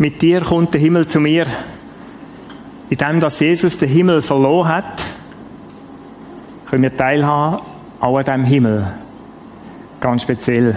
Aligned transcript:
Mit 0.00 0.22
dir 0.22 0.42
kommt 0.42 0.74
der 0.74 0.80
Himmel 0.80 1.08
zu 1.08 1.18
mir. 1.18 1.46
In 2.88 2.96
dem, 2.96 3.18
dass 3.18 3.40
Jesus 3.40 3.78
den 3.78 3.88
Himmel 3.88 4.22
verloren 4.22 4.68
hat, 4.68 5.02
können 6.70 6.84
wir 6.84 6.96
teilhaben 6.96 7.58
auch 7.98 8.16
an 8.16 8.24
diesem 8.24 8.44
Himmel. 8.44 8.92
Ganz 10.00 10.22
speziell. 10.22 10.76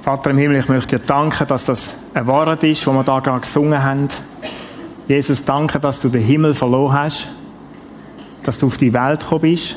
Vater 0.00 0.30
im 0.30 0.38
Himmel, 0.38 0.60
ich 0.60 0.68
möchte 0.68 0.98
dir 0.98 1.04
danken, 1.04 1.46
dass 1.48 1.66
das 1.66 1.96
ein 2.14 2.26
Wort 2.26 2.64
ist, 2.64 2.86
wo 2.86 2.92
wir 2.92 3.04
da 3.04 3.20
gerade 3.20 3.40
gesungen 3.40 3.82
haben. 3.82 4.08
Jesus, 5.06 5.44
danke, 5.44 5.78
dass 5.78 6.00
du 6.00 6.08
den 6.08 6.22
Himmel 6.22 6.54
verloren 6.54 6.94
hast, 6.94 7.28
dass 8.42 8.56
du 8.56 8.68
auf 8.68 8.78
die 8.78 8.94
Welt 8.94 9.20
gekommen 9.20 9.42
bist. 9.42 9.76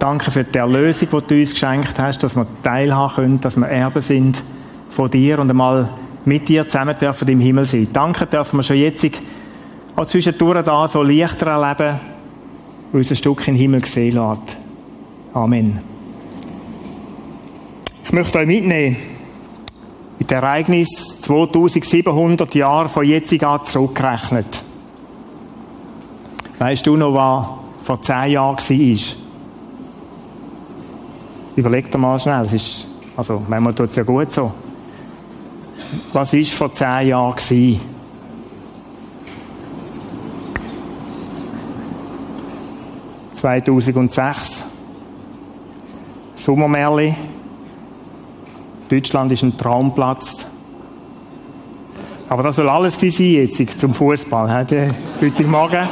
Danke 0.00 0.32
für 0.32 0.42
die 0.42 0.58
Erlösung, 0.58 1.08
die 1.12 1.26
du 1.28 1.38
uns 1.38 1.52
geschenkt 1.52 1.96
hast, 1.96 2.24
dass 2.24 2.34
wir 2.34 2.46
teilhaben 2.64 3.14
können, 3.14 3.40
dass 3.40 3.56
wir 3.56 3.68
Erben 3.68 4.00
sind 4.00 4.42
von 4.90 5.08
dir 5.08 5.38
und 5.38 5.48
einmal 5.48 5.90
mit 6.28 6.48
dir 6.48 6.66
zusammen 6.66 6.96
dürfen 6.96 7.28
im 7.28 7.40
Himmel 7.40 7.64
sein. 7.64 7.88
Danke 7.92 8.26
dürfen 8.26 8.58
wir 8.58 8.62
schon 8.62 8.76
jetzt 8.76 9.06
auch 9.96 10.06
zwischendurch 10.06 10.64
da 10.64 10.86
so 10.86 11.02
leichter 11.02 11.46
erleben, 11.46 12.00
weil 12.92 12.98
uns 13.00 13.10
ein 13.10 13.16
Stück 13.16 13.48
in 13.48 13.54
den 13.54 13.60
Himmel 13.60 13.80
gesehen 13.80 14.14
lässt. 14.14 14.58
Amen. 15.34 15.80
Ich 18.04 18.12
möchte 18.12 18.38
euch 18.38 18.46
mitnehmen 18.46 18.96
in 20.18 20.26
das 20.26 20.42
Ereignis 20.42 21.20
2700 21.22 22.54
Jahre 22.54 22.88
von 22.88 23.04
jetzt 23.04 23.42
an 23.42 23.64
zurückgerechnet. 23.64 24.64
Weißt 26.58 26.86
du 26.86 26.96
noch, 26.96 27.14
was 27.14 27.86
vor 27.86 28.02
zehn 28.02 28.32
Jahren 28.32 28.56
war? 28.56 29.16
Überleg 31.56 31.90
dir 31.90 31.98
mal 31.98 32.18
schnell. 32.18 32.44
Es 32.44 32.52
ist, 32.52 32.88
also, 33.16 33.42
manchmal 33.48 33.74
tut 33.74 33.90
es 33.90 33.96
ja 33.96 34.02
gut 34.04 34.30
so. 34.30 34.52
Was 36.12 36.32
war 36.32 36.44
vor 36.44 36.72
zehn 36.72 37.08
Jahren? 37.08 37.36
2006. 43.32 44.64
Sommermärli. 46.34 47.14
Deutschland 48.88 49.32
ist 49.32 49.42
ein 49.42 49.56
Traumplatz. 49.56 50.46
Aber 52.28 52.42
das 52.42 52.56
soll 52.56 52.68
alles 52.68 53.00
sein 53.00 53.10
jetzt 53.10 53.78
zum 53.78 53.94
Fußball, 53.94 54.52
heute 54.52 54.88
Morgen. 55.44 55.88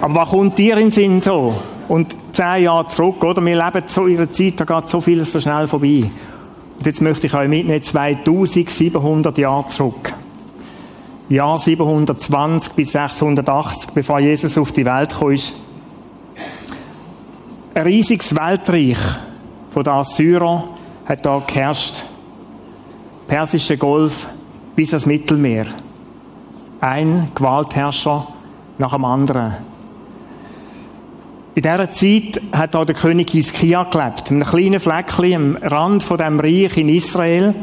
Aber 0.00 0.14
was 0.14 0.28
kommt 0.28 0.58
dir 0.58 0.76
in 0.76 0.86
den 0.86 0.90
Sinn 0.90 1.20
so? 1.20 1.54
Und 1.88 2.14
zehn 2.32 2.64
Jahre 2.64 2.86
zurück, 2.86 3.22
oder? 3.22 3.44
Wir 3.44 3.56
leben 3.56 3.86
so 3.86 4.06
in 4.06 4.16
einer 4.16 4.30
Zeit, 4.30 4.60
da 4.60 4.64
geht 4.64 4.88
so 4.88 5.00
vieles 5.00 5.32
so 5.32 5.40
schnell 5.40 5.66
vorbei. 5.66 6.10
Und 6.78 6.86
jetzt 6.86 7.00
möchte 7.00 7.26
ich 7.26 7.34
euch 7.34 7.48
mitnehmen, 7.48 7.82
2700 7.82 9.38
Jahre 9.38 9.66
zurück. 9.66 10.12
Jahr 11.28 11.58
720 11.58 12.72
bis 12.74 12.92
680, 12.92 13.90
bevor 13.94 14.20
Jesus 14.20 14.56
auf 14.56 14.70
die 14.72 14.84
Welt 14.84 15.10
kam, 15.18 15.36
ein 17.74 17.82
riesiges 17.82 18.34
Weltreich 18.34 18.96
von 19.74 19.84
den 19.84 19.92
Assyrern 19.92 20.64
hat 21.04 21.26
da 21.26 21.42
geherrscht. 21.46 22.04
Persische 23.28 23.76
Golf 23.76 24.28
bis 24.74 24.90
das 24.90 25.04
Mittelmeer. 25.04 25.66
Ein 26.80 27.30
Gewaltherrscher 27.34 28.28
nach 28.78 28.94
dem 28.94 29.04
anderen. 29.04 29.56
In 31.56 31.62
dieser 31.62 31.90
Zeit 31.90 32.42
hat 32.52 32.74
da 32.74 32.84
der 32.84 32.94
König 32.94 33.30
Hiskia 33.30 33.84
gelebt, 33.84 34.30
in 34.30 34.42
einem 34.42 34.50
kleinen 34.50 34.78
Fleckchen 34.78 35.56
am 35.56 35.56
Rand 35.62 36.02
von 36.02 36.18
dem 36.18 36.38
Reich 36.38 36.76
in 36.76 36.90
Israel, 36.90 37.54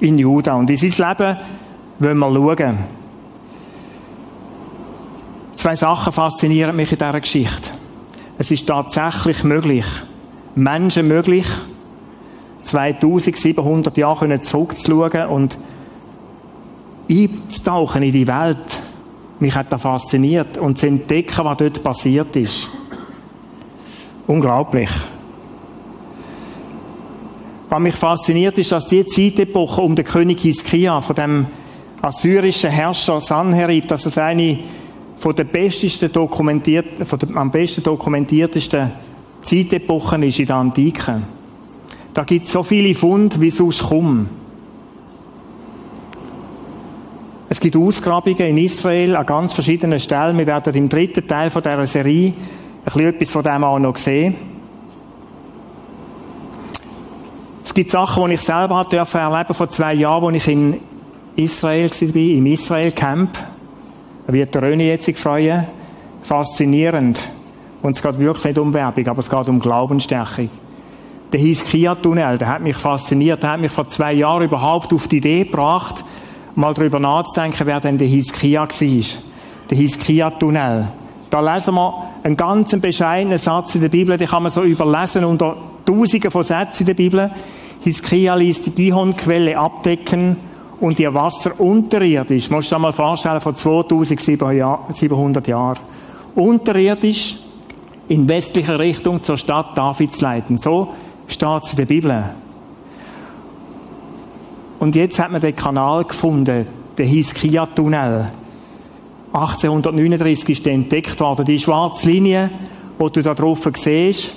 in 0.00 0.18
Juda. 0.18 0.54
Und 0.54 0.68
in 0.68 0.76
sein 0.76 1.16
Leben 1.16 1.36
wollen 2.00 2.18
wir 2.18 2.56
schauen. 2.56 2.78
Zwei 5.54 5.76
Sachen 5.76 6.12
faszinieren 6.12 6.74
mich 6.74 6.90
in 6.90 6.98
dieser 6.98 7.20
Geschichte. 7.20 7.70
Es 8.36 8.50
ist 8.50 8.66
tatsächlich 8.66 9.44
möglich, 9.44 9.86
Menschen 10.56 11.06
möglich, 11.06 11.46
2700 12.64 13.96
Jahre 13.96 14.40
zurückzuschauen 14.40 15.28
und 15.28 15.56
einzutauchen 17.08 18.02
in 18.02 18.12
die 18.12 18.26
Welt. 18.26 18.82
Mich 19.38 19.54
hat 19.54 19.70
das 19.70 19.82
fasziniert 19.82 20.58
und 20.58 20.78
zu 20.78 20.88
entdecken, 20.88 21.44
was 21.44 21.58
dort 21.58 21.84
passiert 21.84 22.34
ist. 22.34 22.70
Unglaublich. 24.26 24.90
Was 27.68 27.80
mich 27.80 27.94
fasziniert 27.94 28.58
ist, 28.58 28.72
dass 28.72 28.86
die 28.86 29.06
Zeitepoche 29.06 29.80
um 29.80 29.94
den 29.94 30.04
König 30.04 30.40
Hiskia, 30.40 31.00
von 31.00 31.14
dem 31.14 31.46
assyrischen 32.02 32.70
Herrscher 32.70 33.20
Sanherib, 33.20 33.88
dass 33.88 34.06
es 34.06 34.18
eine 34.18 34.58
von 35.18 35.34
der 35.34 35.44
besten 35.44 36.12
dokumentiert, 36.12 37.06
von 37.06 37.18
der 37.18 37.36
am 37.36 37.50
besten 37.50 37.82
dokumentiertesten 37.82 38.92
Zeitepochen 39.42 40.22
ist 40.22 40.40
in 40.40 40.46
der 40.46 40.56
Antike. 40.56 41.22
Da 42.12 42.24
gibt 42.24 42.46
es 42.46 42.52
so 42.52 42.62
viele 42.62 42.94
Funde 42.94 43.40
wie 43.40 43.50
sonst 43.50 43.88
kaum. 43.88 44.28
Es 47.48 47.60
gibt 47.60 47.76
Ausgrabungen 47.76 48.40
in 48.40 48.58
Israel 48.58 49.16
an 49.16 49.26
ganz 49.26 49.52
verschiedenen 49.52 50.00
Stellen. 50.00 50.36
Wir 50.36 50.46
werden 50.46 50.74
im 50.74 50.88
dritten 50.88 51.26
Teil 51.26 51.50
von 51.50 51.62
dieser 51.62 51.86
Serie 51.86 52.34
bisschen 52.86 53.08
etwas 53.08 53.30
von 53.30 53.42
dem 53.42 53.64
auch 53.64 53.78
noch 53.78 53.96
sehen. 53.96 54.34
Es 57.64 57.74
gibt 57.74 57.90
Sachen, 57.90 58.28
die 58.28 58.34
ich 58.34 58.40
selber 58.40 58.76
erleben 58.76 59.06
durfte 59.06 59.54
vor 59.54 59.68
zwei 59.68 59.94
Jahren, 59.94 60.34
als 60.34 60.36
ich 60.36 60.48
in 60.52 60.80
Israel 61.36 61.90
war, 61.90 62.16
im 62.16 62.46
Israel 62.46 62.92
Camp 62.92 63.36
wird 64.26 64.54
der 64.54 64.62
Röni 64.62 64.86
jetzt 64.86 65.18
freuen. 65.18 65.66
Faszinierend. 66.22 67.28
Und 67.82 67.94
es 67.94 68.02
geht 68.02 68.18
wirklich 68.18 68.44
nicht 68.44 68.58
um 68.58 68.72
Werbung, 68.72 69.06
aber 69.06 69.20
es 69.20 69.30
geht 69.30 69.48
um 69.48 69.60
Glaubensstärke. 69.60 70.48
Der 71.32 71.40
Hiskia-Tunnel, 71.40 72.38
der 72.38 72.48
hat 72.48 72.62
mich 72.62 72.76
fasziniert. 72.76 73.42
Der 73.42 73.50
hat 73.50 73.60
mich 73.60 73.70
vor 73.70 73.86
zwei 73.86 74.12
Jahren 74.12 74.44
überhaupt 74.44 74.92
auf 74.92 75.08
die 75.08 75.18
Idee 75.18 75.44
gebracht, 75.44 76.04
mal 76.54 76.72
darüber 76.72 76.98
nachzudenken, 76.98 77.66
wer 77.66 77.80
denn 77.80 77.98
der 77.98 78.08
Hiskia 78.08 78.62
war. 78.62 78.68
Der 79.70 79.78
Hiskia-Tunnel. 79.78 80.88
Da 81.30 81.54
lesen 81.54 81.74
wir 81.74 82.08
einen 82.26 82.36
ganz 82.36 82.76
bescheidenen 82.80 83.38
Satz 83.38 83.76
in 83.76 83.82
der 83.82 83.88
Bibel, 83.88 84.18
den 84.18 84.26
kann 84.26 84.42
man 84.42 84.50
so 84.50 84.62
überlesen 84.64 85.24
unter 85.24 85.56
Tausenden 85.84 86.30
von 86.32 86.42
Sätzen 86.42 86.82
in 86.82 86.86
der 86.86 86.94
Bibel. 86.94 87.30
Hiskia 87.80 88.34
ließ 88.34 88.62
die 88.62 88.72
Gihon-Quelle 88.72 89.56
abdecken 89.56 90.36
und 90.80 90.98
ihr 90.98 91.14
Wasser 91.14 91.58
unterirdisch, 91.60 92.50
musst 92.50 92.72
du 92.72 92.74
dir 92.74 92.80
mal 92.80 92.92
vorstellen, 92.92 93.40
vor 93.40 93.54
2700 93.54 95.46
Jahren, 95.46 95.78
unterirdisch 96.34 97.38
in 98.08 98.28
westlicher 98.28 98.80
Richtung 98.80 99.22
zur 99.22 99.38
Stadt 99.38 99.78
Davids 99.78 100.20
leiten. 100.20 100.58
So 100.58 100.94
steht 101.28 101.62
es 101.62 101.70
in 101.70 101.76
der 101.76 101.86
Bibel. 101.86 102.24
Und 104.80 104.96
jetzt 104.96 105.20
hat 105.20 105.30
man 105.30 105.40
den 105.40 105.54
Kanal 105.54 106.04
gefunden, 106.04 106.66
den 106.98 107.06
Hiskia-Tunnel. 107.06 108.32
1839 109.36 110.48
ist 110.48 110.66
entdeckt 110.66 111.20
worden. 111.20 111.44
Die 111.44 111.58
schwarze 111.58 112.08
Linie, 112.08 112.50
die 112.98 113.12
du 113.12 113.22
da 113.22 113.34
drauf 113.34 113.68
siehst, 113.74 114.34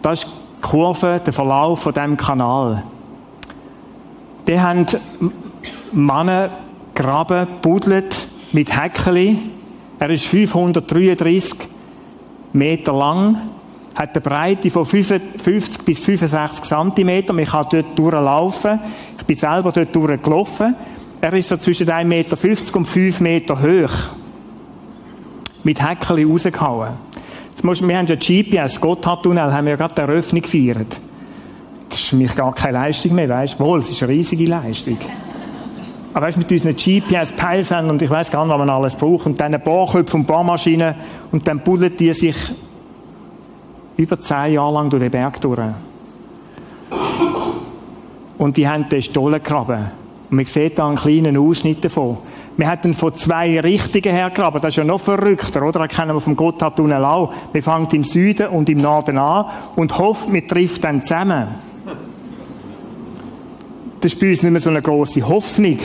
das 0.00 0.22
ist 0.22 0.28
die 0.28 0.60
Kurve, 0.60 1.20
der 1.24 1.32
Verlauf 1.32 1.80
von 1.80 1.92
diesem 1.92 2.16
Kanal. 2.16 2.84
Die 4.46 4.60
haben 4.60 4.86
Männer 5.90 6.50
graben, 6.94 7.48
buddelt 7.60 8.16
mit 8.52 8.76
Häckeli. 8.76 9.38
Er 9.98 10.10
ist 10.10 10.26
533 10.26 11.68
Meter 12.52 12.92
lang, 12.92 13.36
hat 13.94 14.10
eine 14.14 14.20
Breite 14.20 14.70
von 14.70 14.84
50 14.84 15.84
bis 15.84 16.00
65 16.00 16.64
Zentimeter. 16.64 17.32
Man 17.32 17.46
kann 17.46 17.66
dort 17.70 17.98
durchlaufen. 17.98 18.78
Ich 19.18 19.24
bin 19.24 19.36
selber 19.36 19.72
dort 19.72 19.94
durchgelaufen. 19.94 20.76
Er 21.22 21.32
ist 21.34 21.50
so 21.50 21.56
zwischen 21.56 21.86
1,50 21.86 22.04
Meter 22.04 22.36
und 22.76 22.84
5 22.84 23.20
Meter 23.20 23.62
hoch. 23.62 23.92
Mit 25.62 25.80
Häckeli 25.80 26.24
rausgehauen. 26.24 26.94
Jetzt 27.48 27.62
musst, 27.62 27.86
wir 27.86 27.96
haben 27.96 28.08
ja 28.08 28.16
GPS, 28.16 28.80
Gotthardtunnel, 28.80 29.52
haben 29.52 29.66
wir 29.66 29.70
ja 29.70 29.76
gerade 29.76 29.94
die 29.94 30.00
Eröffnung 30.00 30.42
gefeiert. 30.42 31.00
Das 31.88 32.00
ist 32.00 32.08
für 32.08 32.16
mich 32.16 32.34
gar 32.34 32.52
keine 32.52 32.78
Leistung 32.78 33.14
mehr, 33.14 33.28
weißt 33.28 33.54
du? 33.54 33.64
Wohl, 33.64 33.78
es 33.78 33.92
ist 33.92 34.02
eine 34.02 34.10
riesige 34.10 34.46
Leistung. 34.46 34.98
Aber 36.12 36.26
weißt 36.26 36.38
du, 36.38 36.40
mit 36.40 36.50
unseren 36.50 36.74
GPS-Peilsendern 36.74 37.90
und 37.90 38.02
ich 38.02 38.10
weiß 38.10 38.28
gar 38.32 38.44
nicht, 38.44 38.52
was 38.52 38.58
man 38.58 38.70
alles 38.70 38.96
braucht, 38.96 39.26
und 39.26 39.40
dann 39.40 39.60
Bohrköpfe 39.62 40.16
und 40.16 40.26
Bohrmaschinen, 40.26 40.92
und 41.30 41.46
dann 41.46 41.60
buddeln 41.60 41.96
die 41.96 42.12
sich 42.14 42.34
über 43.96 44.18
zehn 44.18 44.54
Jahre 44.54 44.74
lang 44.74 44.90
durch 44.90 45.04
den 45.04 45.12
Berg 45.12 45.40
durch. 45.40 45.60
Und 48.38 48.56
die 48.56 48.66
haben 48.66 48.88
den 48.88 49.02
Stollen 49.02 49.40
gegraben. 49.40 50.01
Und 50.32 50.36
man 50.36 50.46
sieht 50.46 50.78
da 50.78 50.88
einen 50.88 50.96
kleinen 50.96 51.36
Ausschnitt 51.36 51.84
davon. 51.84 52.16
Wir 52.56 52.70
hätten 52.70 52.94
von 52.94 53.14
zwei 53.14 53.60
Richtungen 53.60 54.16
her 54.16 54.30
gegraben. 54.30 54.62
Das 54.62 54.70
ist 54.70 54.76
ja 54.76 54.84
noch 54.84 55.02
verrückter, 55.02 55.62
oder? 55.62 55.80
Das 55.80 55.94
kennen 55.94 56.16
wir 56.16 56.22
vom 56.22 56.34
Gotthardtunnel 56.34 57.04
auch. 57.04 57.34
Wir 57.52 57.62
fangen 57.62 57.86
im 57.92 58.02
Süden 58.02 58.48
und 58.48 58.70
im 58.70 58.78
Norden 58.78 59.18
an 59.18 59.44
und 59.76 59.98
hoffen, 59.98 60.32
wir 60.32 60.48
trifft 60.48 60.84
dann 60.84 61.02
zusammen. 61.02 61.48
das 64.00 64.14
ist 64.14 64.20
bei 64.20 64.30
uns 64.30 64.42
nicht 64.42 64.52
mehr 64.52 64.60
so 64.62 64.70
eine 64.70 64.80
grosse 64.80 65.28
Hoffnung. 65.28 65.76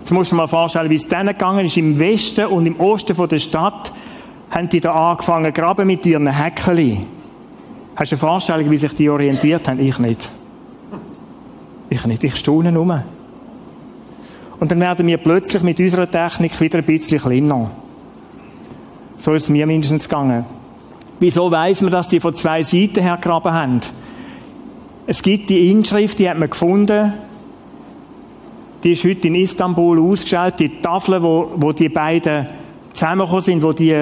Jetzt 0.00 0.10
musst 0.10 0.32
du 0.32 0.34
dir 0.34 0.42
mal 0.42 0.48
vorstellen, 0.48 0.90
wie 0.90 0.96
es 0.96 1.06
denen 1.06 1.28
gegangen 1.28 1.64
ist. 1.64 1.76
Im 1.76 2.00
Westen 2.00 2.46
und 2.46 2.66
im 2.66 2.80
Osten 2.80 3.14
von 3.14 3.28
der 3.28 3.38
Stadt 3.38 3.92
haben 4.50 4.68
die 4.68 4.80
da 4.80 5.12
angefangen 5.12 5.52
graben 5.52 5.86
mit 5.86 6.04
ihren 6.04 6.26
Häckeli. 6.26 7.06
Hast 7.94 8.10
du 8.10 8.16
eine 8.16 8.18
Vorstellung, 8.18 8.72
wie 8.72 8.76
sich 8.76 8.94
die 8.94 9.08
orientiert 9.08 9.68
haben? 9.68 9.78
Ich 9.78 10.00
nicht. 10.00 10.28
Ich 11.90 12.04
nicht. 12.06 12.24
Ich 12.24 12.34
staune 12.34 12.72
nur. 12.72 13.04
Und 14.60 14.70
dann 14.70 14.80
werden 14.80 15.06
wir 15.06 15.18
plötzlich 15.18 15.62
mit 15.62 15.78
unserer 15.78 16.10
Technik 16.10 16.60
wieder 16.60 16.78
ein 16.78 16.84
bisschen 16.84 17.20
kleiner. 17.20 17.70
So 19.18 19.34
ist 19.34 19.44
es 19.44 19.48
mir 19.48 19.66
mindestens 19.66 20.08
gegangen. 20.08 20.44
Wieso 21.20 21.50
weiss 21.50 21.80
man, 21.80 21.92
dass 21.92 22.08
die 22.08 22.20
von 22.20 22.34
zwei 22.34 22.62
Seiten 22.62 23.00
her 23.00 23.16
gegraben 23.16 23.52
haben? 23.52 23.80
Es 25.06 25.22
gibt 25.22 25.48
die 25.48 25.70
Inschrift, 25.70 26.18
die 26.18 26.28
hat 26.28 26.38
man 26.38 26.50
gefunden. 26.50 27.14
Die 28.84 28.92
ist 28.92 29.04
heute 29.04 29.26
in 29.26 29.34
Istanbul 29.34 29.98
ausgestellt. 30.00 30.54
Die 30.58 30.80
Tafel, 30.80 31.22
wo, 31.22 31.50
wo 31.56 31.72
die 31.72 31.88
beiden 31.88 32.46
zusammengekommen 32.92 33.42
sind, 33.42 33.62
wo 33.62 33.72
die 33.72 33.96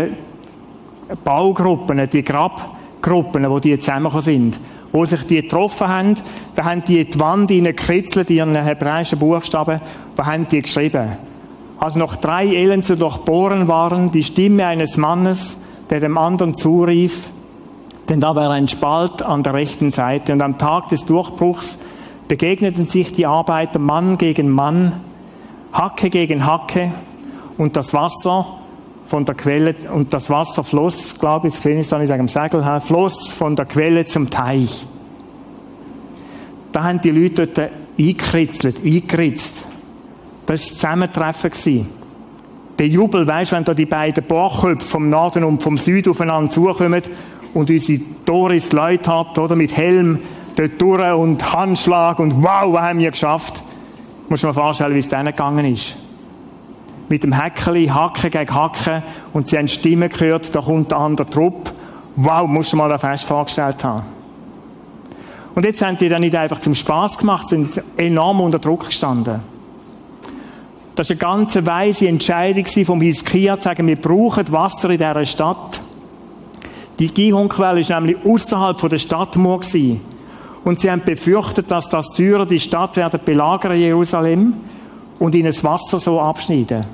Baugruppen, 1.25 2.09
die 2.11 2.23
Grabgruppen, 2.23 3.49
wo 3.49 3.59
die 3.59 3.79
zusammengekommen 3.79 4.25
sind, 4.25 4.61
wo 4.93 5.05
sich 5.05 5.23
die 5.27 5.43
getroffen 5.43 5.88
haben, 5.88 6.15
da 6.55 6.65
haben 6.65 6.85
die 6.85 7.05
die 7.05 7.21
Wand 7.21 7.50
hineingekritzelt, 7.50 8.31
in 8.31 8.37
ihren 8.37 8.56
hebräischen 8.56 9.19
Buchstaben, 9.19 9.81
da 10.15 10.27
haben 10.27 10.49
die 10.49 10.62
geschrieben. 10.62 11.12
Als 11.79 11.97
noch 11.97 12.17
drei 12.17 12.47
Ellen 12.47 12.83
zu 12.83 12.97
durchbohren 12.97 13.69
waren, 13.69 14.11
die 14.11 14.23
Stimme 14.23 14.67
eines 14.67 14.97
Mannes, 14.97 15.56
der 15.91 16.00
dem 16.00 16.17
anderen 16.17 16.55
zurief, 16.55 17.29
denn 18.09 18.21
da 18.21 18.35
war 18.35 18.50
ein 18.50 18.69
Spalt 18.69 19.23
an 19.23 19.43
der 19.43 19.55
rechten 19.55 19.91
Seite. 19.91 20.33
Und 20.33 20.41
am 20.41 20.59
Tag 20.59 20.88
des 20.88 21.05
Durchbruchs 21.05 21.79
begegneten 22.29 22.85
sich 22.85 23.12
die 23.12 23.27
Arbeiter 23.27 23.79
Mann 23.79 24.17
gegen 24.17 24.49
Mann, 24.49 25.00
Hacke 25.73 26.09
gegen 26.11 26.47
Hacke, 26.47 26.93
und 27.59 27.77
das 27.77 27.94
Wasser 27.94 28.56
von 29.08 29.25
der 29.25 29.35
Quelle, 29.35 29.75
und 29.93 30.12
das 30.12 30.31
Wasser 30.31 30.64
floss, 30.64 31.19
glaube 31.19 31.49
ich, 31.49 31.55
jetzt 31.55 31.62
sehe 31.62 31.75
ich 31.75 31.81
es 31.81 31.88
da 31.88 31.99
nicht 31.99 32.08
wegen 32.08 32.26
dem 32.26 32.29
Segel, 32.29 32.62
floss 32.81 33.32
von 33.32 33.56
der 33.56 33.67
Quelle 33.67 34.06
zum 34.06 34.31
Teich. 34.31 34.87
Da 36.73 36.85
haben 36.85 37.00
die 37.00 37.11
Leute 37.11 37.47
dort 37.47 37.70
eingekritzelt, 37.99 38.85
eingeritzt. 38.85 39.64
Das 40.47 40.49
war 40.49 40.55
das 40.55 40.75
Zusammentreffen. 40.75 41.88
Der 42.79 42.88
Jubel, 42.88 43.26
weißt 43.26 43.53
wenn 43.53 43.64
da 43.64 43.73
die 43.73 43.87
beiden 43.87 44.23
Bohrköpfe 44.25 44.87
vom 44.87 45.09
Norden 45.09 45.44
und 45.44 45.62
vom 45.62 45.79
Süden 45.79 46.11
aufeinander 46.11 46.50
zukommen 46.50 47.02
und 47.55 47.70
unsere 47.70 48.02
Doris 48.26 48.73
Leute 48.73 49.11
hat, 49.11 49.38
oder, 49.38 49.56
mit 49.56 49.75
Helm 49.75 50.19
dort 50.56 50.81
durch 50.81 51.12
und 51.12 51.52
Handschlag 51.52 52.19
und 52.19 52.43
wow, 52.43 52.73
was 52.73 52.82
haben 52.82 52.99
wir 52.99 53.11
geschafft? 53.11 53.62
Muss 54.29 54.43
man 54.43 54.52
vorstellen, 54.52 54.94
wie 54.94 54.99
es 54.99 55.09
denen 55.09 55.26
gegangen 55.26 55.64
ist. 55.73 55.97
Mit 57.08 57.23
dem 57.23 57.32
Häckeli, 57.32 57.87
Hacken 57.87 58.31
gegen 58.31 58.55
Hacken 58.55 59.03
und 59.32 59.49
sie 59.49 59.58
haben 59.58 59.69
Stimmen 59.69 60.08
gehört, 60.08 60.55
da 60.55 60.61
kommt 60.61 60.91
der 60.91 60.99
andere 60.99 61.29
Trupp. 61.29 61.73
Wow, 62.17 62.49
musst 62.49 62.73
du 62.73 62.76
mal 62.76 62.88
da 62.88 62.99
fest 62.99 63.25
vorgestellt 63.25 63.82
haben. 63.85 64.03
Und 65.55 65.64
jetzt 65.64 65.82
haben 65.82 65.97
die 65.97 66.08
dann 66.08 66.20
nicht 66.20 66.37
einfach 66.37 66.61
zum 66.61 66.75
Spaß 66.75 67.19
gemacht, 67.19 67.49
sind 67.49 67.82
enorm 67.97 68.41
unter 68.41 68.58
Druck 68.58 68.87
gestanden. 68.87 69.41
Das 70.94 71.11
war 71.11 71.14
eine 71.14 71.19
ganz 71.19 71.67
weise 71.67 72.08
Entscheidung 72.08 72.67
vom 72.85 73.00
Hiskia, 73.00 73.56
zu 73.59 73.64
sagen, 73.64 73.87
wir 73.87 73.97
brauchen 73.97 74.50
Wasser 74.50 74.91
in 74.91 74.99
dieser 74.99 75.25
Stadt. 75.25 75.82
Die 76.99 77.09
Gihonquelle 77.09 77.81
ist 77.81 77.91
nämlich 77.91 78.17
außerhalb 78.25 78.88
der 78.88 78.99
Stadtmauer. 78.99 79.61
Und 80.64 80.81
sie 80.81 80.91
haben 80.91 81.02
befürchtet, 81.05 81.70
dass 81.70 81.88
das 81.88 82.06
Syrer 82.14 82.47
die 82.47 82.59
Stadt 82.59 82.97
werden 82.97 83.20
belagern, 83.25 83.79
Jerusalem, 83.79 84.55
und 85.19 85.35
ihnen 85.35 85.47
das 85.47 85.65
Wasser 85.65 85.99
so 85.99 86.21
abschneiden. 86.21 86.85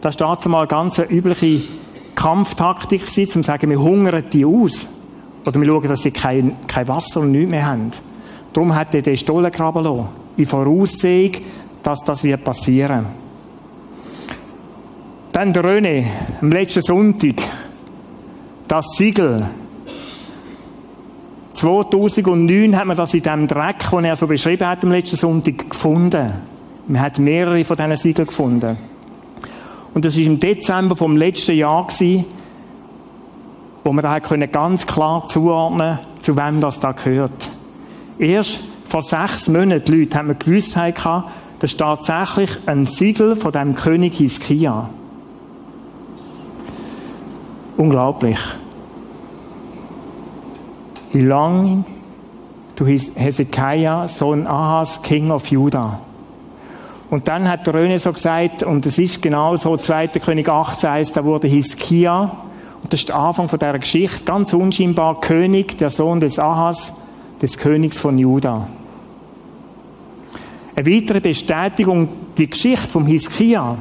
Das 0.00 0.18
war 0.18 0.34
dazu 0.34 0.48
mal 0.48 0.66
ganz 0.66 0.98
eine 0.98 1.10
übliche 1.10 1.62
Kampftaktik, 2.14 3.02
um 3.16 3.24
zu 3.24 3.42
sagen, 3.42 3.70
wir 3.70 3.80
hungern 3.80 4.24
die 4.32 4.44
aus. 4.44 4.88
Oder 5.44 5.60
wir 5.60 5.68
schauen, 5.68 5.88
dass 5.88 6.02
sie 6.02 6.10
kein, 6.10 6.56
kein 6.66 6.88
Wasser 6.88 7.20
und 7.20 7.32
nichts 7.32 7.50
mehr 7.50 7.66
haben. 7.66 7.90
Darum 8.52 8.74
hat 8.74 8.94
er 8.94 9.02
den 9.02 9.16
Stollen 9.16 9.50
graben 9.50 9.84
lassen. 9.84 10.08
In 10.36 10.46
Voraussehung, 10.46 11.32
dass 11.82 12.00
das 12.00 12.22
wird 12.22 12.44
passieren. 12.44 13.06
Dann 15.32 15.52
der 15.52 15.64
René, 15.64 16.04
am 16.40 16.52
letzten 16.52 16.82
Sonntag, 16.82 17.36
das 18.68 18.84
Siegel. 18.96 19.48
2009 21.54 22.76
hat 22.76 22.86
man 22.86 22.96
das 22.96 23.14
in 23.14 23.22
dem 23.22 23.46
Dreck, 23.46 23.88
den 23.90 24.04
er 24.04 24.16
so 24.16 24.26
beschrieben 24.26 24.66
hat, 24.66 24.84
am 24.84 24.90
letzten 24.90 25.16
Sonntag 25.16 25.70
gefunden. 25.70 26.51
Man 26.86 27.00
hat 27.00 27.18
mehrere 27.18 27.64
von 27.64 27.76
diesen 27.76 27.96
Siegeln 27.96 28.26
gefunden. 28.26 28.76
Und 29.94 30.04
das 30.04 30.16
war 30.16 30.24
im 30.24 30.40
Dezember 30.40 30.96
vom 30.96 31.16
letzten 31.16 31.56
Jahr, 31.56 31.86
gewesen, 31.86 32.24
wo 33.84 33.92
man 33.92 34.02
da 34.02 34.18
ganz 34.18 34.86
klar 34.86 35.26
zuordnen 35.26 35.98
zu 36.20 36.36
wem 36.36 36.60
das 36.60 36.80
da 36.80 36.92
gehört. 36.92 37.50
Erst 38.18 38.60
vor 38.88 39.02
sechs 39.02 39.48
Monaten, 39.48 39.92
Leute, 39.92 40.18
haben 40.18 40.28
wir 40.28 40.34
Gewissheit 40.34 40.96
gehabt, 40.96 41.30
das 41.58 41.72
ist 41.72 41.78
tatsächlich 41.78 42.50
ein 42.66 42.86
Siegel 42.86 43.36
von 43.36 43.52
dem 43.52 43.74
König 43.74 44.14
Hiskia. 44.14 44.90
Unglaublich. 47.76 48.38
Belonging 51.12 51.84
to 52.76 52.86
Hezekiah, 52.86 54.08
son 54.08 54.46
Ahas, 54.46 55.02
King 55.02 55.30
of 55.30 55.46
Judah. 55.46 56.00
Und 57.12 57.28
dann 57.28 57.46
hat 57.46 57.66
der 57.66 57.74
Röne 57.74 57.98
so 57.98 58.10
gesagt, 58.10 58.62
und 58.62 58.86
es 58.86 58.98
ist 58.98 59.20
genau 59.20 59.54
so, 59.58 59.76
2. 59.76 60.08
König 60.08 60.48
18 60.48 60.90
heißt, 60.90 61.14
da 61.14 61.22
wurde 61.22 61.46
Hiskia, 61.46 62.22
und 62.82 62.90
das 62.90 63.00
ist 63.00 63.10
der 63.10 63.16
Anfang 63.16 63.50
von 63.50 63.58
dieser 63.58 63.78
Geschichte, 63.78 64.24
ganz 64.24 64.54
unscheinbar 64.54 65.20
König, 65.20 65.76
der 65.76 65.90
Sohn 65.90 66.20
des 66.20 66.38
Ahas, 66.38 66.94
des 67.42 67.58
Königs 67.58 67.98
von 67.98 68.16
Juda. 68.16 68.66
Eine 70.74 70.86
weitere 70.86 71.20
Bestätigung, 71.20 72.08
die 72.38 72.48
Geschichte 72.48 72.88
vom 72.88 73.04
Hiskia 73.04 73.76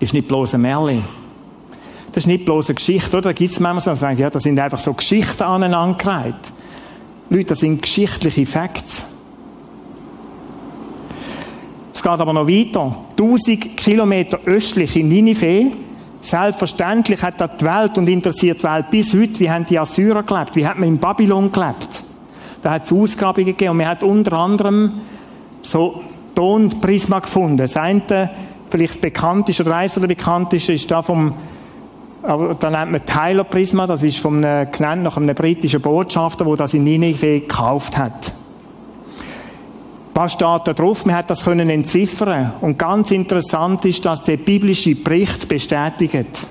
ist 0.00 0.12
nicht 0.12 0.26
bloß 0.26 0.54
ein 0.54 0.62
Märchen. 0.62 1.04
Das 2.10 2.24
ist 2.24 2.26
nicht 2.26 2.46
bloß 2.46 2.70
eine 2.70 2.74
Geschichte, 2.74 3.16
oder? 3.16 3.28
Da 3.28 3.32
gibt 3.32 3.52
es 3.52 3.60
manchmal 3.60 3.94
so, 3.94 4.00
sagen, 4.00 4.18
ja, 4.18 4.28
das 4.28 4.42
sind 4.42 4.58
einfach 4.58 4.80
so 4.80 4.92
Geschichten 4.92 5.44
aneinandergereiht. 5.44 6.34
Leute, 7.28 7.50
das 7.50 7.60
sind 7.60 7.80
geschichtliche 7.80 8.44
Facts. 8.44 9.06
Es 12.00 12.04
geht 12.04 12.18
aber 12.18 12.32
noch 12.32 12.48
weiter. 12.48 12.96
1000 13.10 13.76
Kilometer 13.76 14.38
östlich 14.46 14.96
in 14.96 15.08
Ninive 15.08 15.72
Selbstverständlich 16.22 17.20
hat 17.20 17.38
das 17.42 17.58
die 17.58 17.64
Welt 17.66 17.98
und 17.98 18.08
interessiert 18.08 18.60
die 18.60 18.64
Welt 18.64 18.90
bis 18.90 19.12
heute, 19.12 19.38
wie 19.38 19.50
haben 19.50 19.66
die 19.66 19.78
Assyrer 19.78 20.22
gelebt, 20.22 20.56
wie 20.56 20.66
hat 20.66 20.78
man 20.78 20.88
in 20.88 20.96
Babylon 20.96 21.52
gelebt. 21.52 22.04
Da 22.62 22.70
hat 22.70 22.84
es 22.84 22.92
Ausgrabungen 22.92 23.48
gegeben 23.48 23.72
und 23.72 23.76
man 23.76 23.88
hat 23.88 24.02
unter 24.02 24.32
anderem 24.32 25.02
so 25.60 26.00
Tonprisma 26.34 27.18
gefunden. 27.18 27.58
Das 27.58 27.76
eine, 27.76 28.30
vielleicht 28.70 28.94
das 28.94 29.00
bekannteste 29.02 29.62
oder 29.62 29.76
eins 29.76 29.98
oder 29.98 30.06
bekannteste, 30.06 30.72
ist 30.72 30.90
da 30.90 31.02
vom, 31.02 31.34
da 32.22 32.70
nennt 32.70 32.92
man 32.92 33.04
Tyler 33.04 33.44
Prisma, 33.44 33.86
das 33.86 34.02
ist 34.02 34.20
vom, 34.20 34.40
genannt 34.40 35.02
nach 35.02 35.18
einem 35.18 35.34
britischen 35.34 35.82
Botschafter, 35.82 36.46
der 36.46 36.56
das 36.56 36.72
in 36.72 36.84
Ninive 36.84 37.40
gekauft 37.40 37.98
hat. 37.98 38.32
Was 40.14 40.32
steht 40.32 40.60
da 40.64 40.72
drauf? 40.72 41.06
Man 41.06 41.14
hat 41.16 41.30
das 41.30 41.44
können 41.44 41.70
entziffern. 41.70 42.52
Und 42.60 42.78
ganz 42.78 43.10
interessant 43.10 43.84
ist, 43.84 44.04
dass 44.04 44.22
der 44.22 44.36
biblische 44.36 44.94
Bericht 44.94 45.48
bestätigt. 45.48 46.46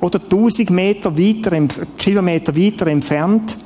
Oder 0.00 0.20
1000 0.20 0.70
Meter 0.70 1.16
weiter, 1.18 1.50
Kilometer 1.98 2.56
weiter 2.56 2.86
entfernt, 2.86 3.58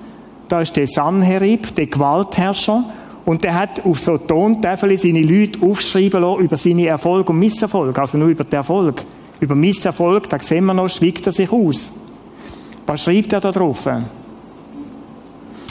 da 0.49 0.61
ist 0.61 0.77
der 0.77 0.87
Sanherib, 0.87 1.75
der 1.75 1.87
Gewaltherrscher, 1.87 2.85
und 3.25 3.43
der 3.43 3.55
hat 3.55 3.85
auf 3.85 4.01
so 4.01 4.19
Tontafeln 4.19 4.97
seine 4.97 5.23
Leute 5.23 5.65
aufschreiben 5.65 6.21
lassen 6.21 6.41
über 6.43 6.57
seine 6.57 6.87
Erfolge 6.87 7.33
und 7.33 7.39
Misserfolge, 7.39 7.99
also 7.99 8.19
nur 8.19 8.29
über 8.29 8.45
den 8.45 8.55
Erfolg. 8.55 9.03
Über 9.41 9.55
Misserfolg, 9.55 10.29
da 10.29 10.39
sehen 10.41 10.67
wir 10.67 10.75
noch, 10.75 10.89
schwiegt 10.89 11.27
er 11.27 11.33
sich 11.33 11.51
aus. 11.51 11.93
Was 12.87 13.03
schreibt 13.03 13.33
er 13.33 13.41
da 13.41 13.51
drauf? 13.51 13.89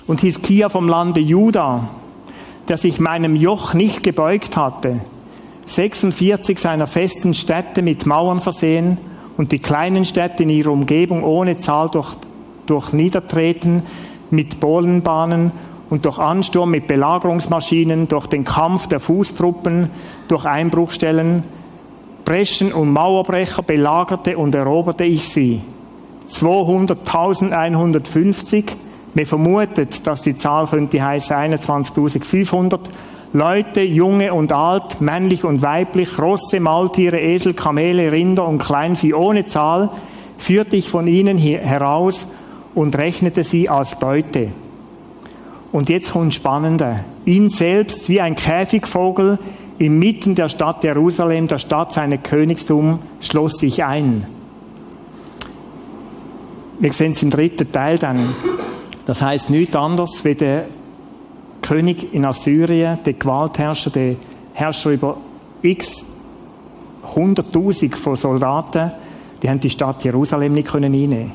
Und 0.08 0.22
Hiskia 0.22 0.68
vom 0.70 0.88
Lande 0.88 1.20
Juda, 1.20 1.90
der 2.68 2.78
sich 2.78 3.00
meinem 3.00 3.36
Joch 3.36 3.74
nicht 3.74 4.04
gebeugt 4.04 4.58
hatte, 4.58 5.02
46 5.66 6.60
seiner 6.60 6.88
festen 6.88 7.34
Städte 7.34 7.82
mit 7.82 8.06
Mauern 8.06 8.42
versehen 8.42 8.98
und 9.38 9.52
die 9.52 9.60
kleinen 9.60 10.06
Städte 10.06 10.44
in 10.44 10.50
ihrer 10.50 10.72
Umgebung 10.72 11.24
ohne 11.24 11.58
Zahl 11.58 11.90
durch, 11.90 12.10
durch 12.66 12.94
Niedertreten 12.94 13.84
mit 14.30 14.60
Bohlenbahnen 14.60 15.52
und 15.90 16.06
durch 16.06 16.20
Ansturm 16.20 16.72
mit 16.72 16.88
Belagerungsmaschinen, 16.88 18.08
durch 18.08 18.28
den 18.28 18.46
Kampf 18.46 18.88
der 18.88 19.00
Fußtruppen, 19.00 19.90
durch 20.28 20.46
Einbruchstellen, 20.46 21.44
Breschen 22.26 22.74
und 22.74 22.92
Mauerbrecher 22.92 23.64
belagerte 23.64 24.38
und 24.38 24.56
eroberte 24.56 25.04
ich 25.04 25.28
sie. 25.28 25.62
200.150 26.30 28.64
man 29.14 29.26
vermutet, 29.26 30.06
dass 30.08 30.22
die 30.22 30.36
Zahl 30.36 30.68
könnte 30.68 31.04
heißen 31.04 31.36
21.500. 31.36 32.80
Leute, 33.34 33.82
junge 33.82 34.34
und 34.34 34.52
alt, 34.52 35.02
männlich 35.02 35.44
und 35.44 35.62
weiblich, 35.62 36.20
Rosse, 36.20 36.60
Maultiere, 36.60 37.20
Esel, 37.20 37.54
Kamele, 37.54 38.12
Rinder 38.12 38.48
und 38.48 38.60
Kleinvieh 38.60 39.14
ohne 39.14 39.46
Zahl, 39.46 39.90
führte 40.38 40.76
ich 40.76 40.90
von 40.90 41.08
ihnen 41.08 41.38
heraus 41.38 42.28
und 42.76 42.96
rechnete 42.96 43.44
sie 43.44 43.70
als 43.70 43.98
Beute. 43.98 44.52
Und 45.72 45.90
jetzt 45.90 46.12
kommt 46.12 46.34
Spannende. 46.34 47.04
Ihn 47.26 47.50
selbst 47.50 48.08
wie 48.10 48.22
ein 48.22 48.36
Käfigvogel 48.36 49.40
inmitten 49.80 50.36
der 50.36 50.50
Stadt 50.50 50.84
Jerusalem, 50.84 51.48
der 51.48 51.58
Stadt 51.58 51.92
seines 51.92 52.22
Königstum, 52.22 53.00
schloss 53.20 53.54
sich 53.54 53.84
ein. 53.84 54.28
Wir 56.80 56.94
sehen 56.94 57.14
es 57.14 57.24
im 57.24 57.32
dritten 57.32 57.72
Teil 57.72 57.98
dann. 57.98 58.36
Das 59.06 59.22
heißt 59.22 59.50
nichts 59.50 59.76
anderes, 59.76 60.24
wie 60.24 60.36
der 60.36 60.66
König 61.62 62.14
in 62.14 62.26
Assyrien, 62.26 63.00
der 63.06 63.14
Gewaltherrscher, 63.14 63.90
der 63.90 64.16
Herrscher 64.54 64.92
über 64.92 65.18
x 65.62 66.06
hunderttausend 67.16 67.98
von 67.98 68.16
Soldaten, 68.16 68.92
die 69.42 69.50
haben 69.50 69.60
die 69.60 69.70
Stadt 69.70 70.04
Jerusalem 70.04 70.54
nicht 70.54 70.70
können 70.70 70.94
einnehmen. 70.94 71.32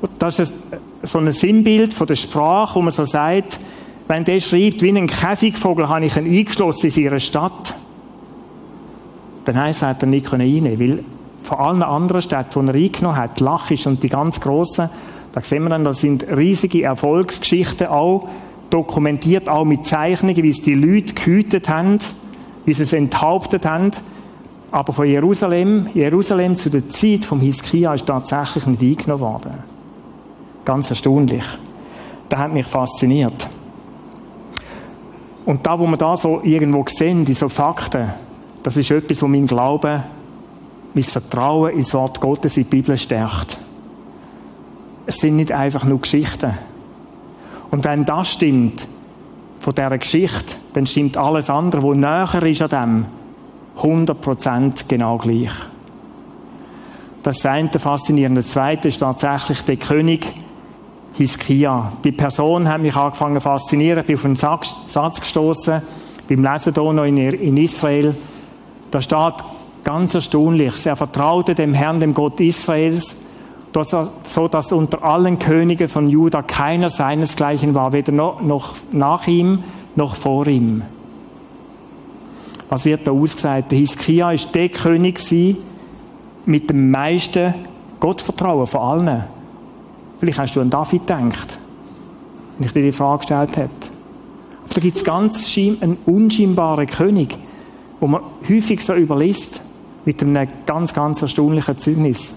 Und 0.00 0.10
das 0.18 0.38
ist 0.38 0.54
so 1.02 1.18
ein 1.18 1.30
Sinnbild 1.32 1.94
von 1.94 2.06
der 2.06 2.16
Sprache, 2.16 2.76
wo 2.76 2.82
man 2.82 2.92
so 2.92 3.04
sagt, 3.04 3.58
wenn 4.08 4.24
der 4.24 4.40
schreibt, 4.40 4.82
wie 4.82 4.90
ein 4.90 5.06
Käfigvogel 5.06 5.88
habe 5.88 6.04
ich 6.04 6.16
ihn 6.16 6.26
eingeschlossen 6.26 6.86
in 6.86 6.90
seiner 6.90 7.20
Stadt, 7.20 7.74
dann 9.46 9.58
heisst 9.58 9.82
er, 9.82 9.88
hat 9.88 10.02
er 10.02 10.08
nicht 10.08 10.30
einnehmen 10.32 10.78
weil 10.78 11.04
von 11.42 11.58
allen 11.58 11.82
anderen 11.82 12.22
Städten, 12.22 12.66
die 12.66 12.72
er 12.72 12.84
eingenommen 12.84 13.16
hat, 13.16 13.40
Lachisch 13.40 13.86
und 13.86 14.02
die 14.02 14.08
ganz 14.08 14.40
grossen, 14.40 14.88
da 15.34 15.40
sehen 15.40 15.64
wir 15.64 15.70
dann, 15.70 15.82
das 15.82 16.00
sind 16.00 16.28
riesige 16.28 16.84
Erfolgsgeschichten 16.84 17.88
auch, 17.88 18.28
dokumentiert 18.70 19.48
auch 19.48 19.64
mit 19.64 19.84
Zeichnungen, 19.84 20.40
wie 20.44 20.50
es 20.50 20.62
die 20.62 20.74
Leute 20.74 21.12
gehütet 21.12 21.68
haben, 21.68 21.98
wie 22.64 22.72
sie 22.72 22.84
es 22.84 22.92
enthauptet 22.92 23.66
haben. 23.66 23.90
Aber 24.70 24.92
von 24.92 25.08
Jerusalem, 25.08 25.88
Jerusalem 25.92 26.56
zu 26.56 26.70
der 26.70 26.86
Zeit 26.86 27.24
vom 27.24 27.40
Hiskia 27.40 27.94
ist 27.94 28.06
tatsächlich 28.06 28.64
nicht 28.68 28.82
eingenommen 28.82 29.20
worden. 29.20 29.54
Ganz 30.64 30.90
erstaunlich. 30.90 31.42
Das 32.28 32.38
hat 32.38 32.52
mich 32.52 32.66
fasziniert. 32.66 33.50
Und 35.44 35.66
da, 35.66 35.76
wo 35.76 35.86
wir 35.88 35.96
da 35.96 36.16
so 36.16 36.42
irgendwo 36.44 36.84
sehen, 36.86 37.24
diese 37.24 37.48
Fakten, 37.48 38.08
das 38.62 38.76
ist 38.76 38.92
etwas, 38.92 39.20
wo 39.20 39.26
mein 39.26 39.48
Glaube, 39.48 40.04
mein 40.94 41.02
Vertrauen 41.02 41.72
ins 41.72 41.92
Wort 41.92 42.20
Gottes 42.20 42.56
in 42.56 42.62
die 42.62 42.70
Bibel 42.70 42.96
stärkt. 42.96 43.58
Es 45.06 45.16
sind 45.16 45.36
nicht 45.36 45.52
einfach 45.52 45.84
nur 45.84 46.00
Geschichten. 46.00 46.54
Und 47.70 47.84
wenn 47.84 48.04
das 48.04 48.30
stimmt, 48.32 48.86
von 49.64 49.74
dieser 49.74 49.98
Geschichte, 49.98 50.56
dann 50.74 50.86
stimmt 50.86 51.16
alles 51.16 51.48
andere, 51.48 51.82
wo 51.82 51.94
näher 51.94 52.42
ist 52.42 52.60
an 52.60 53.06
dem, 53.76 53.82
100% 53.82 54.84
genau 54.86 55.16
gleich. 55.16 55.50
Das 57.22 57.38
ist 57.38 57.46
eine 57.46 57.70
faszinierende. 57.70 58.44
Zweite 58.44 58.88
ist 58.88 58.98
tatsächlich 58.98 59.62
der 59.62 59.76
König 59.76 60.26
Hiskia. 61.14 61.92
Die 62.04 62.12
Person 62.12 62.68
hat 62.68 62.82
mich 62.82 62.94
angefangen 62.94 63.36
zu 63.36 63.40
faszinieren. 63.40 64.00
Ich 64.00 64.06
bin 64.06 64.16
auf 64.16 64.24
einen 64.26 64.36
Satz 64.36 65.20
gestoßen 65.20 65.80
beim 66.28 66.44
Lesen 66.44 66.74
hier 66.74 66.92
noch 66.92 67.04
in 67.04 67.56
Israel. 67.56 68.14
Da 68.90 69.00
steht 69.00 69.34
ganz 69.82 70.14
erstaunlich, 70.14 70.84
er 70.84 70.96
vertraute 70.96 71.54
dem 71.54 71.72
Herrn, 71.72 72.00
dem 72.00 72.12
Gott 72.12 72.40
Israels, 72.40 73.16
so 73.82 74.48
dass 74.48 74.72
unter 74.72 75.02
allen 75.02 75.38
Königen 75.38 75.88
von 75.88 76.08
Juda 76.08 76.42
keiner 76.42 76.90
seinesgleichen 76.90 77.74
war, 77.74 77.92
weder 77.92 78.12
noch, 78.12 78.40
nach 78.92 79.26
ihm 79.26 79.64
noch 79.96 80.14
vor 80.14 80.46
ihm. 80.46 80.82
Was 82.68 82.84
wird 82.84 83.06
da 83.06 83.10
ausgesagt? 83.10 83.72
Der 83.72 83.78
Hiskia 83.78 84.32
ist 84.32 84.54
der 84.54 84.68
König 84.68 85.20
mit 86.46 86.70
dem 86.70 86.90
meisten 86.90 87.54
Gottvertrauen 88.00 88.66
von 88.66 88.80
allen. 88.80 89.24
Vielleicht 90.20 90.38
hast 90.38 90.54
du 90.54 90.60
an 90.60 90.70
David 90.70 91.06
gedacht, 91.06 91.58
wenn 92.58 92.66
ich 92.66 92.72
dir 92.72 92.82
die 92.82 92.92
Frage 92.92 93.18
gestellt 93.18 93.56
habe. 93.56 93.70
Aber 94.64 94.74
da 94.74 94.80
gibt 94.80 94.96
es 94.96 95.04
ganz 95.04 95.56
einen 95.56 95.98
unscheinbaren 96.06 96.86
König, 96.86 97.36
wo 98.00 98.06
man 98.06 98.22
häufig 98.48 98.84
so 98.84 98.94
überliest, 98.94 99.60
mit 100.04 100.22
einem 100.22 100.48
ganz, 100.66 100.92
ganz 100.94 101.22
erstaunlichen 101.22 101.78
Zeugnis 101.78 102.34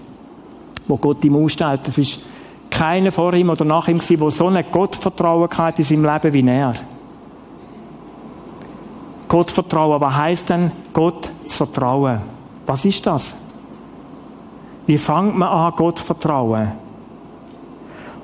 wo 0.88 0.96
Gott 0.96 1.22
ihm 1.24 1.36
ausstellt. 1.36 1.82
Es 1.86 1.98
ist 1.98 2.22
keiner 2.70 3.12
vor 3.12 3.32
ihm 3.34 3.50
oder 3.50 3.64
nach 3.64 3.88
ihm 3.88 3.98
gewesen, 3.98 4.20
der 4.20 4.30
so 4.30 4.46
ein 4.48 4.64
Gottvertrauen 4.70 5.48
hatte 5.56 5.82
in 5.82 5.84
seinem 5.84 6.04
Leben 6.04 6.32
wie 6.32 6.48
er. 6.48 6.74
Gottvertrauen, 9.28 10.00
was 10.00 10.14
heisst 10.14 10.48
denn 10.48 10.72
Gott 10.92 11.30
zu 11.44 11.56
vertrauen? 11.56 12.20
Was 12.66 12.84
ist 12.84 13.06
das? 13.06 13.36
Wie 14.86 14.98
fängt 14.98 15.36
man 15.36 15.48
an, 15.48 15.72
Gott 15.76 15.98
zu 15.98 16.04
vertrauen? 16.04 16.72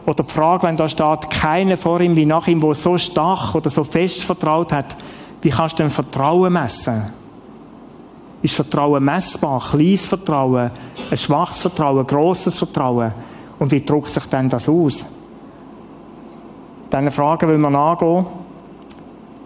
Oder 0.07 0.23
die 0.23 0.31
Frage, 0.31 0.67
wenn 0.67 0.77
da 0.77 0.89
steht, 0.89 1.31
keiner 1.31 1.77
vor 1.77 2.01
ihm 2.01 2.17
wie 2.17 2.27
nach 2.27 2.47
ihm, 2.47 2.61
wo 2.61 2.75
so 2.75 2.99
stark 2.99 3.55
oder 3.55 3.71
so 3.71 3.85
fest 3.85 4.25
vertraut 4.25 4.73
hat, 4.73 4.97
wie 5.43 5.51
kannst 5.51 5.79
du 5.79 5.83
denn 5.83 5.91
Vertrauen 5.91 6.53
messen? 6.53 7.24
Ist 8.45 8.57
Vertrauen 8.57 9.03
messbar? 9.03 9.59
Kleines 9.71 10.07
Vertrauen, 10.07 10.71
ein 11.11 11.17
schwaches 11.17 11.63
Vertrauen, 11.63 12.01
ein 12.01 12.07
grosses 12.07 12.59
Vertrauen? 12.59 13.11
Und 13.59 13.73
wie 13.73 13.83
drückt 13.83 14.09
sich 14.09 14.25
denn 14.27 14.51
das 14.51 14.69
aus? 14.69 15.07
Diese 16.93 17.11
Fragen 17.11 17.49
wollen 17.49 17.61
wir 17.63 17.71
nachgehen. 17.71 18.27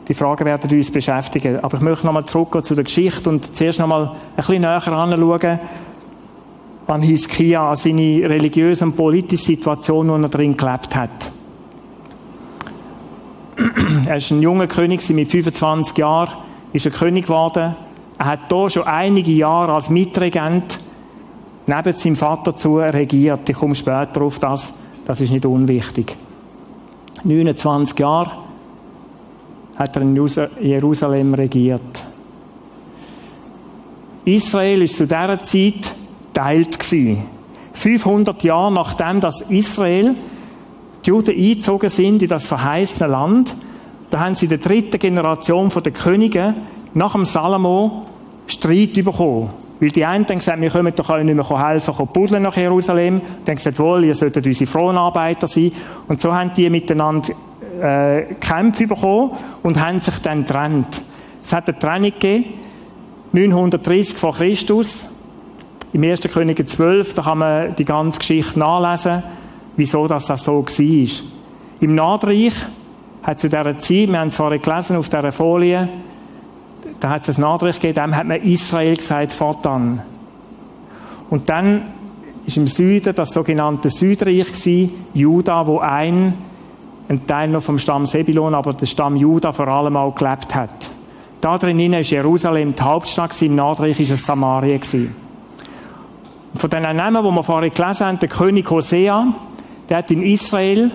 Die 0.08 0.14
Fragen 0.14 0.44
werden 0.44 0.68
uns 0.68 0.90
beschäftigen. 0.90 1.60
Aber 1.60 1.76
ich 1.76 1.82
möchte 1.82 2.06
nochmal 2.06 2.24
zurückgehen 2.24 2.64
zu 2.64 2.74
der 2.74 2.82
Geschichte 2.82 3.30
und 3.30 3.54
zuerst 3.54 3.78
nochmal 3.78 4.08
ein 4.08 4.34
bisschen 4.34 4.62
näher 4.62 4.84
anschauen 4.88 5.60
an 6.88 7.02
Hiskia, 7.02 7.70
an 7.70 7.76
seine 7.76 8.28
religiöse 8.28 8.84
und 8.84 8.96
politische 8.96 9.44
Situation, 9.44 10.10
in 10.10 10.24
er 10.24 10.28
drin 10.28 10.56
gelebt 10.56 10.96
hat. 10.96 11.30
er 14.06 14.16
ist 14.16 14.32
ein 14.32 14.42
junger 14.42 14.66
König, 14.66 15.08
mit 15.10 15.30
25 15.30 15.96
Jahren 15.98 16.34
ist 16.72 16.84
er 16.84 16.90
König 16.90 17.26
geworden 17.26 17.76
er 18.18 18.26
hat 18.26 18.40
hier 18.48 18.70
schon 18.70 18.82
einige 18.82 19.32
Jahre 19.32 19.72
als 19.72 19.90
Mitregent 19.90 20.80
neben 21.66 21.92
seinem 21.92 22.16
Vater 22.16 22.56
zu 22.56 22.78
regiert. 22.78 23.48
Ich 23.48 23.56
komme 23.56 23.74
später 23.74 24.22
auf 24.22 24.38
das. 24.38 24.72
Das 25.04 25.20
ist 25.20 25.30
nicht 25.30 25.46
unwichtig. 25.46 26.16
29 27.22 27.98
Jahre 27.98 28.30
hat 29.76 29.94
er 29.96 30.02
in 30.02 30.16
Jerusalem 30.60 31.34
regiert. 31.34 32.04
Israel 34.24 34.82
ist 34.82 34.96
zu 34.96 35.06
dieser 35.06 35.40
Zeit 35.40 35.94
teilt 36.34 36.78
gewesen. 36.78 37.24
500 37.72 38.42
Jahre 38.42 38.72
nachdem, 38.72 39.20
dass 39.20 39.40
Israel, 39.42 40.16
die 41.04 41.08
Juden 41.08 41.36
eingezogen 41.36 41.88
sind 41.88 42.22
in 42.22 42.28
das 42.28 42.46
verheißene 42.46 43.08
Land, 43.08 43.54
da 44.10 44.20
haben 44.20 44.34
sie 44.34 44.48
der 44.48 44.58
dritten 44.58 44.98
Generation 44.98 45.70
der 45.70 45.92
Könige 45.92 46.54
nach 46.94 47.12
dem 47.12 47.24
Salomo 47.24 48.07
Streit 48.48 48.94
bekommen. 48.94 49.50
Weil 49.80 49.90
die 49.90 50.04
einen 50.04 50.26
haben 50.26 50.38
gesagt, 50.38 50.60
wir 50.60 50.70
können 50.70 50.92
doch 50.94 51.16
nicht 51.18 51.34
mehr 51.34 51.68
helfen, 51.68 52.08
buddeln 52.12 52.42
nach 52.42 52.56
Jerusalem. 52.56 53.20
Dann 53.20 53.52
haben 53.52 53.56
gesagt, 53.56 53.78
wohl, 53.78 54.04
ihr 54.04 54.14
solltet 54.14 54.44
unsere 54.44 54.68
Fronarbeiter 54.68 55.46
sein. 55.46 55.70
Und 56.08 56.20
so 56.20 56.34
haben 56.34 56.52
die 56.54 56.68
miteinander 56.68 57.28
äh, 57.80 58.34
Kämpfe 58.40 58.88
bekommen 58.88 59.32
und 59.62 59.80
haben 59.80 60.00
sich 60.00 60.18
dann 60.18 60.44
getrennt. 60.44 61.02
Es 61.42 61.52
hat 61.52 61.68
eine 61.68 61.78
Trennung 61.78 62.10
gegeben, 62.10 62.44
930 63.32 64.16
vor 64.16 64.34
Christus, 64.34 65.06
im 65.92 66.02
1. 66.02 66.20
Könige 66.22 66.64
12, 66.64 67.14
da 67.14 67.22
kann 67.22 67.38
man 67.38 67.76
die 67.76 67.84
ganze 67.84 68.18
Geschichte 68.18 68.58
nachlesen, 68.58 69.22
wieso 69.76 70.06
das, 70.06 70.26
das 70.26 70.44
so 70.44 70.64
war. 70.64 71.24
Im 71.80 71.94
Nordreich 71.94 72.54
hat 73.22 73.38
zu 73.38 73.48
dieser 73.48 73.78
Zeit, 73.78 74.08
wir 74.08 74.18
haben 74.18 74.28
es 74.28 74.36
vorhin 74.36 74.60
gelesen 74.60 74.96
auf 74.96 75.08
dieser 75.08 75.32
Folie, 75.32 75.88
da 77.00 77.10
hat 77.10 77.28
es 77.28 77.38
ein 77.38 77.42
Nachricht 77.42 77.80
gegeben, 77.80 78.06
dem 78.06 78.16
hat 78.16 78.26
man 78.26 78.42
Israel 78.42 78.96
gesagt, 78.96 79.32
fortan. 79.32 80.02
Und 81.30 81.48
dann 81.48 81.82
ist 82.46 82.56
im 82.56 82.66
Süden 82.66 83.14
das 83.14 83.30
sogenannte 83.30 83.90
Südreich 83.90 84.52
gewesen, 84.52 84.92
Juda, 85.14 85.66
wo 85.66 85.78
ein, 85.78 86.34
ein 87.08 87.26
Teil 87.26 87.48
noch 87.48 87.62
vom 87.62 87.78
Stamm 87.78 88.06
Sebilon, 88.06 88.54
aber 88.54 88.72
der 88.72 88.86
Stamm 88.86 89.16
Juda 89.16 89.52
vor 89.52 89.68
allem 89.68 89.96
auch 89.96 90.14
gelebt 90.14 90.54
hat. 90.54 90.90
Da 91.40 91.58
drinnen 91.58 91.92
ist 91.92 92.10
Jerusalem 92.10 92.74
die 92.74 92.82
Hauptstadt 92.82 93.30
gewesen, 93.30 93.50
im 93.50 93.56
Nordreich 93.56 94.00
ist 94.00 94.10
es 94.10 94.24
Samaria 94.24 94.76
gewesen. 94.76 95.14
Von 96.56 96.70
den 96.70 96.82
Namen, 96.82 97.22
die 97.22 97.30
wir 97.30 97.42
vorhin 97.42 97.70
gelesen 97.70 98.06
haben, 98.06 98.18
der 98.18 98.28
König 98.28 98.68
Hosea, 98.70 99.34
der 99.88 99.98
hat 99.98 100.10
in 100.10 100.22
Israel 100.22 100.90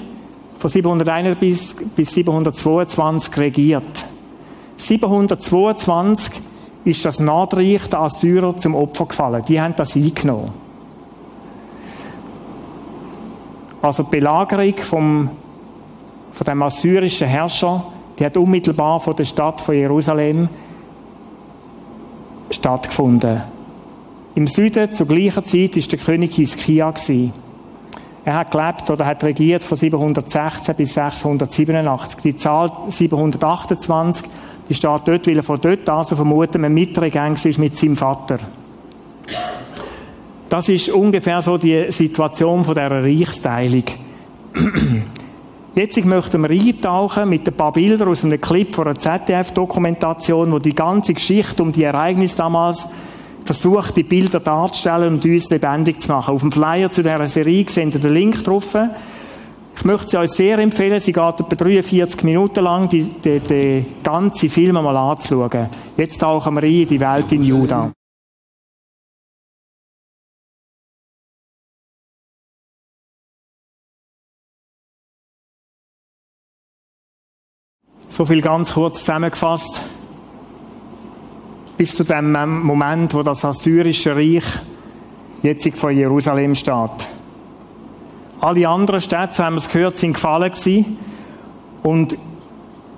von 0.58 0.70
701 0.70 1.38
bis, 1.38 1.76
bis 1.96 2.14
722 2.14 3.38
regiert. 3.38 4.03
722 4.84 6.42
ist 6.86 7.06
das 7.06 7.20
Nordreich 7.20 7.88
der 7.90 8.02
Assyrer 8.02 8.58
zum 8.58 8.76
Opfer 8.76 9.06
gefallen. 9.06 9.44
Die 9.48 9.60
haben 9.60 9.76
das 9.76 9.96
eingenommen. 9.96 10.52
Also 13.82 14.04
die 14.04 14.12
Belagerung 14.12 14.78
vom, 14.78 15.30
von 16.34 16.46
dem 16.46 16.62
assyrischen 16.62 17.28
Herrscher 17.28 17.86
die 18.18 18.26
hat 18.26 18.38
unmittelbar 18.38 19.00
vor 19.00 19.16
der 19.16 19.26
Stadt 19.26 19.60
von 19.60 19.76
Jerusalem 19.76 20.50
stattgefunden. 22.50 23.42
Im 24.36 24.48
Süden 24.48 24.92
zur 24.92 25.08
gleichen 25.08 25.44
Zeit 25.44 25.78
ist 25.78 25.92
der 25.92 26.00
König 26.00 26.36
Hiskia. 26.36 26.94
Er 28.26 28.36
hat 28.36 28.52
gelebt 28.52 28.90
oder 28.90 29.06
hat 29.06 29.24
regiert 29.24 29.64
von 29.64 29.78
716 29.78 30.76
bis 30.76 30.94
687. 30.94 32.22
Die 32.22 32.36
Zahl 32.36 32.72
728, 32.88 34.30
die 34.70 34.74
steht 34.74 35.02
dort, 35.06 35.28
weil 35.28 35.38
er 35.38 35.44
von 35.44 35.60
dort 35.60 35.88
an 35.90 36.06
vermuten, 36.06 36.64
ein 36.64 36.74
Mitregang 36.74 37.34
ist 37.34 37.60
mit 37.60 37.78
seinem 37.78 37.96
Vater. 37.96 38.40
Das 40.50 40.70
ist 40.70 40.90
ungefähr 40.90 41.42
so 41.42 41.58
die 41.58 41.92
Situation 41.92 42.64
von 42.64 42.76
dieser 42.76 43.04
Reichsteilung. 43.04 43.84
Jetzt 45.76 46.06
möchten 46.06 46.42
wir 46.42 46.52
eintauchen 46.52 47.30
mit 47.30 47.48
ein 47.48 47.56
paar 47.56 47.74
Bildern 47.74 48.10
aus 48.10 48.24
einem 48.24 48.40
Clip 48.40 48.74
von 48.76 48.86
einer 48.86 49.00
ZDF-Dokumentation, 49.00 50.52
wo 50.52 50.60
die 50.60 50.76
ganze 50.76 51.16
Geschichte 51.16 51.64
um 51.64 51.72
die 51.72 51.82
Ereignisse 51.82 52.38
damals 52.38 52.88
versucht, 53.44 53.98
die 53.98 54.04
Bilder 54.04 54.40
darzustellen 54.40 55.16
und 55.16 55.26
uns 55.26 55.50
lebendig 55.50 56.00
zu 56.00 56.12
machen. 56.12 56.36
Auf 56.36 56.42
dem 56.42 56.52
Flyer 56.52 56.92
zu 56.92 57.02
dieser 57.02 57.28
Serie 57.28 57.66
sehen 57.68 57.92
ihr 57.92 58.00
den 58.00 58.14
Link 58.14 58.44
drauf. 58.44 58.76
Ich 59.76 59.86
möchte 59.86 60.10
sie 60.10 60.18
euch 60.18 60.32
sehr 60.32 60.60
empfehlen. 60.60 61.00
Sie 61.00 61.12
geht 61.12 61.40
etwa 61.40 61.56
43 61.56 62.24
Minuten 62.24 62.64
lang, 62.64 62.88
die, 62.90 63.04
die, 63.04 63.40
die 63.40 63.86
ganze 64.04 64.50
Film 64.50 64.76
mal 64.76 64.96
anzuschauen. 64.96 65.70
Jetzt 65.98 66.20
tauchen 66.20 66.56
wir 66.56 66.64
ein 66.64 66.72
in 66.72 66.88
die 66.88 67.00
Welt 67.00 67.32
in 67.32 67.44
Juda. 67.44 67.92
So 78.10 78.28
viel 78.28 78.42
ganz 78.42 78.74
kurz 78.74 79.00
zusammengefasst. 79.00 79.82
Bis 81.78 81.96
zu 81.96 82.04
dem 82.04 82.32
Moment, 82.32 83.12
wo 83.16 83.24
das 83.24 83.44
Assyrische 83.44 84.16
Reich 84.16 84.44
jetzt 85.42 85.76
von 85.76 85.98
Jerusalem 85.98 86.54
steht. 86.54 87.13
Alle 88.44 88.68
anderen 88.68 89.00
Städte, 89.00 89.34
so 89.34 89.44
haben 89.44 89.54
wir 89.54 89.60
es 89.60 89.70
gehört, 89.70 89.96
sind 89.96 90.14
gefallen 90.14 90.52
gewesen. 90.52 90.98
Und 91.82 92.18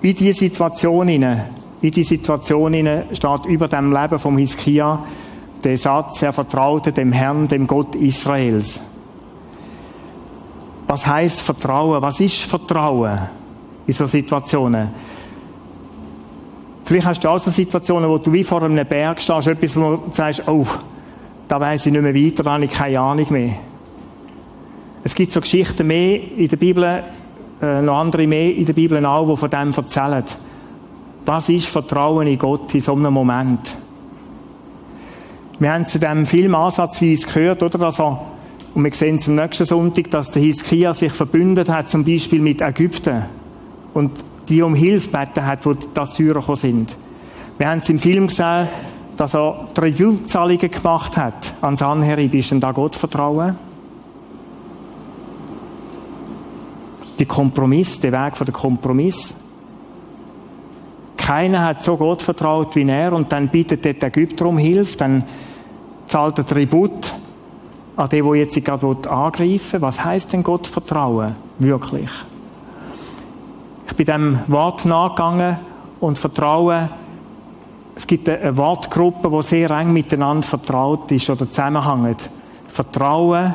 in 0.02 0.16
diese 0.16 0.40
Situation 0.40 1.08
in 1.08 1.42
die 1.82 2.04
Situation 2.04 2.74
steht 3.12 3.46
über 3.46 3.68
dem 3.68 3.94
Leben 3.94 4.18
vom 4.18 4.38
Hiskia 4.40 5.06
der 5.64 5.78
Satz, 5.78 6.22
er 6.24 6.34
vertraute 6.34 6.92
dem 6.92 7.12
Herrn, 7.12 7.48
dem 7.48 7.68
Gott 7.68 7.94
Israels. 7.96 8.82
Was 10.88 11.06
heißt 11.06 11.42
Vertrauen? 11.42 12.02
Was 12.02 12.20
ist 12.20 12.42
Vertrauen? 12.44 13.20
in 13.88 13.94
so 13.94 14.08
Situationen. 14.08 14.90
Vielleicht 16.84 17.06
hast 17.06 17.24
du 17.24 17.30
auch 17.30 17.40
so 17.40 17.52
Situationen, 17.52 18.10
wo 18.10 18.18
du 18.18 18.32
wie 18.32 18.44
vor 18.44 18.64
einem 18.64 18.86
Berg 18.86 19.20
stehst, 19.22 19.48
etwas, 19.48 19.76
wo 19.76 19.98
du 19.98 20.04
sagst, 20.12 20.48
oh, 20.48 20.66
da 21.48 21.60
weiss 21.60 21.86
ich 21.86 21.92
nicht 21.92 22.02
mehr 22.02 22.16
weiter, 22.16 22.44
da 22.44 22.54
habe 22.54 22.66
ich 22.66 22.72
keine 22.72 23.00
Ahnung 23.00 23.28
mehr. 23.30 23.54
Es 25.06 25.14
gibt 25.14 25.32
so 25.32 25.40
Geschichten 25.40 25.86
mehr 25.86 26.20
in 26.36 26.48
der 26.48 26.58
Bibel, 26.58 27.04
äh, 27.62 27.82
noch 27.84 28.00
andere 28.00 28.26
mehr 28.26 28.56
in 28.56 28.66
der 28.66 28.74
Bibel 28.74 29.06
auch, 29.06 29.30
die 29.30 29.38
von 29.38 29.50
dem 29.52 29.72
erzählen. 29.72 30.24
Was 31.28 31.48
ist 31.48 31.68
Vertrauen 31.68 32.26
in 32.26 32.40
Gott 32.40 32.74
in 32.74 32.82
so 32.82 32.94
einem 32.94 33.14
Moment? 33.14 33.78
Wir 35.60 35.74
haben 35.74 35.86
zu 35.86 36.00
dem 36.00 36.26
Film 36.26 36.56
ansatzweise 36.56 37.28
gehört, 37.28 37.62
oder, 37.62 37.78
dass 37.78 38.00
er, 38.00 38.20
und 38.74 38.84
wir 38.84 38.92
sehen 38.96 39.18
es 39.18 39.28
am 39.28 39.36
nächsten 39.36 39.66
Sonntag, 39.66 40.10
dass 40.10 40.32
der 40.32 40.42
Hiskia 40.42 40.92
sich 40.92 41.14
verbündet 41.14 41.70
hat, 41.70 41.88
zum 41.88 42.04
Beispiel 42.04 42.42
mit 42.42 42.62
Ägypten 42.62 43.26
und 43.94 44.10
die 44.50 44.64
um 44.64 44.74
Hilfe 44.74 45.12
gebeten 45.12 45.46
hat, 45.46 45.68
wo 45.68 45.76
die 45.76 45.86
Assyrer 46.00 46.40
gekommen 46.40 46.56
sind. 46.56 46.96
Wir 47.60 47.70
haben 47.70 47.78
es 47.78 47.90
im 47.90 48.00
Film 48.00 48.26
gesehen, 48.26 48.68
dass 49.18 49.36
er 49.36 49.68
Tributzahlungen 49.76 50.72
gemacht 50.72 51.16
hat 51.16 51.54
an 51.62 51.76
Sanherib. 51.76 52.34
Ist 52.34 52.50
denn 52.50 52.60
da 52.60 52.72
Gott 52.72 52.96
vertrauen? 52.96 53.56
Die 57.20 57.26
Kompromiss, 57.26 58.00
der 58.00 58.12
Weg 58.12 58.36
von 58.36 58.46
der 58.46 58.54
Kompromiss. 58.54 59.34
Keiner 61.18 61.64
hat 61.64 61.84
so 61.84 61.98
Gott 61.98 62.22
vertraut 62.22 62.76
wie 62.76 62.88
er 62.88 63.14
und 63.14 63.32
dann 63.32 63.48
bittet 63.48 63.86
der 63.86 64.02
Ägypter 64.02 64.46
um 64.46 64.58
Hilfe, 64.58 64.98
dann 64.98 65.24
zahlt 66.08 66.38
er 66.38 66.46
Tribut 66.46 67.16
an 67.96 68.10
den, 68.10 68.26
der 68.26 68.36
jetzt 68.36 68.64
gerade 68.64 68.88
angreifen 69.10 69.74
will. 69.74 69.82
Was 69.82 70.04
heißt 70.04 70.34
denn 70.34 70.44
Gott 70.44 70.68
vertrauen? 70.68 71.36
Wirklich? 71.58 72.10
Ich 73.88 73.96
bin 73.96 74.06
dem 74.06 74.40
Wort 74.48 74.86
nachgegangen 74.86 75.58
und 76.00 76.20
vertraue, 76.20 76.90
es 77.96 78.06
gibt 78.06 78.28
eine 78.28 78.58
Wortgruppe, 78.58 79.30
die 79.30 79.44
sehr 79.44 79.72
eng 79.72 79.94
miteinander 79.94 80.46
vertraut 80.46 81.10
ist 81.12 81.30
oder 81.30 81.50
zusammenhängt. 81.50 82.30
Vertrauen, 82.68 83.54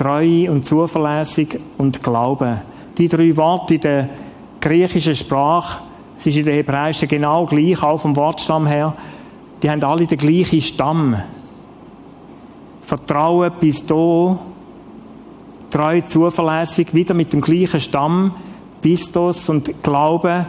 Treue 0.00 0.50
und 0.50 0.64
zuverlässig 0.64 1.60
und 1.76 2.02
Glauben. 2.02 2.62
Die 2.96 3.06
drei 3.06 3.36
Worte 3.36 3.74
in 3.74 3.80
der 3.82 4.08
griechischen 4.58 5.14
Sprache, 5.14 5.82
es 6.16 6.26
ist 6.26 6.38
in 6.38 6.46
der 6.46 6.54
hebräischen 6.54 7.06
genau 7.06 7.44
gleich, 7.44 7.82
auch 7.82 8.00
vom 8.00 8.16
Wortstamm 8.16 8.66
her, 8.66 8.94
die 9.62 9.70
haben 9.70 9.84
alle 9.84 10.06
den 10.06 10.16
gleichen 10.16 10.62
Stamm. 10.62 11.16
Vertrauen 12.82 13.52
bis 13.60 13.84
da, 13.84 14.38
treu, 15.70 16.00
zuverlässig, 16.00 16.94
wieder 16.94 17.12
mit 17.12 17.34
dem 17.34 17.42
gleichen 17.42 17.80
Stamm. 17.80 18.34
Pistos 18.80 19.50
und 19.50 19.82
Glaube, 19.82 20.46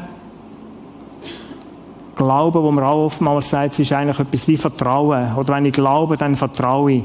Glaube, 2.15 2.63
wo 2.63 2.71
man 2.71 2.85
auch 2.85 3.05
oftmals 3.07 3.49
sagt, 3.49 3.73
es 3.73 3.79
ist 3.79 3.91
eigentlich 3.91 4.17
etwas 4.17 4.47
wie 4.47 4.55
Vertrauen. 4.55 5.35
Oder 5.35 5.55
wenn 5.55 5.65
ich 5.65 5.73
glaube, 5.73 6.15
dann 6.15 6.37
vertraue 6.37 6.91
ich. 6.93 7.03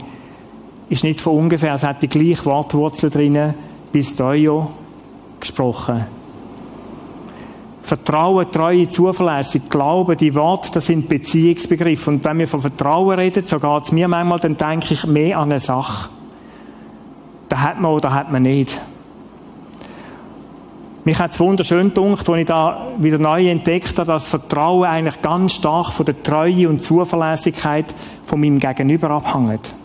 Ist 0.88 1.04
nicht 1.04 1.20
von 1.20 1.36
ungefähr, 1.36 1.74
es 1.74 1.82
hat 1.82 2.02
die 2.02 2.08
gleiche 2.08 2.44
Wortwurzel 2.44 3.10
drinnen, 3.10 3.54
Pistoio 3.92 4.70
gesprochen. 5.40 6.04
Vertrauen, 7.82 8.50
Treue, 8.50 8.88
Zuverlässig, 8.88 9.68
Glaube, 9.68 10.16
die 10.16 10.34
Worte, 10.34 10.70
das 10.74 10.86
sind 10.86 11.08
Beziehungsbegriffe. 11.08 12.10
Und 12.10 12.24
wenn 12.24 12.40
wir 12.40 12.48
von 12.48 12.60
Vertrauen 12.60 13.16
reden, 13.16 13.44
so 13.44 13.60
geht 13.60 13.82
es 13.84 13.92
mir 13.92 14.08
manchmal, 14.08 14.40
dann 14.40 14.56
denke 14.56 14.94
ich 14.94 15.04
mehr 15.04 15.38
an 15.38 15.50
eine 15.50 15.60
Sache. 15.60 16.10
Da 17.48 17.60
hat 17.60 17.80
man 17.80 17.92
oder 17.92 18.12
hat 18.12 18.32
man 18.32 18.42
nicht. 18.42 18.80
Mich 21.04 21.16
hat 21.20 21.30
es 21.30 21.38
wunderschön 21.38 21.94
gedacht, 21.94 22.28
als 22.28 22.38
ich 22.38 22.46
da 22.46 22.88
wieder 22.98 23.18
neu 23.18 23.48
entdeckt 23.48 23.96
habe, 23.96 24.06
dass 24.06 24.28
Vertrauen 24.28 24.88
eigentlich 24.88 25.22
ganz 25.22 25.52
stark 25.52 25.92
von 25.92 26.04
der 26.04 26.20
Treue 26.20 26.68
und 26.68 26.82
Zuverlässigkeit 26.82 27.86
von 28.24 28.40
meinem 28.40 28.58
Gegenüber 28.58 29.10
abhängt. 29.10 29.76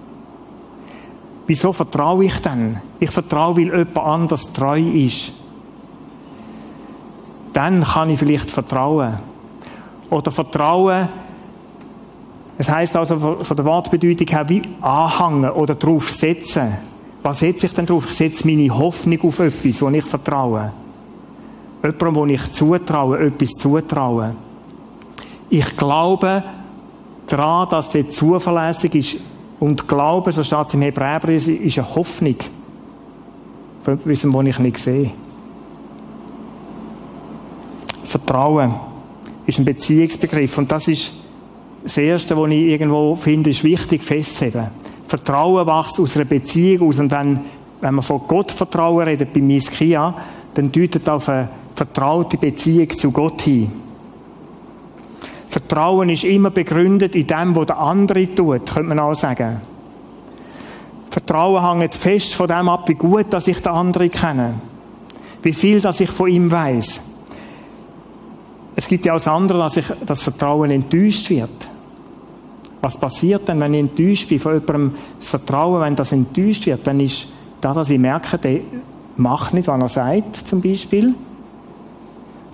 Wieso 1.51 1.73
vertraue 1.73 2.23
ich 2.23 2.39
denn? 2.39 2.77
Ich 2.97 3.11
vertraue, 3.11 3.57
weil 3.57 3.65
jemand 3.65 3.97
anders 3.97 4.53
treu 4.53 4.79
ist. 4.79 5.33
Dann 7.51 7.83
kann 7.83 8.09
ich 8.09 8.19
vielleicht 8.19 8.49
vertrauen. 8.49 9.15
Oder 10.09 10.31
vertrauen, 10.31 11.09
es 12.57 12.69
heißt 12.69 12.95
also 12.95 13.35
von 13.43 13.57
der 13.57 13.65
Wortbedeutung 13.65 14.27
her 14.27 14.47
wie 14.47 14.61
anhängen 14.79 15.51
oder 15.51 15.75
drauf 15.75 16.09
setzen. 16.11 16.71
Was 17.21 17.39
setze 17.39 17.65
ich 17.65 17.73
denn 17.73 17.85
drauf? 17.85 18.05
Ich 18.07 18.15
setze 18.15 18.47
meine 18.47 18.69
Hoffnung 18.69 19.19
auf 19.23 19.39
etwas, 19.39 19.81
wo 19.81 19.89
ich 19.89 20.05
vertraue. 20.05 20.71
Jemandem, 21.83 22.15
wo 22.15 22.25
ich 22.27 22.51
zutraue, 22.53 23.19
etwas 23.19 23.49
zutraue. 23.49 24.35
Ich 25.49 25.75
glaube 25.75 26.45
daran, 27.27 27.67
dass 27.67 27.89
der 27.89 28.07
zuverlässig 28.07 28.95
ist. 28.95 29.31
Und 29.62 29.88
Glaube, 29.88 30.32
so 30.32 30.43
steht 30.43 30.67
es 30.67 30.74
im 30.74 30.82
Hebräerbrief, 30.82 31.47
ist 31.47 31.78
eine 31.78 31.95
Hoffnung. 31.95 32.36
Von 33.84 33.93
etwas, 33.93 34.26
was 34.26 34.45
ich 34.47 34.60
nicht 34.60 34.78
sehe. 34.80 35.12
Vertrauen 38.04 38.74
ist 39.45 39.60
ein 39.60 39.65
Beziehungsbegriff. 39.65 40.58
Und 40.58 40.71
das 40.71 40.88
ist 40.88 41.13
das 41.84 41.95
Erste, 41.95 42.36
was 42.36 42.50
ich 42.50 42.69
irgendwo 42.69 43.15
finde, 43.15 43.52
ist 43.52 43.63
wichtig 43.63 44.02
festzuheben. 44.02 44.69
Vertrauen 45.06 45.67
wächst 45.67 46.00
aus 46.00 46.15
einer 46.15 46.26
Beziehung 46.26 46.89
aus. 46.89 47.00
Und 47.00 47.12
wenn, 47.12 47.41
wenn 47.82 47.93
man 47.93 48.04
von 48.04 48.21
Gott 48.28 48.50
Vertrauen 48.50 49.04
redet, 49.04 49.32
bei 49.32 49.41
Miskia, 49.41 50.15
dann 50.56 50.71
deutet 50.71 51.08
auf 51.08 51.30
eine 51.30 51.50
vertraute 51.76 52.38
Beziehung 52.38 52.89
zu 52.89 53.12
Gott 53.12 53.43
hin. 53.43 53.71
Vertrauen 55.51 56.07
ist 56.07 56.23
immer 56.23 56.49
begründet 56.49 57.13
in 57.13 57.27
dem, 57.27 57.53
was 57.57 57.67
der 57.67 57.77
andere 57.77 58.33
tut, 58.33 58.65
könnte 58.71 58.83
man 58.83 58.99
auch 58.99 59.13
sagen. 59.13 59.59
Vertrauen 61.09 61.79
hängt 61.79 61.93
fest 61.93 62.35
von 62.35 62.47
dem 62.47 62.69
ab, 62.69 62.87
wie 62.87 62.93
gut, 62.93 63.25
dass 63.33 63.49
ich 63.49 63.59
den 63.59 63.73
anderen 63.73 64.09
kenne. 64.09 64.53
Wie 65.43 65.51
viel, 65.51 65.81
dass 65.81 65.99
ich 65.99 66.09
von 66.09 66.29
ihm 66.29 66.49
weiß. 66.49 67.01
Es 68.77 68.87
gibt 68.87 69.05
ja 69.05 69.11
auch 69.11 69.17
das 69.17 69.27
andere, 69.27 69.59
dass 69.59 69.75
ich 69.75 69.85
das 70.05 70.21
Vertrauen 70.21 70.71
enttäuscht 70.71 71.29
wird. 71.29 71.49
Was 72.79 72.97
passiert 72.97 73.45
denn, 73.49 73.59
wenn 73.59 73.73
ich 73.73 73.81
enttäuscht 73.81 74.29
bin 74.29 74.39
von 74.39 74.53
jemandem? 74.53 74.95
Das 75.19 75.27
Vertrauen, 75.27 75.81
wenn 75.81 75.97
das 75.97 76.13
enttäuscht 76.13 76.65
wird, 76.65 76.87
dann 76.87 77.01
ist 77.01 77.27
da, 77.59 77.73
dass 77.73 77.89
ich 77.89 77.99
merke, 77.99 78.37
der 78.37 78.61
macht 79.17 79.53
nicht, 79.53 79.67
was 79.67 79.81
er 79.81 79.89
sagt, 79.89 80.47
zum 80.47 80.61
Beispiel 80.61 81.13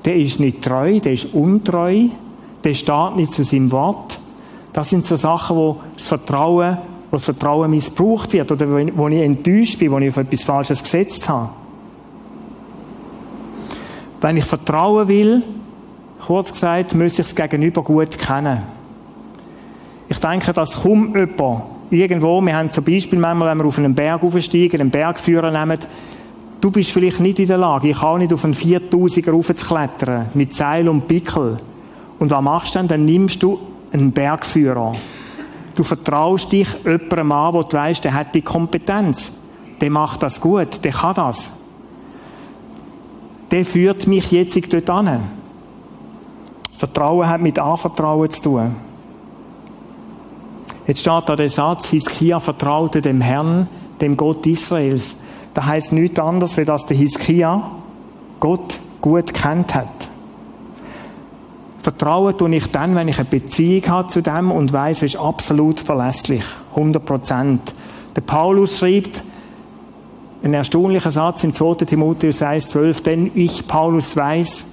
der 0.04 0.16
ist 0.16 0.40
nicht 0.40 0.64
treu, 0.64 1.00
der 1.00 1.14
ist 1.14 1.34
untreu, 1.34 2.08
der 2.64 2.74
steht 2.74 3.16
nicht 3.16 3.34
zu 3.34 3.44
seinem 3.44 3.72
Wort. 3.72 4.20
Das 4.74 4.90
sind 4.90 5.06
so 5.06 5.16
Sachen, 5.16 5.56
wo 5.56 5.78
das 5.96 6.08
Vertrauen, 6.08 6.78
wo 7.10 7.18
das 7.18 7.26
Vertrauen 7.26 7.72
missbraucht 7.72 8.34
wird 8.34 8.52
oder 8.52 8.68
wo 8.70 9.08
ich 9.08 9.22
enttäuscht 9.22 9.80
bin, 9.80 9.92
wo 9.92 10.00
ich 10.00 10.10
auf 10.10 10.18
etwas 10.18 10.44
Falsches 10.44 10.84
gesetzt 10.84 11.28
habe. 11.30 11.50
Wenn 14.22 14.38
ich 14.38 14.46
vertrauen 14.46 15.08
will, 15.08 15.44
kurz 16.26 16.52
gesagt, 16.52 16.96
muss 16.96 17.20
ich 17.20 17.26
das 17.26 17.36
Gegenüber 17.36 17.84
gut 17.84 18.18
kennen. 18.18 18.64
Ich 20.10 20.20
denke, 20.20 20.54
dass 20.54 20.82
kaum 20.82 21.16
jemand 21.16 21.64
irgendwo, 21.90 22.42
wir 22.42 22.56
haben 22.56 22.72
zum 22.72 22.84
Beispiel 22.84 23.20
manchmal, 23.20 23.50
wenn 23.50 23.58
wir 23.60 23.66
auf 23.66 23.78
einen 23.78 23.94
Berg 23.94 24.24
aufsteigen, 24.24 24.82
einen 24.82 24.90
Bergführer 24.90 25.52
nehmen, 25.52 25.80
du 26.62 26.72
bist 26.72 26.92
vielleicht 26.92 27.20
nicht 27.20 27.40
in 27.40 27.48
der 27.48 27.58
Lage, 27.58 27.90
ich 27.90 28.02
auch 28.02 28.18
nicht 28.18 28.34
auf 28.34 28.44
einen 28.44 28.56
4000er 28.56 29.32
raufzuklettern, 29.32 30.30
mit 30.34 30.54
Seil 30.54 30.90
und 30.90 31.08
Pickel. 31.08 31.60
Und 32.20 32.32
was 32.32 32.42
machst 32.42 32.76
du 32.76 32.80
dann? 32.80 32.88
Dann 32.88 33.06
nimmst 33.06 33.44
du 33.44 33.60
einen 33.92 34.12
Bergführer. 34.12 34.96
Du 35.76 35.84
vertraust 35.84 36.52
dich 36.52 36.68
jemandem 36.84 37.32
an, 37.32 37.54
wo 37.54 37.64
du 37.64 37.78
weißt, 37.78 38.04
der 38.04 38.14
hat 38.14 38.34
die 38.34 38.42
Kompetenz. 38.42 39.32
Der 39.80 39.92
macht 39.92 40.24
das 40.24 40.42
gut, 40.42 40.84
der 40.84 40.92
kann 40.92 41.14
das. 41.14 41.52
Der 43.52 43.64
führt 43.64 44.08
mich 44.08 44.32
jetzt 44.32 44.74
dort 44.74 44.90
an. 44.90 45.30
Vertrauen 46.78 47.30
hat 47.30 47.42
mit 47.42 47.60
Anvertrauen 47.60 48.30
zu 48.30 48.42
tun. 48.42 48.76
Jetzt 50.88 51.02
steht 51.02 51.24
da 51.28 51.36
der 51.36 51.50
Satz, 51.50 51.90
Hiskia 51.90 52.40
vertraute 52.40 53.02
dem 53.02 53.22
Herrn, 53.22 53.68
dem 54.00 54.16
Gott 54.16 54.46
Israels. 54.46 55.16
Das 55.54 55.66
heißt 55.66 55.92
nichts 55.92 56.20
anderes, 56.20 56.56
wie 56.58 56.66
dass 56.66 56.86
der 56.86 56.98
Hiskia 56.98 57.72
Gott 58.40 58.80
gut 59.02 59.34
kennt 59.34 59.76
hat. 59.76 60.07
Vertrauen 61.88 62.38
tue 62.38 62.54
ich 62.54 62.68
dann, 62.68 62.96
wenn 62.96 63.08
ich 63.08 63.18
eine 63.18 63.30
Beziehung 63.30 63.88
habe 63.88 64.10
zu 64.10 64.22
dem 64.22 64.52
und 64.52 64.74
weiß, 64.74 64.98
es 64.98 65.14
ist 65.14 65.16
absolut 65.16 65.80
verlässlich. 65.80 66.44
100 66.72 67.06
Prozent. 67.06 67.74
Der 68.14 68.20
Paulus 68.20 68.80
schreibt, 68.80 69.24
ein 70.44 70.54
erstaunlicher 70.54 71.12
Satz 71.12 71.46
im 71.46 71.54
2. 71.54 71.86
Timotheus 71.86 72.42
1,12, 72.42 73.04
denn 73.04 73.32
ich, 73.36 73.68
Paulus, 73.68 74.18
weiß, 74.18 74.66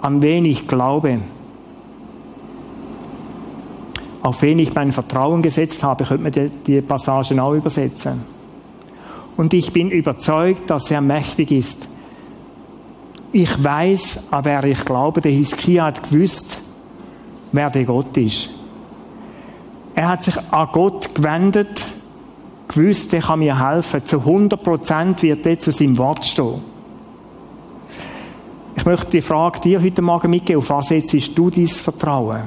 an 0.00 0.22
wen 0.22 0.44
ich 0.44 0.66
glaube 0.66 1.20
auf 4.22 4.42
wen 4.42 4.58
ich 4.58 4.74
mein 4.74 4.90
Vertrauen 4.90 5.40
gesetzt 5.40 5.84
habe, 5.84 6.02
könnte 6.02 6.22
man 6.24 6.32
die, 6.32 6.48
die 6.48 6.80
Passagen 6.80 7.38
auch 7.38 7.52
übersetzen. 7.52 8.22
Und 9.36 9.54
ich 9.54 9.72
bin 9.72 9.92
überzeugt, 9.92 10.68
dass 10.68 10.90
er 10.90 11.00
mächtig 11.00 11.52
ist. 11.52 11.86
Ich 13.38 13.62
weiß, 13.62 14.20
an 14.30 14.46
wer 14.46 14.64
ich 14.64 14.82
glaube. 14.82 15.20
Der 15.20 15.30
Hiskia 15.30 15.84
hat 15.84 16.08
gewusst, 16.08 16.62
wer 17.52 17.68
der 17.68 17.84
Gott 17.84 18.16
ist. 18.16 18.48
Er 19.94 20.08
hat 20.08 20.22
sich 20.22 20.38
an 20.50 20.68
Gott 20.72 21.14
gewendet, 21.14 21.86
gewusst, 22.66 23.12
der 23.12 23.20
kann 23.20 23.40
mir 23.40 23.62
helfen. 23.62 24.02
Zu 24.06 24.20
100 24.20 24.62
Prozent 24.62 25.22
wird 25.22 25.44
er 25.44 25.58
zu 25.58 25.70
seinem 25.70 25.98
Wort 25.98 26.24
stehen. 26.24 26.62
Ich 28.74 28.86
möchte 28.86 29.10
die 29.10 29.20
Frage 29.20 29.60
dir 29.60 29.82
heute 29.82 30.00
Morgen 30.00 30.30
mitgeben, 30.30 30.62
auf 30.62 30.70
was 30.70 30.88
setzt 30.88 31.36
du 31.36 31.50
dein 31.50 31.66
Vertrauen? 31.66 32.44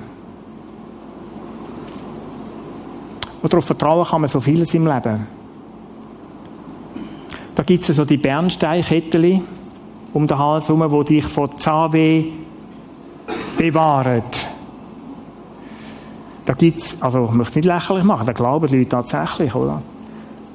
Und 3.43 3.53
darauf 3.53 3.65
vertrauen 3.65 4.07
kann 4.07 4.21
man 4.21 4.27
so 4.27 4.39
vieles 4.39 4.73
im 4.73 4.87
Leben. 4.87 5.27
Da 7.53 7.61
gibt 7.61 7.87
es 7.87 7.95
so 7.95 8.05
die 8.05 8.17
Bernsteinkettchen 8.17 9.58
um 10.13 10.27
den 10.27 10.37
Hals 10.37 10.69
herum, 10.69 11.05
die 11.05 11.15
dich 11.15 11.25
vor 11.25 11.55
Zahnweh 11.55 12.25
bewahren. 13.57 14.23
Da 16.45 16.53
gibt 16.53 16.79
es, 16.79 17.01
also 17.01 17.25
ich 17.25 17.31
möchte 17.31 17.51
es 17.51 17.55
nicht 17.57 17.65
lächerlich 17.65 18.03
machen, 18.03 18.25
da 18.25 18.33
glauben 18.33 18.67
die 18.67 18.77
Leute 18.77 18.89
tatsächlich, 18.89 19.53
oder? 19.53 19.81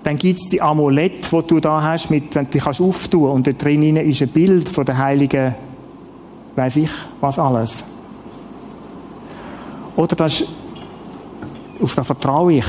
Dann 0.02 0.16
gibt 0.16 0.40
es 0.40 0.48
die 0.50 0.60
Amulette, 0.60 1.28
die 1.30 1.46
du 1.46 1.60
da 1.60 1.80
hast, 1.80 2.10
mit, 2.10 2.34
wenn 2.34 2.46
du 2.46 2.50
dich 2.50 2.66
auftun 2.66 3.30
und 3.30 3.46
da 3.46 3.52
drin 3.52 3.96
ist 3.96 4.22
ein 4.22 4.28
Bild 4.28 4.68
von 4.68 4.84
der 4.84 4.98
heiligen, 4.98 5.54
weiß 6.56 6.76
ich, 6.76 6.90
was 7.20 7.38
alles. 7.38 7.84
Oder 9.96 10.16
das 10.16 10.44
auf 11.80 11.94
das 11.94 12.06
vertraue 12.06 12.54
ich. 12.54 12.66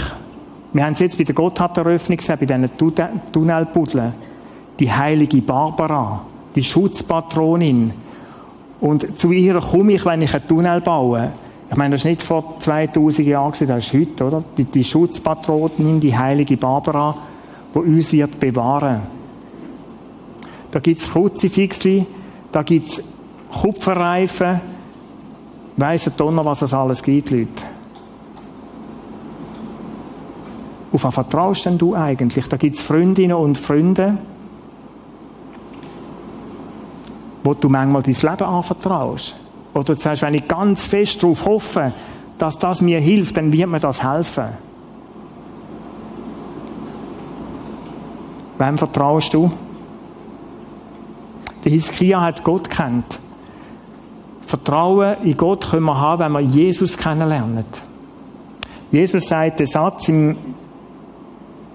Wir 0.74 0.86
haben 0.86 0.94
es 0.94 1.00
jetzt 1.00 1.18
bei 1.18 1.24
der 1.24 1.36
Gotthard-Eröffnung 1.36 2.18
gesehen, 2.18 2.38
bei 2.40 2.46
diesen 2.46 2.70
Tunnelpuddeln. 3.32 4.14
Die 4.80 4.92
heilige 4.92 5.42
Barbara, 5.42 6.22
die 6.56 6.64
Schutzpatronin. 6.64 7.94
Und 8.80 9.18
zu 9.18 9.32
ihr 9.32 9.60
komme 9.60 9.94
ich, 9.94 10.06
wenn 10.06 10.22
ich 10.22 10.34
einen 10.34 10.48
Tunnel 10.48 10.82
baue. 10.82 11.32
Ich 11.70 11.78
meine, 11.78 11.96
das 11.96 12.02
ist 12.02 12.06
nicht 12.06 12.24
vor 12.24 12.60
2000 12.60 13.28
Jahren, 13.28 13.52
das 13.52 13.62
ist 13.62 13.94
heute, 13.94 14.26
oder? 14.26 14.44
Die, 14.58 14.66
die 14.66 14.84
Schutzpatronin, 14.84 16.00
die 16.00 16.16
heilige 16.16 16.58
Barbara, 16.58 17.16
die 17.74 17.80
uns 17.80 18.14
wird 18.14 18.40
bewahren. 18.40 19.02
Da 20.72 20.80
gibt 20.80 21.00
es 21.00 21.10
Kruzifixli, 21.10 22.06
da 22.52 22.64
gibt 22.64 22.90
es 22.90 23.04
Kupferreifen, 23.52 24.62
weiss 25.78 26.10
Donner, 26.16 26.46
was 26.46 26.62
es 26.62 26.74
alles 26.74 27.02
gibt, 27.02 27.32
Leute. 27.32 27.50
Auf 30.92 31.04
was 31.04 31.14
vertraust 31.14 31.66
denn 31.66 31.78
du 31.78 31.96
eigentlich? 31.96 32.48
Da 32.48 32.58
gibt 32.58 32.78
es 32.78 32.82
Freundinnen 32.82 33.36
und 33.36 33.58
Freunde, 33.58 34.18
wo 37.46 37.54
du 37.54 37.70
manchmal 37.70 38.02
dein 38.02 38.14
Leben 38.16 38.44
anvertraust. 38.44 39.36
Oder 39.74 39.84
du 39.84 39.94
sagst, 39.96 40.24
wenn 40.24 40.34
ich 40.34 40.48
ganz 40.48 40.88
fest 40.88 41.22
darauf 41.22 41.46
hoffe, 41.46 41.94
dass 42.40 42.58
das 42.58 42.82
mir 42.82 43.00
hilft, 43.00 43.38
dann 43.38 43.52
wird 43.52 43.70
mir 43.70 43.80
das 43.80 44.04
helfen. 44.04 44.46
Wem 48.58 48.78
vertraust 48.78 49.34
du? 49.34 49.52
Der 51.64 51.72
Hiskia 51.72 52.22
hat 52.22 52.44
Gott 52.44 52.70
kennt. 52.70 53.20
Vertrauen 54.48 55.18
in 55.24 55.38
Gott 55.38 55.70
können 55.70 55.86
wir 55.86 56.00
haben, 56.00 56.22
wenn 56.22 56.32
wir 56.32 56.40
Jesus 56.40 56.98
kennenlernen. 56.98 57.66
Jesus 58.92 59.28
sagt 59.28 59.60
den 59.60 59.68
Satz 59.68 60.10
im 60.10 60.36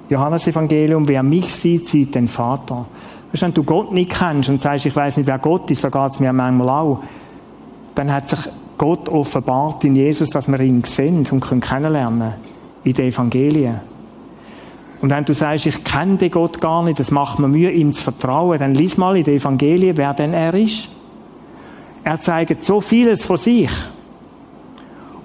Johannesevangelium, 0.09 1.07
wer 1.07 1.23
mich 1.23 1.53
sieht, 1.55 1.87
sieht 1.87 2.15
den 2.15 2.27
Vater. 2.27 2.87
Wenn 3.33 3.55
du 3.55 3.63
Gott 3.63 3.93
nicht 3.93 4.11
kennst 4.11 4.49
und 4.49 4.61
sagst, 4.61 4.87
ich 4.87 4.95
weiß 4.95 5.17
nicht, 5.17 5.27
wer 5.27 5.39
Gott 5.39 5.71
ist, 5.71 5.83
so 5.83 5.91
geht 5.91 6.13
es 6.13 6.21
mir 6.21 6.33
manchmal 6.33 6.69
auch, 6.69 7.03
dann 7.95 8.13
hat 8.13 8.29
sich 8.29 8.41
Gott 8.77 9.09
offenbart 9.09 9.85
in 9.85 9.95
Jesus, 9.95 10.31
dass 10.31 10.49
wir 10.49 10.59
ihn 10.61 10.83
sehen 10.85 11.27
und 11.31 11.41
können 11.41 11.61
kennenlernen 11.61 12.35
in 12.83 12.95
den 12.95 13.07
Evangelien. 13.07 13.81
Und 15.01 15.11
wenn 15.11 15.25
du 15.25 15.33
sagst, 15.33 15.67
ich 15.67 15.83
kenne 15.85 16.17
den 16.17 16.31
Gott 16.31 16.61
gar 16.61 16.83
nicht, 16.83 16.99
das 16.99 17.11
macht 17.11 17.39
mir 17.39 17.49
Mühe, 17.49 17.71
ihm 17.71 17.93
zu 17.93 18.03
vertrauen, 18.03 18.59
dann 18.59 18.75
lies 18.75 18.97
mal 18.97 19.17
in 19.17 19.25
den 19.25 19.37
Evangelien, 19.37 19.97
wer 19.97 20.13
denn 20.15 20.35
er 20.35 20.55
ist. 20.55 20.91
Er 22.05 22.21
zeigt 22.21 22.63
so 22.63 22.81
vieles 22.81 23.25
von 23.25 23.37
sich. 23.37 23.71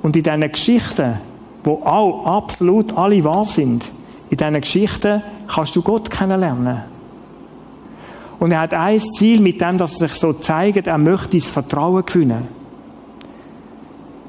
Und 0.02 0.16
in 0.16 0.24
diesen 0.24 0.52
Geschichten, 0.52 1.20
wo 1.64 1.82
auch 1.84 2.26
absolut 2.26 2.96
alle 2.96 3.24
wahr 3.24 3.46
sind, 3.46 3.92
in 4.30 4.38
diesen 4.38 4.62
Geschichten 4.62 5.22
kannst 5.48 5.76
du 5.76 5.82
Gott 5.82 6.10
kennenlernen. 6.10 6.95
Und 8.40 8.52
er 8.52 8.62
hat 8.62 8.74
ein 8.74 9.00
Ziel 9.00 9.40
mit 9.40 9.62
dem, 9.62 9.78
dass 9.78 9.94
er 10.02 10.08
sich 10.08 10.18
so 10.18 10.34
zeigt, 10.34 10.88
er 10.88 10.98
möchte 10.98 11.38
das 11.38 11.50
Vertrauen 11.50 12.06
gewinnen. 12.06 12.48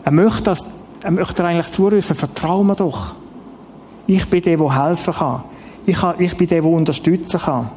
Er 0.05 0.13
möchte, 0.13 0.45
das, 0.45 0.65
er 1.03 1.11
möchte 1.11 1.45
eigentlich 1.45 1.71
zurufen, 1.73 2.15
vertrau 2.17 2.63
mir 2.63 2.77
doch. 2.77 3.15
Ich 4.07 4.29
bin 4.31 4.43
der, 4.43 4.57
der 4.57 4.87
helfen 4.87 5.15
kann. 5.15 5.43
Ich, 5.85 5.97
kann, 5.97 6.15
ich 6.21 6.37
bin 6.37 6.47
der, 6.47 6.63
der 6.63 6.71
unterstützen 6.71 7.41
kann. 7.41 7.71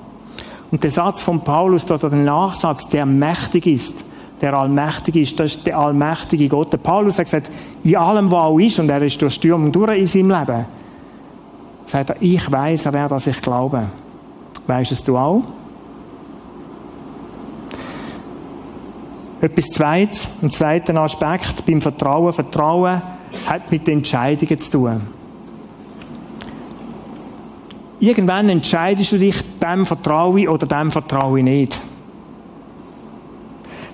Und 0.71 0.83
der 0.83 0.91
Satz 0.91 1.21
von 1.21 1.41
Paulus, 1.41 1.89
oder 1.89 2.09
der 2.09 2.19
Nachsatz, 2.19 2.87
der 2.87 3.05
mächtig 3.05 3.65
ist, 3.65 4.05
der 4.41 4.53
allmächtig 4.53 5.15
ist, 5.15 5.39
das 5.39 5.55
ist 5.55 5.65
der 5.65 5.77
allmächtige 5.77 6.47
Gott. 6.47 6.71
Der 6.71 6.77
Paulus 6.77 7.17
hat 7.17 7.25
gesagt, 7.25 7.49
in 7.83 7.95
allem, 7.95 8.31
was 8.31 8.43
auch 8.43 8.59
ist, 8.59 8.79
und 8.79 8.89
er 8.89 9.01
ist 9.01 9.21
durch 9.21 9.33
Stürme 9.33 9.71
durch 9.71 9.97
in 9.97 10.05
seinem 10.05 10.29
Leben, 10.39 10.65
sagt 11.85 12.11
er, 12.11 12.15
ich 12.19 12.51
weiß, 12.51 12.87
an 12.87 12.93
wer 12.93 13.09
das 13.09 13.27
ich 13.27 13.41
glaube. 13.41 13.87
Weißt 14.67 14.91
es 14.91 15.03
du 15.03 15.17
auch? 15.17 15.43
Etwas 19.41 19.65
Zweites, 19.67 20.27
ein 20.41 20.51
zweiter 20.51 20.95
Aspekt 20.97 21.65
beim 21.65 21.81
Vertrauen. 21.81 22.33
Vertrauen 22.33 23.01
hat 23.45 23.71
mit 23.71 23.87
Entscheidungen 23.87 24.59
zu 24.59 24.71
tun. 24.71 25.01
Irgendwann 28.01 28.49
entscheidest 28.49 29.11
du 29.11 29.17
dich, 29.17 29.35
dem 29.59 29.85
vertraue 29.85 30.41
ich 30.41 30.49
oder 30.49 30.65
dem 30.65 30.91
vertraue 30.91 31.39
ich 31.39 31.43
nicht. 31.43 31.81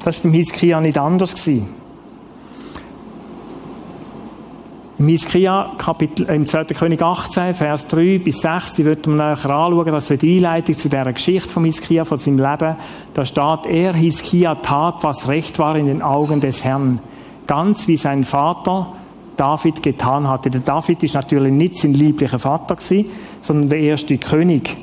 Das 0.03 0.17
war 0.17 0.23
beim 0.23 0.33
Hiskia 0.33 0.79
nicht 0.79 0.97
anders. 0.97 1.35
Im 4.97 5.09
Hiskia, 5.09 5.73
Kapitel, 5.77 6.25
im 6.29 6.47
2. 6.47 6.63
König 6.67 7.01
18, 7.01 7.53
Vers 7.53 7.87
3 7.87 8.17
bis 8.19 8.39
6, 8.39 8.75
die 8.75 8.85
wird 8.85 9.05
man 9.07 9.17
nachher 9.17 9.49
anschauen, 9.49 9.91
das 9.91 10.09
wird 10.09 10.21
die 10.21 10.37
Einleitung 10.37 10.77
zu 10.77 10.87
dieser 10.87 11.11
Geschichte 11.11 11.49
von 11.49 11.65
Hiskia, 11.65 12.05
von 12.05 12.17
seinem 12.17 12.39
Leben. 12.39 12.77
Da 13.13 13.25
steht, 13.25 13.65
er, 13.65 13.91
Hiskia, 13.91 14.55
tat, 14.55 14.99
was 15.01 15.27
recht 15.27 15.59
war 15.59 15.75
in 15.75 15.87
den 15.87 16.01
Augen 16.01 16.39
des 16.39 16.63
Herrn. 16.63 16.99
Ganz 17.45 17.89
wie 17.89 17.97
sein 17.97 18.23
Vater 18.23 18.93
David 19.35 19.83
getan 19.83 20.29
hatte. 20.29 20.49
Der 20.49 20.61
David 20.61 21.03
ist 21.03 21.13
natürlich 21.13 21.51
nicht 21.51 21.75
sein 21.75 21.93
lieblicher 21.93 22.39
Vater 22.39 22.77
gewesen, 22.77 23.09
sondern 23.41 23.67
der 23.67 23.79
erste 23.79 24.17
König. 24.17 24.77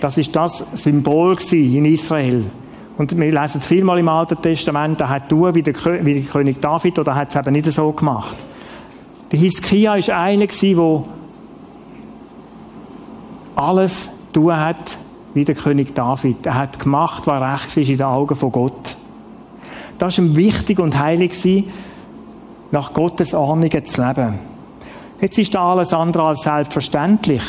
Das 0.00 0.18
ist 0.18 0.36
das 0.36 0.64
Symbol 0.74 1.36
in 1.50 1.84
Israel. 1.84 2.44
Und 2.96 3.18
wir 3.18 3.40
lesen 3.40 3.60
vielmal 3.60 3.98
im 3.98 4.08
Alten 4.08 4.40
Testament, 4.40 5.00
er 5.00 5.08
hat 5.08 5.32
du 5.32 5.52
wie 5.52 5.64
der, 5.64 5.74
wie 6.04 6.14
der 6.14 6.30
König 6.30 6.60
David 6.60 7.00
oder 7.00 7.16
hat 7.16 7.30
es 7.30 7.36
eben 7.36 7.52
nicht 7.54 7.72
so 7.72 7.90
gemacht. 7.90 8.36
Der 9.32 9.38
Hiskia 9.38 9.96
ist 9.96 10.10
einer 10.10 10.46
der 10.46 11.04
alles 13.56 14.10
tun 14.32 14.56
hat 14.56 14.98
wie 15.34 15.44
der 15.44 15.54
König 15.54 15.94
David. 15.94 16.46
Er 16.46 16.54
hat 16.54 16.78
gemacht, 16.78 17.26
was 17.26 17.42
recht 17.42 17.76
ist 17.76 17.90
in 17.90 17.98
den 17.98 18.06
Augen 18.06 18.34
von 18.34 18.52
Gott. 18.52 18.96
Das 19.98 20.16
war 20.16 20.24
ihm 20.24 20.36
wichtig 20.36 20.78
und 20.78 20.98
heilig, 20.98 21.34
nach 22.70 22.92
Gottes 22.92 23.34
Ordnungen 23.34 23.84
zu 23.84 24.02
leben. 24.02 24.38
Jetzt 25.20 25.38
ist 25.38 25.54
da 25.54 25.72
alles 25.72 25.92
andere 25.92 26.24
als 26.24 26.42
selbstverständlich. 26.42 27.42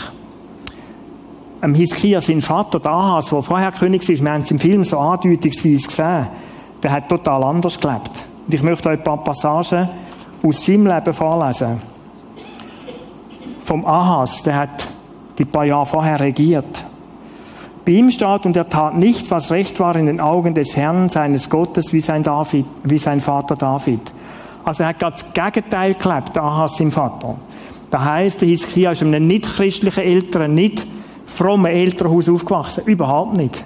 Am 1.60 1.74
Hiskia, 1.74 2.22
sein 2.22 2.42
Vater, 2.42 2.86
Ahas, 2.86 3.28
der 3.28 3.42
vorher 3.42 3.72
König 3.72 4.08
war, 4.08 4.26
wir 4.26 4.32
haben 4.32 4.42
es 4.42 4.52
im 4.52 4.60
Film 4.60 4.84
so 4.84 5.00
andeutungsweise 5.00 5.88
gesehen, 5.88 6.28
der 6.84 6.92
hat 6.92 7.10
total 7.10 7.44
anders 7.44 7.80
gelebt. 7.80 8.12
Und 8.46 8.54
ich 8.54 8.63
möchte 8.63 8.90
euch 8.90 9.00
ein 9.00 9.04
paar 9.04 9.24
Passagen 9.24 9.90
aus 10.43 10.65
seinem 10.65 10.88
Leben 10.88 11.13
vorlesen. 11.13 11.82
Vom 13.63 13.86
Ahas, 13.86 14.43
der 14.43 14.56
hat 14.56 14.89
die 15.38 15.45
paar 15.45 15.65
Jahre 15.65 15.86
vorher 15.86 16.19
regiert. 16.19 16.84
Bei 17.86 17.91
ihm 17.93 18.12
steht, 18.12 18.45
und 18.45 18.58
er 18.58 18.67
tat 18.67 18.97
nicht, 18.97 19.32
was 19.32 19.52
recht 19.52 19.80
war 19.80 19.95
in 19.95 20.08
den 20.08 20.19
Augen 20.19 20.54
des 20.54 20.76
Herrn, 20.76 21.10
seines 21.10 21.50
Gottes, 21.50 21.93
wie 21.93 22.02
sein, 22.02 22.23
David, 22.23 22.65
wie 22.84 22.97
sein 22.97 23.21
Vater 23.21 23.56
David. 23.56 24.02
Also 24.65 24.84
er 24.84 24.89
hat 24.89 25.00
gerade 25.00 25.17
das 25.21 25.34
Gegenteil 25.34 25.93
gelebt, 25.93 26.38
Ahas, 26.38 26.78
sein 26.78 26.91
Vater. 26.91 27.36
Das 27.89 28.02
heisst, 28.04 28.41
der 28.41 28.50
Hiskia 28.50 28.91
ist 28.91 29.02
in 29.02 29.15
einem 29.15 29.28
nicht 29.28 29.45
christlichen 29.45 30.04
Eltern, 30.04 30.54
nicht 30.54 30.86
frommen 31.26 31.71
Elternhaus 31.71 32.28
aufgewachsen. 32.28 32.84
Überhaupt 32.86 33.38
nicht. 33.38 33.63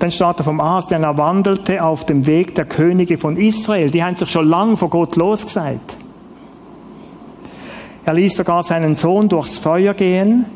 Dann 0.00 0.10
steht 0.10 0.38
er 0.38 0.44
vom 0.44 0.60
Ahas, 0.60 0.86
der 0.86 0.98
er 0.98 1.18
wandelte 1.18 1.84
auf 1.84 2.06
dem 2.06 2.26
Weg 2.26 2.54
der 2.54 2.64
Könige 2.64 3.18
von 3.18 3.36
Israel. 3.36 3.90
Die 3.90 4.02
haben 4.02 4.16
sich 4.16 4.30
schon 4.30 4.48
lange 4.48 4.78
von 4.78 4.88
Gott 4.88 5.14
losgesagt. 5.14 5.98
Er 8.06 8.14
ließ 8.14 8.34
sogar 8.34 8.62
seinen 8.62 8.94
Sohn 8.94 9.28
durchs 9.28 9.58
Feuer 9.58 9.92
gehen, 9.92 10.46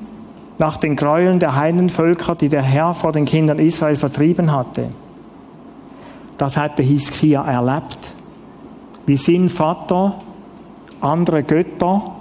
nach 0.56 0.78
den 0.78 0.96
Gräueln 0.96 1.40
der 1.40 1.56
Heidenvölker, 1.56 2.34
die 2.34 2.48
der 2.48 2.62
Herr 2.62 2.94
vor 2.94 3.12
den 3.12 3.26
Kindern 3.26 3.58
Israel 3.58 3.96
vertrieben 3.96 4.50
hatte. 4.50 4.88
Das 6.38 6.56
hatte 6.56 6.82
Hiskia 6.82 7.44
erlebt. 7.44 8.14
Wie 9.04 9.16
sein 9.16 9.50
Vater 9.50 10.14
andere 11.02 11.42
Götter, 11.42 12.12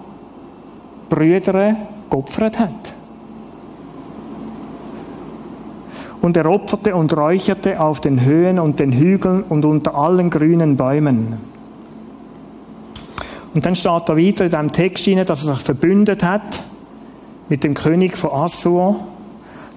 Brüder 1.08 1.76
geopfert 2.10 2.60
hat. 2.60 2.94
Und 6.24 6.38
er 6.38 6.46
opferte 6.46 6.96
und 6.96 7.18
räucherte 7.18 7.82
auf 7.82 8.00
den 8.00 8.24
Höhen 8.24 8.58
und 8.58 8.80
den 8.80 8.94
Hügeln 8.94 9.44
und 9.44 9.66
unter 9.66 9.94
allen 9.94 10.30
grünen 10.30 10.78
Bäumen. 10.78 11.36
Und 13.54 13.66
dann 13.66 13.76
steht 13.76 14.04
da 14.06 14.16
wieder 14.16 14.46
in 14.46 14.52
diesem 14.52 14.72
Text 14.72 15.04
hinein, 15.04 15.26
dass 15.26 15.46
er 15.46 15.56
sich 15.56 15.66
verbündet 15.66 16.24
hat 16.24 16.64
mit 17.50 17.66
dem 17.66 17.74
König 17.74 18.16
von 18.16 18.32
Assur, 18.32 19.02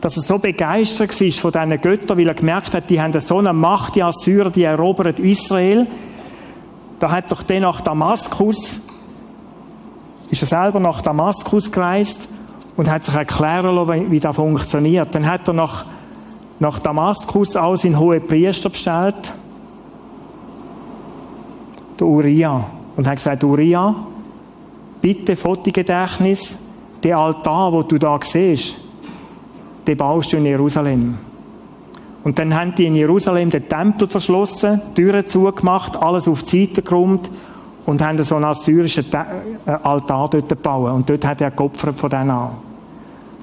dass 0.00 0.16
er 0.16 0.22
so 0.22 0.38
begeistert 0.38 1.20
war 1.20 1.30
von 1.32 1.50
diesen 1.50 1.80
Göttern, 1.80 2.16
weil 2.16 2.28
er 2.28 2.34
gemerkt 2.34 2.74
hat, 2.74 2.90
die 2.90 3.02
haben 3.02 3.18
so 3.18 3.38
eine 3.38 3.52
Macht, 3.52 3.96
die 3.96 4.04
Assyrer, 4.04 4.50
die 4.50 4.62
erobern 4.62 5.16
Israel. 5.16 5.88
Da 7.00 7.10
hat 7.10 7.28
doch 7.32 7.42
der 7.42 7.58
nach 7.58 7.80
Damaskus, 7.80 8.80
ist 10.30 10.42
er 10.42 10.62
selber 10.62 10.78
nach 10.78 11.02
Damaskus 11.02 11.72
gereist 11.72 12.20
und 12.76 12.88
hat 12.88 13.02
sich 13.02 13.16
erklären 13.16 13.74
lassen, 13.74 14.12
wie 14.12 14.20
das 14.20 14.36
funktioniert. 14.36 15.12
Dann 15.12 15.26
hat 15.26 15.48
er 15.48 15.52
nach 15.52 15.86
nach 16.58 16.78
Damaskus 16.78 17.56
aus 17.56 17.84
in 17.84 17.98
hohe 17.98 18.20
Priester 18.20 18.70
bestellt, 18.70 19.32
der 21.98 22.06
Uriah. 22.06 22.64
Und 22.96 23.06
hat 23.06 23.16
gesagt, 23.16 23.44
Uriah, 23.44 23.94
bitte 25.00 25.36
Fotogedächtnis, 25.36 26.58
der 27.02 27.18
Altar, 27.18 27.72
wo 27.72 27.82
du 27.82 27.98
da 27.98 28.18
siehst, 28.22 28.76
den 29.86 29.96
baust 29.96 30.32
du 30.32 30.38
in 30.38 30.46
Jerusalem. 30.46 31.18
Und 32.24 32.38
dann 32.38 32.54
haben 32.54 32.74
die 32.74 32.86
in 32.86 32.96
Jerusalem 32.96 33.50
den 33.50 33.68
Tempel 33.68 34.08
verschlossen, 34.08 34.80
Türen 34.94 35.26
zugemacht, 35.26 35.96
alles 35.96 36.26
auf 36.26 36.42
die 36.42 36.66
Seite 36.66 36.82
geräumt 36.82 37.30
und 37.84 38.02
haben 38.02 38.20
so 38.24 38.34
einen 38.34 38.46
assyrischen 38.46 39.04
äh, 39.12 39.70
Altar 39.70 40.28
dort 40.30 40.48
gebaut. 40.48 40.92
Und 40.92 41.08
dort 41.08 41.24
hat 41.24 41.40
er 41.40 41.52
geopfert 41.52 41.96
von 41.96 42.10
denen 42.10 42.30
an. 42.30 42.50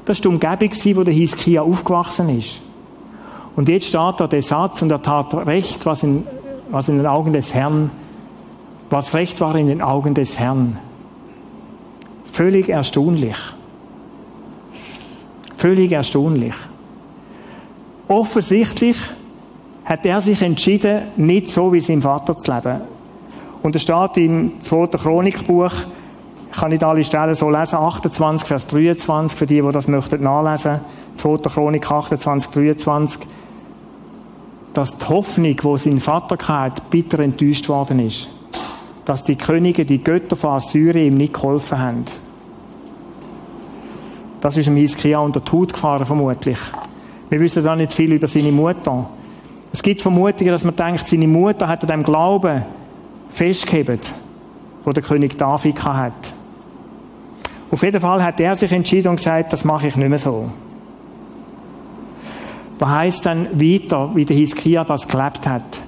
Das 0.04 0.18
war 0.18 0.22
die 0.24 0.28
Umgebung, 0.28 0.98
wo 0.98 1.04
der 1.04 1.14
Hiskia 1.14 1.62
aufgewachsen 1.62 2.38
ist. 2.38 2.62
Und 3.56 3.70
jetzt 3.70 3.88
steht 3.88 4.20
da 4.20 4.28
der 4.28 4.42
Satz, 4.42 4.82
und 4.82 4.92
er 4.92 5.02
tat 5.02 5.34
recht, 5.34 5.86
was 5.86 6.04
in, 6.04 6.26
was 6.70 6.90
in 6.90 6.98
den 6.98 7.06
Augen 7.06 7.34
des 7.34 7.54
Herrn, 7.54 7.92
was 8.90 9.14
recht 9.14 9.40
war 9.42 9.56
in 9.56 9.68
den 9.68 9.82
Augen 9.82 10.14
des 10.14 10.40
Herrn. 10.40 10.80
Völlig 12.26 12.70
erstaunlich. 12.70 13.36
Völlig 15.56 15.92
erstaunlich. 15.92 16.54
Offensichtlich 18.08 18.98
hat 19.86 20.06
er 20.06 20.20
sich 20.20 20.42
entschieden, 20.42 21.04
nicht 21.16 21.50
so 21.50 21.72
wie 21.74 21.80
sein 21.80 22.02
Vater 22.02 22.36
zu 22.36 22.52
leben. 22.52 22.82
Und 23.62 23.76
es 23.76 23.84
steht 23.84 24.18
im 24.18 24.60
2. 24.60 24.88
Chronikbuch, 24.88 25.72
ich 26.52 26.60
kann 26.60 26.72
nicht 26.72 26.84
alle 26.84 27.04
Stellen 27.04 27.34
so 27.34 27.50
lesen, 27.50 27.78
28, 27.78 28.48
Vers 28.48 28.68
23, 28.68 29.38
für 29.38 29.48
die, 29.48 29.62
die 29.62 29.72
das 29.72 29.88
möchten 29.88 30.24
nachlesen. 30.24 30.82
2. 31.16 31.38
Chronik 31.50 31.90
28, 31.90 32.52
23 32.52 33.28
dass 34.74 34.98
die 34.98 35.06
Hoffnung, 35.06 35.56
die 35.56 35.78
sein 35.78 36.00
Vater 36.00 36.38
hatte, 36.48 36.82
bitter 36.90 37.20
enttäuscht 37.20 37.70
worden 37.70 38.00
ist. 38.00 38.28
Dass 39.06 39.24
die 39.24 39.36
Könige, 39.36 39.86
die 39.86 40.04
Götter 40.04 40.36
von 40.36 40.52
Assyrien 40.52 41.08
ihm 41.08 41.18
nicht 41.18 41.34
geholfen 41.34 41.78
haben. 41.78 42.06
Das 44.42 44.58
ist 44.58 44.68
im 44.68 44.76
Hiskia 44.76 45.20
unter 45.20 45.40
die 45.40 45.52
Haut 45.52 45.74
gefahren, 45.74 46.06
vermutlich. 46.06 46.58
Wir 47.30 47.40
wissen 47.40 47.64
da 47.64 47.76
nicht 47.76 47.94
viel 47.94 48.12
über 48.12 48.28
seine 48.28 48.52
Mutter. 48.52 49.10
Es 49.72 49.82
gibt 49.82 50.02
Vermutungen, 50.02 50.52
dass 50.52 50.64
man 50.64 50.76
denkt, 50.76 51.08
seine 51.08 51.28
Mutter 51.28 51.68
hat 51.68 51.82
an 51.82 51.88
dem 51.88 52.04
Glauben 52.04 52.64
festgehebt, 53.30 54.14
wo 54.84 54.92
der 54.92 55.02
König 55.02 55.38
David 55.38 55.84
hat. 55.84 56.14
Auf 57.72 57.82
jeden 57.82 58.00
Fall 58.00 58.24
hat 58.24 58.40
er 58.40 58.56
sich 58.56 58.72
entschieden 58.72 59.08
und 59.08 59.16
gesagt, 59.16 59.52
das 59.52 59.66
mache 59.66 59.88
ich 59.88 59.96
nicht 59.96 60.10
mehr 60.10 60.20
so. 60.20 60.52
Was 62.84 62.92
heißt 62.92 63.26
dann 63.28 63.62
weiter, 63.62 64.14
wie 64.14 64.26
der 64.26 64.36
Hiskia 64.36 64.84
das 64.84 65.08
gelebt 65.08 65.48
hat? 65.48 65.82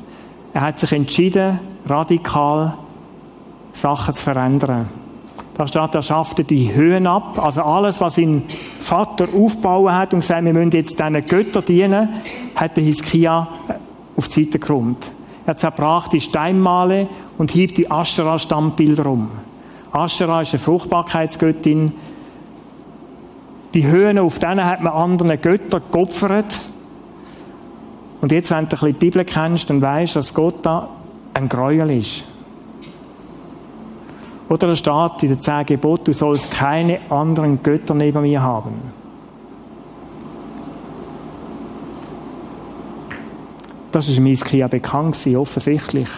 Er 0.53 0.61
hat 0.61 0.79
sich 0.79 0.93
entschieden, 0.93 1.59
radikal 1.85 2.77
Sachen 3.73 4.13
zu 4.13 4.23
verändern. 4.23 4.87
Da 5.57 5.67
steht, 5.67 5.93
er 5.93 6.01
schaffte 6.01 6.45
die 6.45 6.73
Höhen 6.73 7.05
ab, 7.05 7.37
also 7.43 7.63
alles, 7.63 7.99
was 7.99 8.15
sein 8.15 8.43
Vater 8.79 9.27
aufbauen 9.35 9.93
hat 9.93 10.13
und 10.13 10.21
gesagt, 10.21 10.45
wir 10.45 10.53
müssen 10.53 10.71
jetzt 10.71 10.97
diesen 10.97 11.27
Götter 11.27 11.61
dienen, 11.61 12.21
hat 12.55 12.77
der 12.77 12.85
Hiskia 12.85 13.45
auf 14.15 14.29
die 14.29 14.45
Seite 14.45 14.59
geräumt. 14.59 15.11
Er 15.45 15.57
zerbrach 15.57 16.07
die 16.07 16.21
Steinmale 16.21 17.09
und 17.37 17.51
hieb 17.51 17.75
die 17.75 17.91
Aschera-Stammbilder 17.91 19.07
um. 19.07 19.31
Aschera 19.91 20.39
ist 20.39 20.53
eine 20.53 20.63
Fruchtbarkeitsgöttin. 20.63 21.91
Die 23.73 23.85
Höhen, 23.85 24.17
auf 24.17 24.39
denen 24.39 24.63
hat 24.63 24.81
man 24.81 24.93
anderen 24.93 25.41
Götter 25.41 25.81
geopfert. 25.81 26.55
Und 28.25 28.31
jetzt, 28.31 28.49
wenn 28.49 28.57
du 28.57 28.63
ein 28.63 28.69
bisschen 28.69 28.87
die 28.87 28.93
Bibel 28.93 29.23
kennst, 29.23 29.69
dann 29.69 29.79
weißt 29.83 30.15
du, 30.15 30.19
dass 30.19 30.33
Gott 30.33 30.55
da 30.63 30.89
ein 31.35 31.47
Gräuel 31.47 31.91
ist. 31.91 32.25
Oder 34.49 34.69
er 34.69 34.75
steht 34.75 35.21
in 35.21 35.29
den 35.29 35.39
zehn 35.39 35.63
Geboten, 35.63 36.05
du 36.05 36.13
sollst 36.13 36.49
keine 36.49 36.97
anderen 37.11 37.61
Götter 37.61 37.93
neben 37.93 38.23
mir 38.23 38.41
haben. 38.41 38.73
Das 43.91 44.09
ist 44.09 44.19
Miskia 44.19 44.67
bekannt 44.69 45.19
gewesen, 45.19 45.37
offensichtlich. 45.37 46.09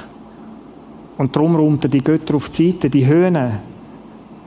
Und 1.17 1.35
darum 1.35 1.57
räumt 1.57 1.83
er 1.83 1.89
die 1.89 2.01
Götter 2.01 2.35
auf 2.35 2.47
die 2.47 2.71
Seite, 2.71 2.89
die 2.89 3.05
Höhnen, 3.05 3.59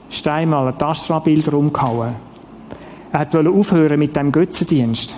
Steinmal, 0.09 0.73
Taschra-Bilder 0.73 1.53
umgehauen. 1.53 2.15
Er 3.11 3.31
wollte 3.31 3.51
aufhören 3.51 3.99
mit 3.99 4.15
dem 4.15 4.31
Götzendienst. 4.31 5.15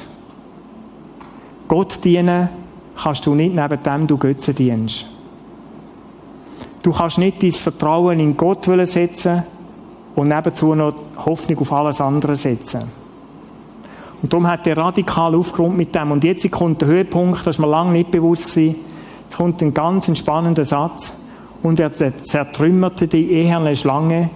Gott 1.73 2.03
dienen 2.03 2.49
kannst 2.95 3.25
du 3.25 3.33
nicht 3.33 3.55
neben 3.55 3.81
dem 3.81 4.05
du 4.05 4.15
Götzen 4.15 4.53
dienst. 4.53 5.07
Du 6.83 6.91
kannst 6.91 7.17
nicht 7.17 7.41
dein 7.41 7.51
Vertrauen 7.51 8.19
in 8.19 8.37
Gott 8.37 8.65
setzen 8.65 9.41
und 10.13 10.27
nebenzu 10.27 10.75
noch 10.75 10.93
Hoffnung 11.17 11.57
auf 11.57 11.73
alles 11.73 11.99
andere 11.99 12.35
setzen. 12.35 12.83
Und 14.21 14.31
darum 14.31 14.45
hat 14.45 14.67
er 14.67 14.77
radikal 14.77 15.33
aufgeräumt 15.33 15.75
mit 15.75 15.95
dem. 15.95 16.11
Und 16.11 16.23
jetzt 16.23 16.51
kommt 16.51 16.79
der 16.79 16.89
Höhepunkt, 16.89 17.47
das 17.47 17.57
war 17.57 17.65
mir 17.65 17.71
lange 17.71 17.93
nicht 17.93 18.11
bewusst 18.11 18.53
gewesen. 18.53 18.75
Jetzt 19.23 19.37
kommt 19.37 19.59
ein 19.63 19.73
ganz 19.73 20.07
entspannender 20.07 20.65
Satz. 20.65 21.11
Und 21.63 21.79
er 21.79 21.91
zertrümmerte 21.91 23.07
die 23.07 23.31
eherne 23.31 23.75
Schlange, 23.75 24.29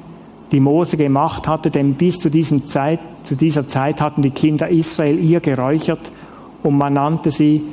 die 0.52 0.60
Mose 0.60 0.98
gemacht 0.98 1.48
hatte, 1.48 1.70
denn 1.70 1.94
bis 1.94 2.18
zu, 2.18 2.32
Zeit, 2.66 3.00
zu 3.26 3.36
dieser 3.36 3.68
Zeit 3.68 4.02
hatten 4.02 4.24
die 4.24 4.32
Kinder 4.32 4.70
Israel 4.70 5.20
ihr 5.20 5.40
geräuchert 5.40 6.12
und 6.68 6.78
man 6.78 6.94
nannte 6.94 7.32
sie 7.32 7.64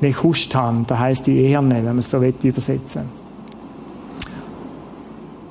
Nechushtan, 0.00 0.84
da 0.86 0.96
heißt 0.96 1.26
die 1.26 1.38
Eherne, 1.38 1.74
wenn 1.74 1.86
man 1.86 1.98
es 1.98 2.08
so 2.08 2.18
übersetzen 2.18 3.02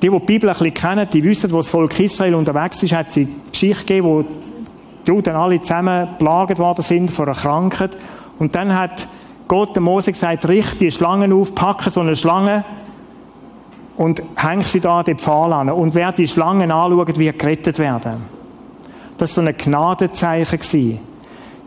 Die, 0.00 0.08
die 0.08 0.18
die 0.18 0.24
Bibel 0.24 0.48
ein 0.48 0.54
bisschen 0.54 0.72
kennen, 0.72 1.06
die 1.12 1.22
wissen, 1.22 1.52
wo 1.52 1.58
das 1.58 1.68
Volk 1.68 2.00
Israel 2.00 2.34
unterwegs 2.34 2.82
ist, 2.82 2.94
hat 2.94 3.08
es 3.08 3.18
eine 3.18 3.28
Geschichte 3.50 3.84
gegeben, 3.84 4.06
wo 4.06 4.22
die 4.22 5.10
Juden 5.10 5.36
alle 5.36 5.60
zusammen 5.60 6.08
plagt 6.18 6.58
worden 6.58 6.80
sind 6.80 7.10
vor 7.10 7.26
einer 7.26 7.36
Krankheit. 7.36 7.94
Und 8.38 8.54
dann 8.54 8.74
hat 8.74 9.06
Gott 9.48 9.76
dem 9.76 9.82
Mose 9.82 10.12
gesagt, 10.12 10.48
richte 10.48 10.78
die 10.78 10.90
Schlangen 10.90 11.30
auf, 11.34 11.54
packe 11.54 11.90
so 11.90 12.00
eine 12.00 12.16
Schlange 12.16 12.64
und 13.98 14.22
häng 14.36 14.62
sie 14.64 14.80
da 14.80 15.00
an 15.00 15.04
den 15.04 15.18
Pfahl 15.18 15.52
an. 15.52 15.68
Und 15.68 15.94
wer 15.94 16.12
die 16.12 16.26
Schlangen 16.26 16.70
anschaut, 16.70 17.18
wird 17.18 17.38
gerettet 17.38 17.78
werden. 17.78 18.24
Das 19.18 19.36
war 19.36 19.44
so 19.44 19.48
ein 19.48 19.54
Gnadenzeichen. 19.58 21.07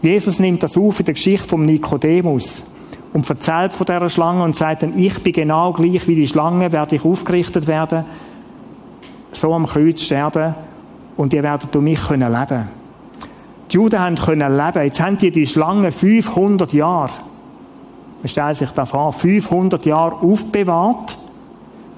Jesus 0.01 0.39
nimmt 0.39 0.63
das 0.63 0.77
auf 0.77 0.99
in 0.99 1.05
der 1.05 1.13
Geschichte 1.13 1.47
vom 1.47 1.65
Nikodemus 1.65 2.63
und 3.13 3.29
erzählt 3.29 3.71
von 3.71 3.85
dieser 3.85 4.09
Schlange 4.09 4.43
und 4.43 4.55
sagt 4.55 4.83
dann, 4.83 4.97
ich 4.97 5.21
bin 5.21 5.33
genau 5.33 5.73
gleich 5.73 6.07
wie 6.07 6.15
die 6.15 6.27
Schlange, 6.27 6.71
werde 6.71 6.95
ich 6.95 7.05
aufgerichtet 7.05 7.67
werden, 7.67 8.05
so 9.31 9.53
am 9.53 9.67
Kreuz 9.67 10.01
sterben 10.01 10.55
und 11.17 11.33
ihr 11.33 11.43
werdet 11.43 11.73
durch 11.73 11.83
mich 11.83 12.01
können 12.01 12.31
leben. 12.31 12.67
Die 13.69 13.75
Juden 13.75 13.99
haben 13.99 14.15
können 14.15 14.57
leben. 14.57 14.83
Jetzt 14.83 14.99
haben 14.99 15.17
die 15.17 15.31
die 15.31 15.45
Schlange 15.45 15.91
500 15.91 16.73
Jahre, 16.73 17.11
man 18.21 18.27
stellt 18.27 18.55
sich 18.55 18.69
da 18.71 18.85
vor, 18.85 19.13
500 19.13 19.85
Jahre 19.85 20.15
aufbewahrt, 20.15 21.17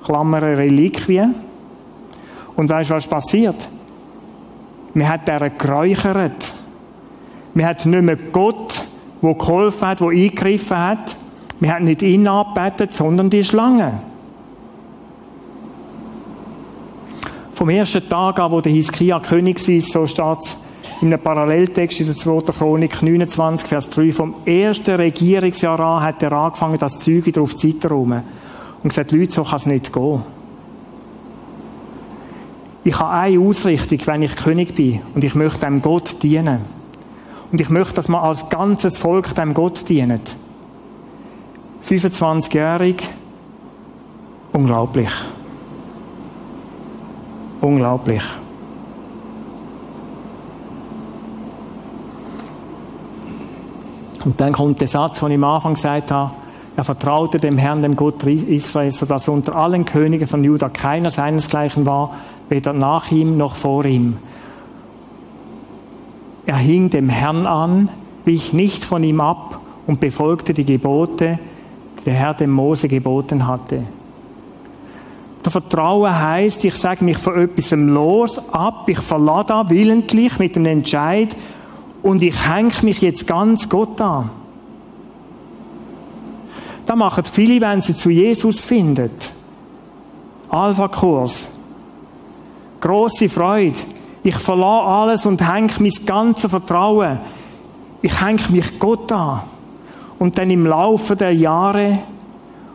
Klammer 0.06 0.42
Reliquie. 0.42 1.24
Und 2.56 2.70
weißt 2.70 2.92
du, 2.92 2.94
was 2.94 3.08
passiert? 3.08 3.70
Man 4.94 5.10
hat 5.10 5.28
deren 5.28 5.58
geräuchert. 5.58 6.54
Man 7.54 7.66
hat 7.66 7.86
nicht 7.86 8.02
mehr 8.02 8.16
Gott 8.16 8.86
wo 9.24 9.34
geholfen 9.34 9.88
hat, 9.88 10.02
wo 10.02 10.10
eingegriffen 10.10 10.78
hat. 10.78 11.18
Wir 11.60 11.74
haben 11.74 11.86
nicht 11.86 12.02
ihn 12.02 12.28
angebetet, 12.28 12.94
sondern 12.94 13.30
die 13.30 13.44
Schlange. 13.44 14.02
Vom 17.54 17.70
ersten 17.70 18.08
Tag 18.10 18.40
an, 18.40 18.52
wo 18.52 18.60
der 18.60 18.74
Hiskia 18.74 19.22
König 19.22 19.66
war, 19.66 19.80
so 19.80 20.08
steht 20.08 20.40
es 20.42 20.58
in 21.02 21.08
einem 21.08 21.24
Paralleltext 21.24 22.02
in 22.02 22.08
der 22.08 22.18
2. 22.18 22.52
Chronik 22.52 23.02
29, 23.02 23.70
Vers 23.70 23.90
3, 23.92 24.12
vom 24.12 24.36
ersten 24.46 24.96
Regierungsjahr 24.96 25.80
an 25.80 26.04
hat 26.04 26.22
er 26.22 26.34
angefangen, 26.34 26.78
das 26.78 27.00
Zeug 27.00 27.26
wieder 27.26 27.42
auf 27.42 27.54
die 27.56 27.74
und 27.74 28.90
gesagt, 28.90 29.14
Leute, 29.14 29.32
so 29.32 29.44
kann 29.44 29.58
es 29.58 29.66
nicht 29.66 29.94
gehen. 29.94 30.24
Ich 32.84 33.00
habe 33.00 33.12
eine 33.12 33.40
Ausrichtung, 33.40 34.00
wenn 34.06 34.24
ich 34.24 34.36
König 34.36 34.76
bin 34.76 35.02
und 35.16 35.24
ich 35.24 35.36
möchte 35.36 35.60
dem 35.60 35.82
Gott 35.82 36.22
dienen. 36.22 36.83
Und 37.54 37.62
ich 37.62 37.70
möchte, 37.70 37.94
dass 37.94 38.08
man 38.08 38.22
als 38.22 38.50
ganzes 38.50 38.98
Volk 38.98 39.36
dem 39.36 39.54
Gott 39.54 39.88
dient. 39.88 40.36
25-jährig. 41.88 42.96
Unglaublich. 44.52 45.12
Unglaublich. 47.62 48.24
Und 54.26 54.42
dann 54.42 54.54
kommt 54.54 54.82
der 54.82 54.88
Satz, 54.88 55.20
den 55.20 55.30
ich 55.30 55.36
am 55.36 55.44
Anfang 55.44 55.76
gesagt 55.76 56.10
habe. 56.10 56.32
Er 56.76 56.84
vertraute 56.84 57.38
dem 57.38 57.60
Herrn, 57.60 57.84
dem 57.84 57.96
Gott 57.96 58.24
Israels, 58.24 58.98
sodass 58.98 59.28
unter 59.28 59.56
allen 59.56 59.86
Königen 59.86 60.28
von 60.28 60.44
Juda 60.44 60.70
keiner 60.70 61.12
seinesgleichen 61.12 61.86
war, 61.86 62.16
weder 62.50 62.74
nach 62.74 63.12
ihm 63.12 63.38
noch 63.38 63.56
vor 63.56 63.86
ihm. 63.86 64.18
Er 66.46 66.58
hing 66.58 66.90
dem 66.90 67.10
Herrn 67.10 67.46
an, 67.46 67.90
wich 68.26 68.54
nicht 68.54 68.84
von 68.84 69.04
ihm 69.04 69.22
ab 69.22 69.60
und 69.88 70.00
befolgte 70.00 70.54
die 70.54 70.66
Gebote, 70.66 71.40
die 72.00 72.04
der 72.06 72.14
Herr 72.14 72.34
dem 72.34 72.52
Mose 72.52 72.88
geboten 72.88 73.48
hatte. 73.48 73.84
Der 75.44 75.52
Vertrauen 75.52 76.18
heißt, 76.18 76.64
ich 76.64 76.76
sage 76.76 77.04
mich 77.04 77.18
von 77.18 77.38
etwas 77.38 77.72
los 77.72 78.40
ab, 78.54 78.88
ich 78.88 79.00
verlasse 79.00 79.48
da 79.50 79.70
willentlich 79.70 80.40
mit 80.40 80.56
dem 80.56 80.66
Entscheid 80.66 81.36
und 82.02 82.22
ich 82.22 82.48
hänge 82.48 82.74
mich 82.84 83.02
jetzt 83.02 83.28
ganz 83.28 83.68
Gott 83.68 84.00
an. 84.00 84.30
Das 86.86 86.96
machen 86.96 87.24
viele, 87.24 87.62
wenn 87.62 87.82
sie 87.82 87.96
zu 87.96 88.10
Jesus 88.10 88.64
finden. 88.64 89.10
Alpha-Kurs. 90.50 91.48
Grosse 92.80 93.30
Freude. 93.30 93.78
Ich 94.24 94.36
verlasse 94.36 94.88
alles 94.88 95.26
und 95.26 95.42
hänge 95.42 95.74
mein 95.80 95.92
ganzes 96.06 96.50
Vertrauen. 96.50 97.20
Ich 98.02 98.22
hänge 98.22 98.42
mich 98.50 98.80
Gott 98.80 99.12
an. 99.12 99.42
Und 100.18 100.38
dann 100.38 100.50
im 100.50 100.66
Laufe 100.66 101.16
der 101.16 101.34
Jahre, 101.34 102.00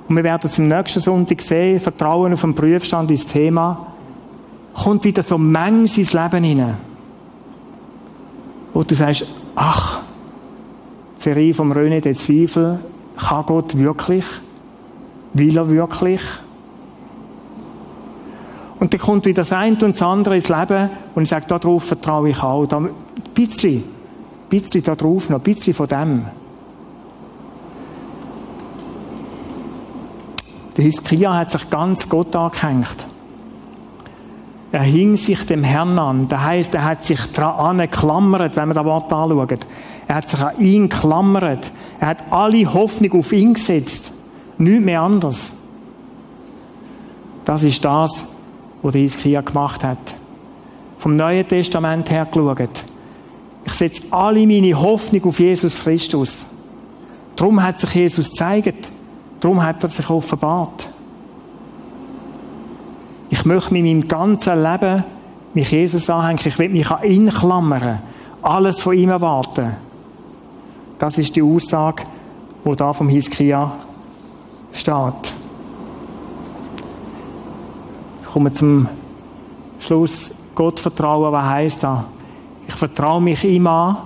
und 0.09 0.17
wir 0.17 0.25
werden 0.25 0.51
es 0.51 0.59
im 0.59 0.69
nächsten 0.69 1.01
Sonntag 1.01 1.41
sehen, 1.41 1.81
Vertrauen 1.81 2.35
auf 2.35 2.43
den 2.43 2.55
Prüfstand 2.55 3.11
ist 3.11 3.33
Thema, 3.33 3.87
kommt 4.75 5.05
wieder 5.05 5.23
so 5.23 5.39
Menge 5.39 5.83
ins 5.83 6.13
Leben 6.13 6.45
hinein. 6.45 6.77
Wo 8.75 8.83
du 8.83 8.95
sagst, 8.95 9.27
ach, 9.55 10.01
die 11.17 11.23
Serie 11.23 11.55
vom 11.55 11.73
René, 11.73 12.01
der 12.01 12.15
Zweifel, 12.15 12.81
kann 13.17 13.47
Gott 13.47 13.77
wirklich? 13.77 14.25
Will 15.33 15.57
er 15.57 15.69
wirklich? 15.69 16.21
Und 18.81 18.93
dann 18.93 19.01
kommt 19.01 19.27
wieder 19.27 19.43
das 19.43 19.53
eine 19.53 19.73
und 19.73 19.83
das 19.95 20.03
andere 20.03 20.37
ins 20.37 20.49
Leben 20.49 20.91
und 21.15 21.25
ich 21.25 21.29
sage, 21.29 21.47
darauf 21.49 21.85
vertraue 21.85 22.29
ich 22.29 22.43
auch. 22.43 22.67
ein 22.71 22.91
bisschen, 23.35 23.77
ein 23.77 23.85
bisschen 24.49 24.83
darauf 24.83 25.29
noch, 25.29 25.39
ein 25.39 25.43
bisschen 25.43 25.75
von 25.75 25.89
dem. 25.89 26.25
Der 30.77 30.85
Hiskia 30.85 31.35
hat 31.35 31.51
sich 31.51 31.69
ganz 31.71 32.09
Gott 32.09 32.37
angehängt. 32.37 33.09
Er 34.71 34.83
hing 34.83 35.17
sich 35.17 35.45
dem 35.45 35.65
Herrn 35.65 35.99
an. 35.99 36.29
Das 36.29 36.41
heisst, 36.41 36.75
er 36.75 36.85
hat 36.85 37.03
sich 37.03 37.21
daran 37.33 37.79
geklammert, 37.79 38.55
wenn 38.55 38.69
man 38.69 38.77
das 38.77 38.85
Wort 38.85 39.13
anschaut. 39.13 39.67
Er 40.07 40.15
hat 40.15 40.29
sich 40.29 40.41
an 40.41 40.57
ihn 40.61 40.89
geklammert. 40.89 41.73
Er 41.99 42.09
hat 42.09 42.25
alle 42.31 42.73
Hoffnung 42.73 43.19
auf 43.19 43.33
ihn 43.33 43.55
gesetzt. 43.55 44.13
Nicht 44.59 44.85
mehr 44.85 45.01
anders. 45.01 45.53
Das 47.45 47.65
ist 47.65 47.85
das, 47.85 48.27
was 48.83 48.93
der 48.93 49.03
Hiskia 49.03 49.41
gemacht 49.41 49.83
hat. 49.85 49.99
Vom 50.99 51.17
Neuen 51.17 51.47
Testament 51.47 52.11
her 52.11 52.27
geschaut. 52.27 52.85
Ich 53.65 53.73
setze 53.73 54.03
alle 54.11 54.47
meine 54.47 54.81
Hoffnung 54.81 55.25
auf 55.25 55.39
Jesus 55.39 55.81
Christus. 55.81 56.47
Darum 57.37 57.63
hat 57.63 57.79
sich 57.79 57.95
Jesus 57.95 58.31
gezeigt. 58.31 58.91
Darum 59.41 59.63
hat 59.63 59.83
er 59.83 59.89
sich 59.89 60.09
offenbart. 60.11 60.89
Ich 63.31 63.45
möchte 63.45 63.73
mit 63.73 63.85
meinem 63.85 64.09
ganzen 64.09 64.63
Leben 64.63 65.05
mich 65.55 65.71
Jesus 65.71 66.09
anhängen. 66.09 66.41
Ich 66.45 66.59
will 66.59 66.69
mich 66.69 66.91
an 66.91 67.05
ihn 67.05 67.31
klammern. 67.31 68.01
Alles 68.43 68.81
von 68.81 68.97
ihm 68.97 69.11
erwarten. 69.11 69.77
Das 70.99 71.19
ist 71.19 71.37
die 71.37 71.43
Aussage, 71.43 72.05
wo 72.65 72.75
da 72.75 72.93
vom 72.93 73.09
Hiskia 73.09 73.73
steht. 74.73 75.35
Ich 78.23 78.28
komme 78.39 78.53
zum 78.53 78.89
Schluss. 79.81 80.31
Gott 80.55 80.79
vertrauen, 80.79 81.33
was 81.33 81.45
heisst 81.45 81.83
das? 81.83 82.05
Ich 82.69 82.75
vertraue 82.75 83.21
mich 83.21 83.43
ihm 83.43 83.67
an, 83.67 83.97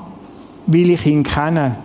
weil 0.67 0.89
ich 0.89 1.05
ihn 1.05 1.23
kenne. 1.23 1.77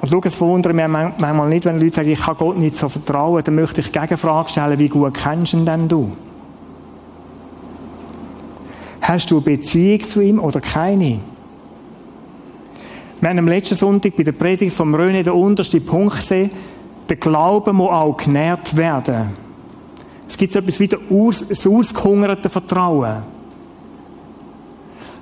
Und 0.00 0.10
schau, 0.10 0.20
es 0.22 0.36
verwundert 0.36 0.74
mich 0.74 0.86
manchmal 0.86 1.48
nicht, 1.48 1.64
wenn 1.64 1.80
Leute 1.80 1.96
sagen, 1.96 2.10
ich 2.10 2.20
kann 2.20 2.36
Gott 2.36 2.56
nicht 2.56 2.76
so 2.76 2.88
vertrauen, 2.88 3.42
dann 3.42 3.56
möchte 3.56 3.80
ich 3.80 3.90
Gegenfrage 3.90 4.50
stellen, 4.50 4.78
wie 4.78 4.88
gut 4.88 5.14
kennst 5.14 5.54
du 5.54 5.56
ihn 5.56 5.66
denn 5.66 5.88
du? 5.88 6.12
Hast 9.00 9.28
du 9.28 9.38
eine 9.38 9.44
Beziehung 9.44 10.02
zu 10.02 10.20
ihm 10.20 10.38
oder 10.38 10.60
keine? 10.60 11.18
Wir 13.20 13.28
haben 13.28 13.38
am 13.40 13.48
letzten 13.48 13.74
Sonntag 13.74 14.16
bei 14.16 14.22
der 14.22 14.32
Predigt 14.32 14.76
vom 14.76 14.94
Röne 14.94 15.24
den 15.24 15.32
untersten 15.32 15.84
Punkt 15.84 16.14
gesehen, 16.14 16.52
der 17.08 17.16
Glaube 17.16 17.72
muss 17.72 17.90
auch 17.90 18.16
genährt 18.16 18.76
werden. 18.76 19.43
Es 20.26 20.36
gibt 20.36 20.52
so 20.52 20.58
etwas 20.58 20.80
wie 20.80 20.88
das 20.88 21.66
ausgehungerte 21.66 22.48
Vertrauen. 22.48 23.22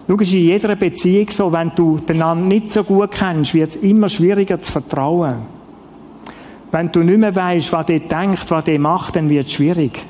Schau, 0.08 0.16
ist 0.16 0.32
in 0.32 0.40
jeder 0.40 0.76
Beziehung 0.76 1.30
so, 1.30 1.52
wenn 1.52 1.72
du 1.74 1.98
den 1.98 2.22
anderen 2.22 2.48
nicht 2.48 2.70
so 2.70 2.84
gut 2.84 3.12
kennst, 3.12 3.54
wird 3.54 3.70
es 3.70 3.76
immer 3.76 4.08
schwieriger 4.08 4.58
zu 4.58 4.70
vertrauen. 4.70 5.36
Wenn 6.70 6.90
du 6.90 7.00
nicht 7.00 7.18
mehr 7.18 7.34
weißt, 7.34 7.72
was 7.72 7.86
der 7.86 8.00
denkt, 8.00 8.50
was 8.50 8.64
der 8.64 8.78
macht, 8.78 9.16
dann 9.16 9.28
wird 9.28 9.46
es 9.46 9.52
schwierig. 9.52 10.04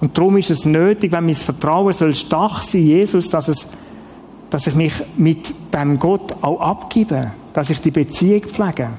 Und 0.00 0.18
darum 0.18 0.36
ist 0.36 0.50
es 0.50 0.64
nötig, 0.64 1.12
wenn 1.12 1.26
mein 1.26 1.34
Vertrauen 1.34 1.92
soll 1.92 2.14
stark 2.14 2.62
sein, 2.62 2.82
Jesus, 2.82 3.28
dass 3.28 3.48
es, 3.48 3.68
dass 4.50 4.66
ich 4.66 4.74
mich 4.74 4.94
mit 5.16 5.54
dem 5.72 5.98
Gott 5.98 6.34
auch 6.42 6.60
abgebe, 6.60 7.32
dass 7.52 7.70
ich 7.70 7.80
die 7.80 7.92
Beziehung 7.92 8.42
pflege. 8.42 8.90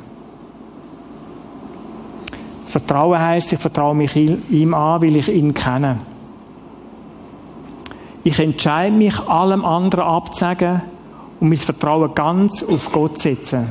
Vertrauen 2.74 3.20
heißt, 3.20 3.54
ich 3.54 3.60
vertraue 3.60 3.94
mich 3.94 4.16
ihm 4.16 4.74
an, 4.74 5.00
weil 5.00 5.16
ich 5.16 5.30
ihn 5.30 5.54
kenne. 5.54 6.00
Ich 8.24 8.40
entscheide 8.40 8.96
mich, 8.96 9.20
allem 9.20 9.64
anderen 9.64 10.06
abzusagen 10.06 10.82
und 11.40 11.50
mein 11.50 11.58
Vertrauen 11.60 12.16
ganz 12.16 12.64
auf 12.64 12.92
Gott 12.92 13.20
zu 13.20 13.30
setzen. 13.30 13.68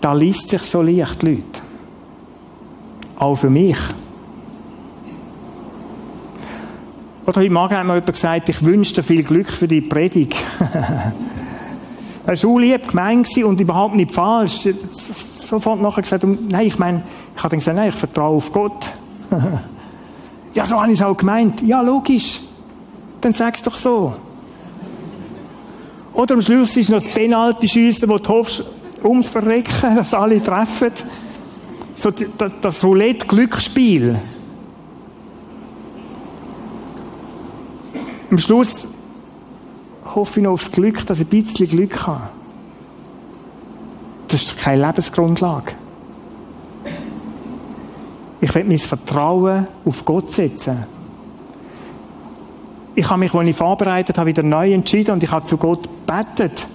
Da 0.00 0.14
liest 0.14 0.48
sich 0.48 0.62
so 0.62 0.80
leicht, 0.80 1.22
Leute. 1.22 1.42
Auch 3.18 3.34
für 3.34 3.50
mich. 3.50 3.76
Oder 7.26 7.42
heute 7.42 7.50
Morgen 7.50 7.76
hat 7.76 7.84
mir 7.84 7.96
jemand 7.96 8.06
gesagt, 8.06 8.48
ich 8.48 8.64
wünsche 8.64 8.94
dir 8.94 9.02
viel 9.02 9.22
Glück 9.22 9.48
für 9.48 9.68
die 9.68 9.82
Predigt. 9.82 10.34
Er 12.26 12.40
war 12.44 12.60
lieb 12.60 12.88
gemeint 12.88 13.36
und 13.38 13.60
überhaupt 13.60 13.96
nicht 13.96 14.12
falsch. 14.12 14.68
Sofort 15.50 15.82
nachher 15.82 16.02
gesagt, 16.02 16.22
nein, 16.22 16.64
ich 16.64 16.78
meine, 16.78 17.02
ich 17.34 17.42
habe 17.42 17.50
dann 17.50 17.58
gesagt, 17.58 17.76
nein, 17.76 17.88
ich 17.88 17.94
vertraue 17.96 18.36
auf 18.36 18.52
Gott. 18.52 18.92
ja, 20.54 20.64
so 20.64 20.80
habe 20.80 20.92
ich 20.92 21.00
es 21.00 21.04
auch 21.04 21.16
gemeint. 21.16 21.60
Ja, 21.62 21.80
logisch. 21.80 22.38
Dann 23.20 23.32
sag 23.32 23.56
es 23.56 23.62
doch 23.64 23.74
so. 23.74 24.14
Oder 26.14 26.34
am 26.34 26.42
Schluss 26.42 26.76
ist 26.76 26.88
noch 26.88 27.02
das 27.02 27.08
Penalty-Schiessen, 27.08 28.08
wo 28.08 28.18
du 28.18 28.28
hoffst, 28.28 28.62
ums 29.02 29.28
Verrecken, 29.28 29.96
dass 29.96 30.14
alle 30.14 30.40
treffen. 30.40 30.92
So 31.96 32.12
das 32.12 32.84
Roulette-Glücksspiel. 32.84 34.20
Am 38.30 38.38
Schluss 38.38 38.86
hoffe 40.14 40.38
ich 40.38 40.44
noch 40.44 40.52
aufs 40.52 40.70
Glück, 40.70 41.04
dass 41.08 41.18
ich 41.18 41.26
ein 41.26 41.42
bisschen 41.42 41.66
Glück 41.66 42.06
habe. 42.06 42.28
Das 44.30 44.42
ist 44.42 44.58
keine 44.58 44.86
Lebensgrundlage. 44.86 45.72
Ich 48.40 48.54
will 48.54 48.64
mein 48.64 48.78
Vertrauen 48.78 49.66
auf 49.84 50.04
Gott 50.04 50.30
setzen. 50.30 50.84
Ich 52.94 53.08
habe 53.10 53.20
mich, 53.20 53.34
als 53.34 53.48
ich 53.48 53.56
vorbereitet 53.56 54.18
habe, 54.18 54.28
wieder 54.28 54.42
neu 54.42 54.72
entschieden 54.72 55.12
und 55.12 55.22
ich 55.22 55.30
habe 55.30 55.44
zu 55.44 55.56
Gott 55.56 55.88
betet. 56.06 56.68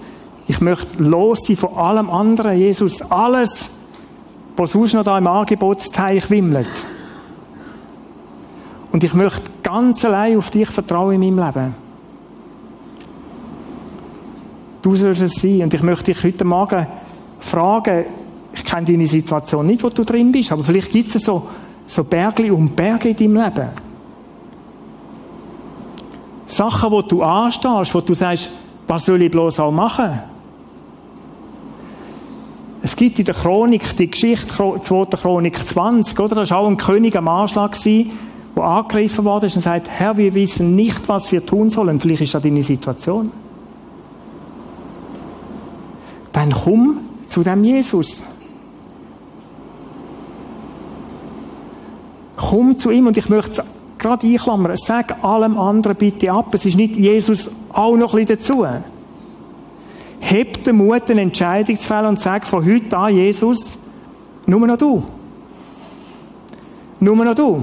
Ich 0.48 0.60
möchte 0.60 1.02
los 1.02 1.40
sein 1.44 1.56
von 1.56 1.74
allem 1.74 2.10
anderen. 2.10 2.58
Jesus, 2.58 3.00
alles, 3.02 3.70
was 4.56 4.72
sonst 4.72 4.92
noch 4.92 5.04
da 5.04 5.16
im 5.16 5.26
Angebotsteich 5.26 6.28
wimmelt. 6.30 6.68
Und 8.92 9.02
ich 9.02 9.14
möchte 9.14 9.50
ganz 9.62 10.04
allein 10.04 10.36
auf 10.36 10.50
dich 10.50 10.68
vertrauen 10.68 11.22
in 11.22 11.34
meinem 11.34 11.46
Leben. 11.46 11.74
Du 14.82 14.94
sollst 14.94 15.22
es 15.22 15.32
sein. 15.32 15.62
Und 15.62 15.74
ich 15.74 15.82
möchte 15.82 16.12
dich 16.12 16.22
heute 16.22 16.44
Morgen 16.44 16.86
fragen, 17.46 18.04
ich 18.52 18.64
kenne 18.64 18.86
deine 18.86 19.06
Situation 19.06 19.66
nicht, 19.66 19.82
wo 19.82 19.88
du 19.88 20.04
drin 20.04 20.32
bist, 20.32 20.52
aber 20.52 20.64
vielleicht 20.64 20.90
gibt 20.90 21.14
es 21.14 21.22
so, 21.22 21.48
so 21.86 22.04
Berge 22.04 22.52
und 22.52 22.74
Berge 22.74 23.10
in 23.10 23.16
deinem 23.16 23.44
Leben. 23.44 23.68
Sachen, 26.46 26.90
wo 26.90 27.02
du 27.02 27.22
anstehst, 27.22 27.94
wo 27.94 28.00
du 28.00 28.14
sagst, 28.14 28.50
was 28.86 29.04
soll 29.04 29.22
ich 29.22 29.30
bloß 29.30 29.60
auch 29.60 29.72
machen? 29.72 30.20
Es 32.82 32.94
gibt 32.94 33.18
in 33.18 33.24
der 33.24 33.34
Chronik 33.34 33.96
die 33.96 34.08
Geschichte, 34.08 34.46
2. 34.80 35.04
Chronik 35.16 35.58
20, 35.58 36.18
oder? 36.20 36.36
Das 36.36 36.50
war 36.50 36.58
auch 36.58 36.68
ein 36.68 36.76
König 36.76 37.16
am 37.16 37.26
Anschlag, 37.26 37.76
der 37.82 38.06
angegriffen 38.62 39.26
ist 39.42 39.56
und 39.56 39.62
sagt, 39.62 39.90
Herr, 39.90 40.16
wir 40.16 40.32
wissen 40.34 40.76
nicht, 40.76 41.08
was 41.08 41.32
wir 41.32 41.44
tun 41.44 41.68
sollen. 41.68 42.00
Vielleicht 42.00 42.22
ist 42.22 42.34
das 42.34 42.42
deine 42.42 42.62
Situation. 42.62 43.32
Dann 46.32 46.52
komm 46.52 47.00
zu 47.26 47.42
dem 47.42 47.64
Jesus. 47.64 48.22
Komm 52.36 52.76
zu 52.76 52.90
ihm 52.90 53.06
und 53.06 53.16
ich 53.16 53.28
möchte 53.28 53.50
es 53.50 53.62
gerade 53.98 54.26
einklammern. 54.26 54.76
Sag 54.76 55.24
allem 55.24 55.58
anderen 55.58 55.96
bitte 55.96 56.30
ab. 56.30 56.54
Es 56.54 56.66
ist 56.66 56.76
nicht 56.76 56.96
Jesus 56.96 57.50
auch 57.72 57.96
noch 57.96 58.14
ein 58.14 58.26
dazu. 58.26 58.66
Heb 60.20 60.64
den 60.64 60.76
Mut, 60.76 61.10
eine 61.10 61.22
Entscheidung 61.22 61.78
zu 61.78 61.86
fällen 61.86 62.06
und 62.06 62.20
sag 62.20 62.46
von 62.46 62.64
heute 62.64 62.96
an, 62.96 63.14
Jesus, 63.14 63.78
nur 64.46 64.66
noch 64.66 64.78
du. 64.78 65.02
Nur 67.00 67.16
noch 67.16 67.34
du. 67.34 67.62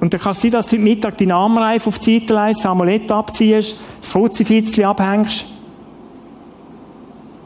Und 0.00 0.12
dann 0.12 0.20
kann 0.20 0.32
es 0.32 0.40
sein, 0.40 0.50
dass 0.50 0.66
du 0.68 0.76
heute 0.76 0.84
Mittag 0.84 1.18
deinen 1.18 1.32
Armreif 1.32 1.86
auf 1.86 1.98
die 1.98 2.18
Seite 2.18 2.34
leist, 2.34 2.66
Amulett 2.66 3.10
abziehst, 3.10 3.76
das 4.00 4.10
Kruzifizchen 4.10 4.84
abhängst 4.84 5.46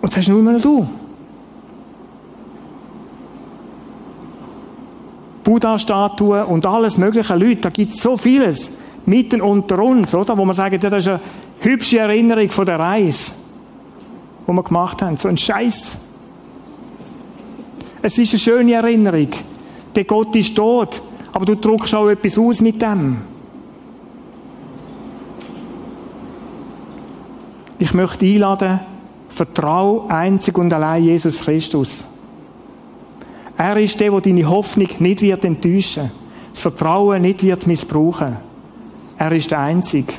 und 0.06 0.12
sagst 0.12 0.28
nur 0.28 0.40
noch 0.40 0.60
du. 0.60 0.86
Buddha-Statuen 5.42 6.44
und 6.44 6.64
alles 6.64 6.96
mögliche 6.96 7.34
Leute, 7.34 7.62
da 7.62 7.70
gibt 7.70 7.94
es 7.94 8.02
so 8.02 8.16
vieles 8.16 8.70
mitten 9.04 9.40
unter 9.40 9.82
uns, 9.82 10.14
oder? 10.14 10.38
Wo 10.38 10.44
man 10.44 10.54
sagt, 10.54 10.80
das 10.80 10.92
ist 10.92 11.08
eine 11.08 11.20
hübsche 11.58 11.98
Erinnerung 11.98 12.48
von 12.50 12.66
der 12.66 12.78
Reise 12.78 13.32
die 14.46 14.52
wir 14.52 14.62
gemacht 14.62 15.02
haben. 15.02 15.16
So 15.16 15.26
ein 15.26 15.36
Scheiß. 15.36 15.96
Es 18.00 18.16
ist 18.16 18.30
eine 18.30 18.38
schöne 18.38 18.74
Erinnerung. 18.74 19.30
Der 19.96 20.04
Gott 20.04 20.36
ist 20.36 20.54
tot. 20.54 21.02
Aber 21.32 21.44
du 21.44 21.56
druckst 21.56 21.96
auch 21.96 22.08
etwas 22.08 22.38
aus 22.38 22.60
mit 22.60 22.80
dem. 22.80 23.22
Ich 27.80 27.92
möchte 27.92 28.24
einladen, 28.24 28.78
vertraue 29.36 30.08
einzig 30.08 30.56
und 30.56 30.72
allein 30.72 31.04
Jesus 31.04 31.42
Christus. 31.42 32.06
Er 33.58 33.76
ist 33.76 34.00
der, 34.00 34.10
der 34.10 34.20
deine 34.22 34.48
Hoffnung 34.48 34.88
nicht 34.98 35.20
wird 35.20 35.44
enttäuschen, 35.44 36.10
das 36.52 36.62
Vertrauen 36.62 37.20
nicht 37.20 37.42
wird 37.42 37.66
missbrauchen. 37.66 38.38
Er 39.18 39.32
ist 39.32 39.50
der 39.50 39.60
Einzige. 39.60 40.14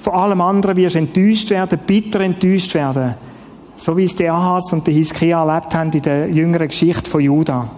Von 0.00 0.12
allem 0.12 0.40
anderen 0.40 0.76
wirst 0.76 0.96
du 0.96 0.98
enttäuscht 0.98 1.50
werden, 1.50 1.78
bitter 1.86 2.20
enttäuscht 2.20 2.74
werden. 2.74 3.14
So 3.76 3.96
wie 3.96 4.04
es 4.04 4.16
der 4.16 4.34
Ahas 4.34 4.72
und 4.72 4.84
der 4.86 4.94
Hiskia 4.94 5.44
erlebt 5.44 5.72
haben 5.74 5.92
in 5.92 6.02
der 6.02 6.28
jüngeren 6.28 6.68
Geschichte 6.68 7.08
von 7.08 7.20
Juda. 7.20 7.70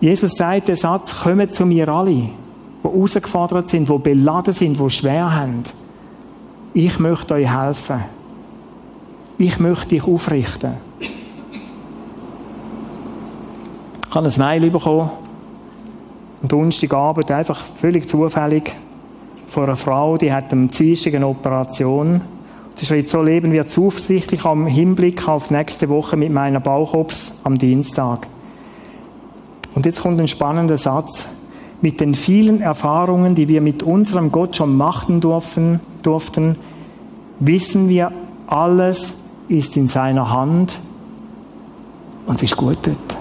Jesus 0.00 0.32
sagt 0.32 0.66
den 0.66 0.74
Satz, 0.74 1.14
kommen 1.22 1.50
zu 1.50 1.64
mir 1.64 1.88
alle, 1.88 2.30
die 2.82 2.88
herausgefordert 2.88 3.68
sind, 3.68 3.88
die 3.88 3.98
beladen 3.98 4.52
sind, 4.52 4.78
die 4.78 4.90
schwer 4.90 5.34
haben. 5.34 5.64
Ich 6.72 6.98
möchte 6.98 7.34
euch 7.34 7.50
helfen. 7.50 8.00
Ich 9.38 9.58
möchte 9.58 9.88
dich 9.88 10.04
aufrichten. 10.04 10.74
Ich 11.00 11.10
habe 14.14 14.26
ein 14.26 14.34
Mail 14.38 14.70
bekommen 14.70 15.10
am 16.42 16.48
Donnerstagabend 16.48 17.30
einfach 17.30 17.60
völlig 17.60 18.08
zufällig 18.08 18.74
von 19.48 19.64
einer 19.64 19.76
Frau, 19.76 20.16
die 20.16 20.32
hat 20.32 20.52
am 20.52 20.70
Dienstag 20.70 21.14
eine 21.14 21.26
Operation. 21.26 22.20
Sie 22.76 22.86
schreibt, 22.86 23.08
so 23.08 23.20
leben 23.20 23.52
wir 23.52 23.66
zuversichtlich 23.66 24.44
am 24.44 24.66
Hinblick 24.66 25.28
auf 25.28 25.50
nächste 25.50 25.88
Woche 25.88 26.16
mit 26.16 26.32
meiner 26.32 26.60
Bauchops 26.60 27.32
am 27.44 27.58
Dienstag. 27.58 28.28
Und 29.74 29.86
jetzt 29.86 30.00
kommt 30.00 30.20
ein 30.20 30.28
spannender 30.28 30.76
Satz. 30.76 31.28
Mit 31.82 32.00
den 32.00 32.14
vielen 32.14 32.60
Erfahrungen, 32.60 33.34
die 33.34 33.48
wir 33.48 33.60
mit 33.60 33.82
unserem 33.82 34.30
Gott 34.30 34.56
schon 34.56 34.76
machen 34.76 35.20
durften, 35.20 35.80
durften 36.02 36.56
wissen 37.38 37.88
wir, 37.88 38.12
alles 38.46 39.14
ist 39.48 39.76
in 39.76 39.86
seiner 39.86 40.30
Hand 40.30 40.80
und 42.26 42.36
es 42.36 42.42
ist 42.44 42.56
gut 42.56 42.78
dort. 42.82 43.16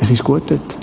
Es 0.00 0.10
ist 0.10 0.24
gut 0.24 0.42
dort. 0.48 0.76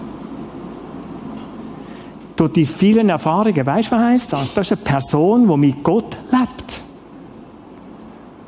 Durch 2.35 2.53
die 2.53 2.65
vielen 2.65 3.09
Erfahrungen, 3.09 3.65
weißt 3.65 3.91
du, 3.91 3.95
was 3.95 4.01
heisst 4.01 4.33
das? 4.33 4.53
Das 4.53 4.71
ist 4.71 4.77
eine 4.77 4.81
Person, 4.83 5.47
die 5.49 5.57
mit 5.57 5.83
Gott 5.83 6.17
lebt. 6.31 6.83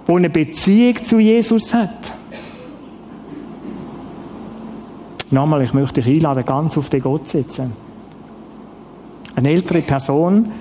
Die 0.07 0.13
eine 0.13 0.29
Beziehung 0.29 1.03
zu 1.03 1.19
Jesus 1.19 1.73
hat. 1.73 2.18
Nochmal, 5.31 5.61
ich 5.61 5.73
möchte 5.73 6.01
dich 6.01 6.15
einladen, 6.15 6.45
ganz 6.45 6.77
auf 6.77 6.89
den 6.89 7.01
Gott 7.01 7.27
setzen. 7.27 7.73
Eine 9.35 9.51
ältere 9.51 9.81
Person 9.81 10.51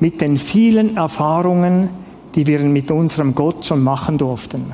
mit 0.00 0.20
den 0.20 0.38
vielen 0.38 0.96
Erfahrungen, 0.96 1.90
die 2.34 2.46
wir 2.46 2.60
mit 2.60 2.90
unserem 2.90 3.34
Gott 3.34 3.64
schon 3.64 3.82
machen 3.82 4.16
durften. 4.16 4.72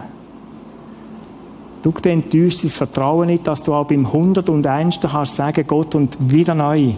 Du 1.82 1.92
enttäuschst 2.02 2.64
das 2.64 2.74
Vertrauen 2.74 3.28
nicht, 3.28 3.46
dass 3.46 3.62
du 3.62 3.74
auch 3.74 3.86
beim 3.86 4.06
101. 4.06 5.00
kannst 5.00 5.36
sagen, 5.36 5.64
Gott 5.66 5.94
und 5.94 6.16
wieder 6.18 6.54
neu, 6.54 6.92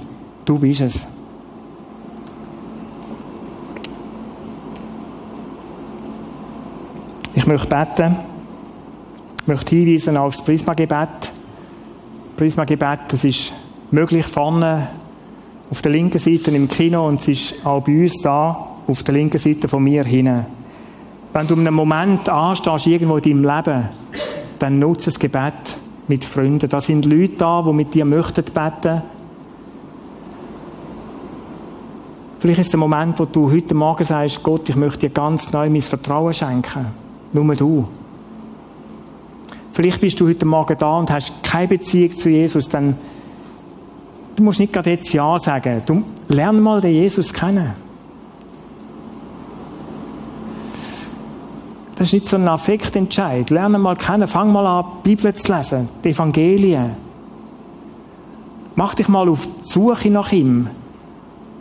du 0.45 0.59
bist 0.59 0.81
es. 0.81 1.07
Ich 7.35 7.47
möchte 7.47 7.69
beten, 7.69 8.17
ich 9.41 9.47
möchte 9.47 9.77
hinweisen 9.77 10.17
auf 10.17 10.37
das 10.37 10.45
Prisma-Gebet. 10.45 11.38
Prisma-Gebet, 12.39 13.01
das 13.09 13.25
ist 13.25 13.53
möglich 13.91 14.25
vorne 14.25 14.87
auf 15.71 15.83
der 15.83 15.91
linken 15.91 16.21
Seite 16.21 16.53
im 16.53 16.69
Kino 16.69 17.05
und 17.05 17.21
es 17.21 17.27
ist 17.27 17.67
auch 17.67 17.83
bei 17.83 18.03
uns 18.03 18.23
da 18.23 18.77
auf 18.87 19.03
der 19.03 19.15
linken 19.15 19.39
Seite 19.39 19.67
von 19.67 19.83
mir 19.83 20.05
hinten. 20.05 20.47
Wenn 21.33 21.47
du 21.49 21.55
einen 21.55 21.75
Moment 21.75 22.29
anstehst, 22.29 22.87
irgendwo 22.87 23.17
in 23.17 23.43
deinem 23.43 23.57
Leben, 23.57 23.89
dann 24.61 24.79
nutze 24.79 25.07
das 25.07 25.19
Gebet 25.19 25.53
mit 26.07 26.25
Freunden. 26.25 26.69
Da 26.69 26.81
sind 26.81 27.07
Leute 27.07 27.35
da, 27.39 27.61
die 27.61 27.73
mit 27.73 27.93
dir 27.93 28.05
möchten 28.05 28.45
beten. 28.45 29.03
Vielleicht 32.39 32.61
ist 32.61 32.73
der 32.73 32.79
Moment, 32.79 33.19
wo 33.19 33.25
du 33.25 33.51
heute 33.51 33.75
Morgen 33.75 34.05
sagst, 34.05 34.45
Gott, 34.45 34.69
ich 34.69 34.77
möchte 34.77 35.09
dir 35.09 35.11
ganz 35.11 35.51
neu 35.51 35.69
mein 35.69 35.83
Vertrauen 35.83 36.33
schenken. 36.33 36.87
Nur 37.33 37.57
du. 37.57 37.89
Vielleicht 39.79 40.01
bist 40.01 40.19
du 40.19 40.27
heute 40.27 40.45
Morgen 40.45 40.77
da 40.77 40.97
und 40.97 41.09
hast 41.09 41.41
keine 41.45 41.69
Beziehung 41.69 42.11
zu 42.11 42.29
Jesus, 42.29 42.69
dann 42.69 42.97
du 44.35 44.43
musst 44.43 44.59
nicht 44.59 44.73
gerade 44.73 44.91
jetzt 44.91 45.13
Ja 45.13 45.39
sagen. 45.39 45.83
Du 45.87 46.03
lern 46.27 46.61
mal 46.61 46.81
den 46.81 46.95
Jesus 46.95 47.33
kennen. 47.33 47.75
Das 51.95 52.09
ist 52.09 52.13
nicht 52.13 52.29
so 52.29 52.39
ein 52.39 52.49
Affektentscheid. 52.49 53.51
Lerne 53.51 53.79
mal 53.79 53.95
kennen, 53.95 54.27
fang 54.27 54.53
mal 54.53 54.67
an, 54.67 54.85
die 55.05 55.15
Bibel 55.15 55.33
zu 55.33 55.53
lesen, 55.53 55.89
die 56.03 56.09
Evangelien. 56.09 56.97
Mach 58.75 58.97
dich 58.97 59.07
mal 59.07 59.29
auf 59.29 59.47
die 59.47 59.63
Suche 59.63 60.11
nach 60.11 60.33
ihm 60.33 60.71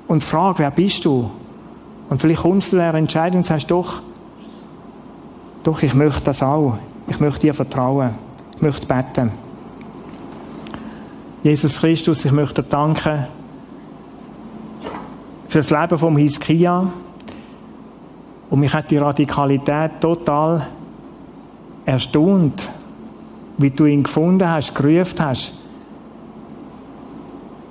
und 0.07 0.24
frag, 0.24 0.57
wer 0.57 0.72
bist 0.72 1.05
du? 1.05 1.30
Und 2.09 2.20
vielleicht 2.20 2.41
kommst 2.41 2.70
du 2.70 2.70
zu 2.72 2.76
der 2.78 2.95
Entscheidung 2.95 3.41
und 3.41 3.45
sagst, 3.45 3.70
doch, 3.70 4.01
doch, 5.61 5.84
ich 5.84 5.93
möchte 5.93 6.24
das 6.24 6.41
auch. 6.41 6.80
Ich 7.08 7.20
möchte 7.20 7.41
dir 7.41 7.53
vertrauen. 7.53 8.16
Ich 8.55 8.62
möchte 8.62 8.86
beten. 8.86 9.32
Jesus 11.43 11.80
Christus, 11.80 12.26
ich 12.26 12.32
möchte 12.32 12.62
dir 12.62 12.70
danken 12.70 13.28
für 15.47 15.60
das 15.60 15.70
Leben 15.70 15.97
vom 15.97 16.18
Hiskia. 16.18 16.91
Und 18.49 18.60
mich 18.60 18.74
hat 18.74 18.91
die 18.91 18.97
Radikalität 18.97 20.01
total 20.01 20.68
erstaunt, 21.86 22.70
wie 23.58 23.72
du 23.72 23.86
ihn 23.86 24.03
gefunden 24.03 24.49
hast, 24.49 24.76
gerufen 24.76 25.20
hast. 25.20 25.53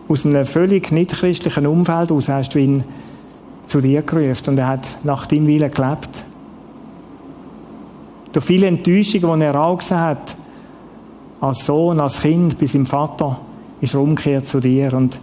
Aus 0.09 0.25
einem 0.25 0.47
völlig 0.47 0.93
nicht 0.93 1.13
christlichen 1.13 1.67
Umfeld 1.67 2.13
aus 2.13 2.29
hast 2.29 2.55
du 2.55 2.59
ihn 2.59 2.85
zu 3.67 3.81
dir 3.81 4.03
gerufen 4.03 4.51
und 4.51 4.59
er 4.59 4.69
hat 4.69 4.87
nach 5.05 5.27
deinem 5.27 5.47
Willen 5.47 5.71
gelebt. 5.71 6.25
Durch 8.37 8.45
viele 8.45 8.67
Enttäuschungen, 8.67 9.41
die 9.41 9.47
er 9.47 9.59
auch 9.59 9.79
gesehen 9.79 9.99
hat, 9.99 10.37
als 11.41 11.65
Sohn, 11.65 11.99
als 11.99 12.21
Kind, 12.21 12.59
bis 12.59 12.75
im 12.75 12.85
Vater, 12.85 13.41
ist 13.81 13.95
er 13.95 14.03
umgekehrt 14.03 14.47
zu 14.47 14.61
dir. 14.61 14.93
Und 14.93 15.19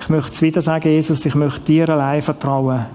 ich 0.00 0.08
möchte 0.08 0.32
es 0.32 0.42
wieder 0.42 0.60
sagen, 0.60 0.88
Jesus, 0.88 1.24
ich 1.24 1.36
möchte 1.36 1.60
dir 1.60 1.88
allein 1.88 2.20
vertrauen. 2.20 2.86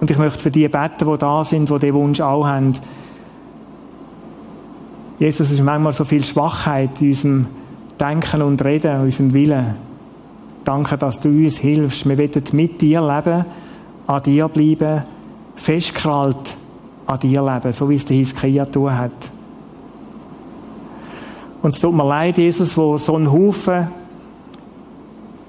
Und 0.00 0.10
ich 0.10 0.18
möchte 0.18 0.40
für 0.40 0.50
die 0.50 0.66
beten, 0.66 1.08
die 1.08 1.18
da 1.18 1.44
sind, 1.44 1.70
die 1.70 1.78
diesen 1.78 1.94
Wunsch 1.94 2.20
auch 2.20 2.44
haben. 2.44 2.72
Jesus, 5.20 5.46
es 5.46 5.52
ist 5.52 5.62
manchmal 5.62 5.92
so 5.92 6.04
viel 6.04 6.24
Schwachheit 6.24 7.00
in 7.00 7.10
unserem 7.10 7.46
Denken 8.00 8.42
und 8.42 8.64
Reden, 8.64 8.96
in 8.96 9.02
unserem 9.02 9.32
Willen. 9.34 9.76
Danke, 10.64 10.98
dass 10.98 11.20
du 11.20 11.28
uns 11.28 11.58
hilfst. 11.58 12.08
Wir 12.08 12.18
wollen 12.18 12.42
mit 12.54 12.80
dir 12.80 13.00
leben, 13.00 13.44
an 14.08 14.22
dir 14.24 14.48
bleiben, 14.48 15.04
festgekrallt 15.54 16.57
an 17.08 17.18
dir 17.18 17.42
leben, 17.42 17.72
so 17.72 17.88
wie 17.88 17.94
es 17.94 18.04
der 18.04 18.16
Hiskia 18.16 18.66
tun 18.66 18.96
hat. 18.96 19.30
Und 21.62 21.74
es 21.74 21.80
tut 21.80 21.94
mir 21.94 22.06
leid, 22.06 22.36
Jesus, 22.36 22.76
wo 22.76 22.98
so 22.98 23.16
ein 23.16 23.32
Haufen 23.32 23.88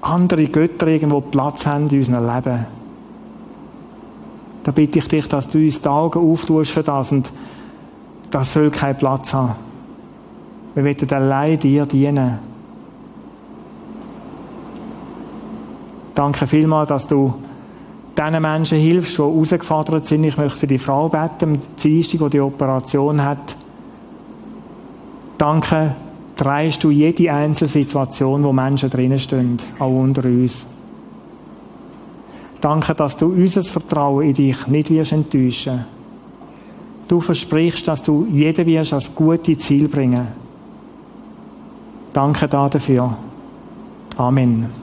andere 0.00 0.46
Götter 0.46 0.86
irgendwo 0.86 1.20
Platz 1.20 1.66
haben 1.66 1.88
in 1.90 1.98
unserem 1.98 2.26
Leben. 2.26 2.66
Da 4.62 4.72
bitte 4.72 4.98
ich 4.98 5.08
dich, 5.08 5.28
dass 5.28 5.48
du 5.48 5.58
uns 5.58 5.80
die 5.80 5.88
Augen 5.88 6.18
auftust 6.18 6.72
für 6.72 6.82
das 6.82 7.12
und 7.12 7.30
das 8.30 8.52
soll 8.54 8.70
keinen 8.70 8.96
Platz 8.96 9.34
haben. 9.34 9.54
Wir 10.74 10.84
wollen 10.84 11.12
allein 11.12 11.58
dir 11.58 11.84
dienen. 11.84 12.38
Danke 16.14 16.46
vielmals, 16.46 16.88
dass 16.88 17.06
du 17.06 17.34
diesen 18.20 18.42
Menschen 18.42 18.78
hilfst, 18.78 19.18
die 19.18 19.22
herausgefordert 19.22 20.06
sind. 20.06 20.24
Ich 20.24 20.36
möchte 20.36 20.58
für 20.58 20.66
die 20.66 20.78
Frau 20.78 21.08
beten, 21.08 21.60
die 21.82 22.00
die 22.00 22.28
die 22.28 22.40
Operation 22.40 23.24
hat. 23.24 23.56
Danke, 25.38 25.96
drehst 26.36 26.84
du 26.84 26.90
jede 26.90 27.32
einzelne 27.32 27.68
Situation, 27.68 28.44
wo 28.44 28.52
Menschen 28.52 28.90
drinnen 28.90 29.18
stehen, 29.18 29.58
auch 29.78 29.90
unter 29.90 30.24
uns. 30.24 30.66
Danke, 32.60 32.94
dass 32.94 33.16
du 33.16 33.26
unser 33.26 33.62
Vertrauen 33.62 34.26
in 34.26 34.34
dich 34.34 34.66
nicht 34.66 34.90
wirst 34.90 35.12
enttäuschen. 35.12 35.86
Du 37.08 37.20
versprichst, 37.20 37.88
dass 37.88 38.02
du 38.02 38.26
jeden 38.30 38.66
wirst 38.66 38.92
als 38.92 39.14
gute 39.14 39.56
Ziel 39.56 39.88
bringen. 39.88 40.28
Danke 42.12 42.48
dafür. 42.48 43.16
Amen. 44.16 44.79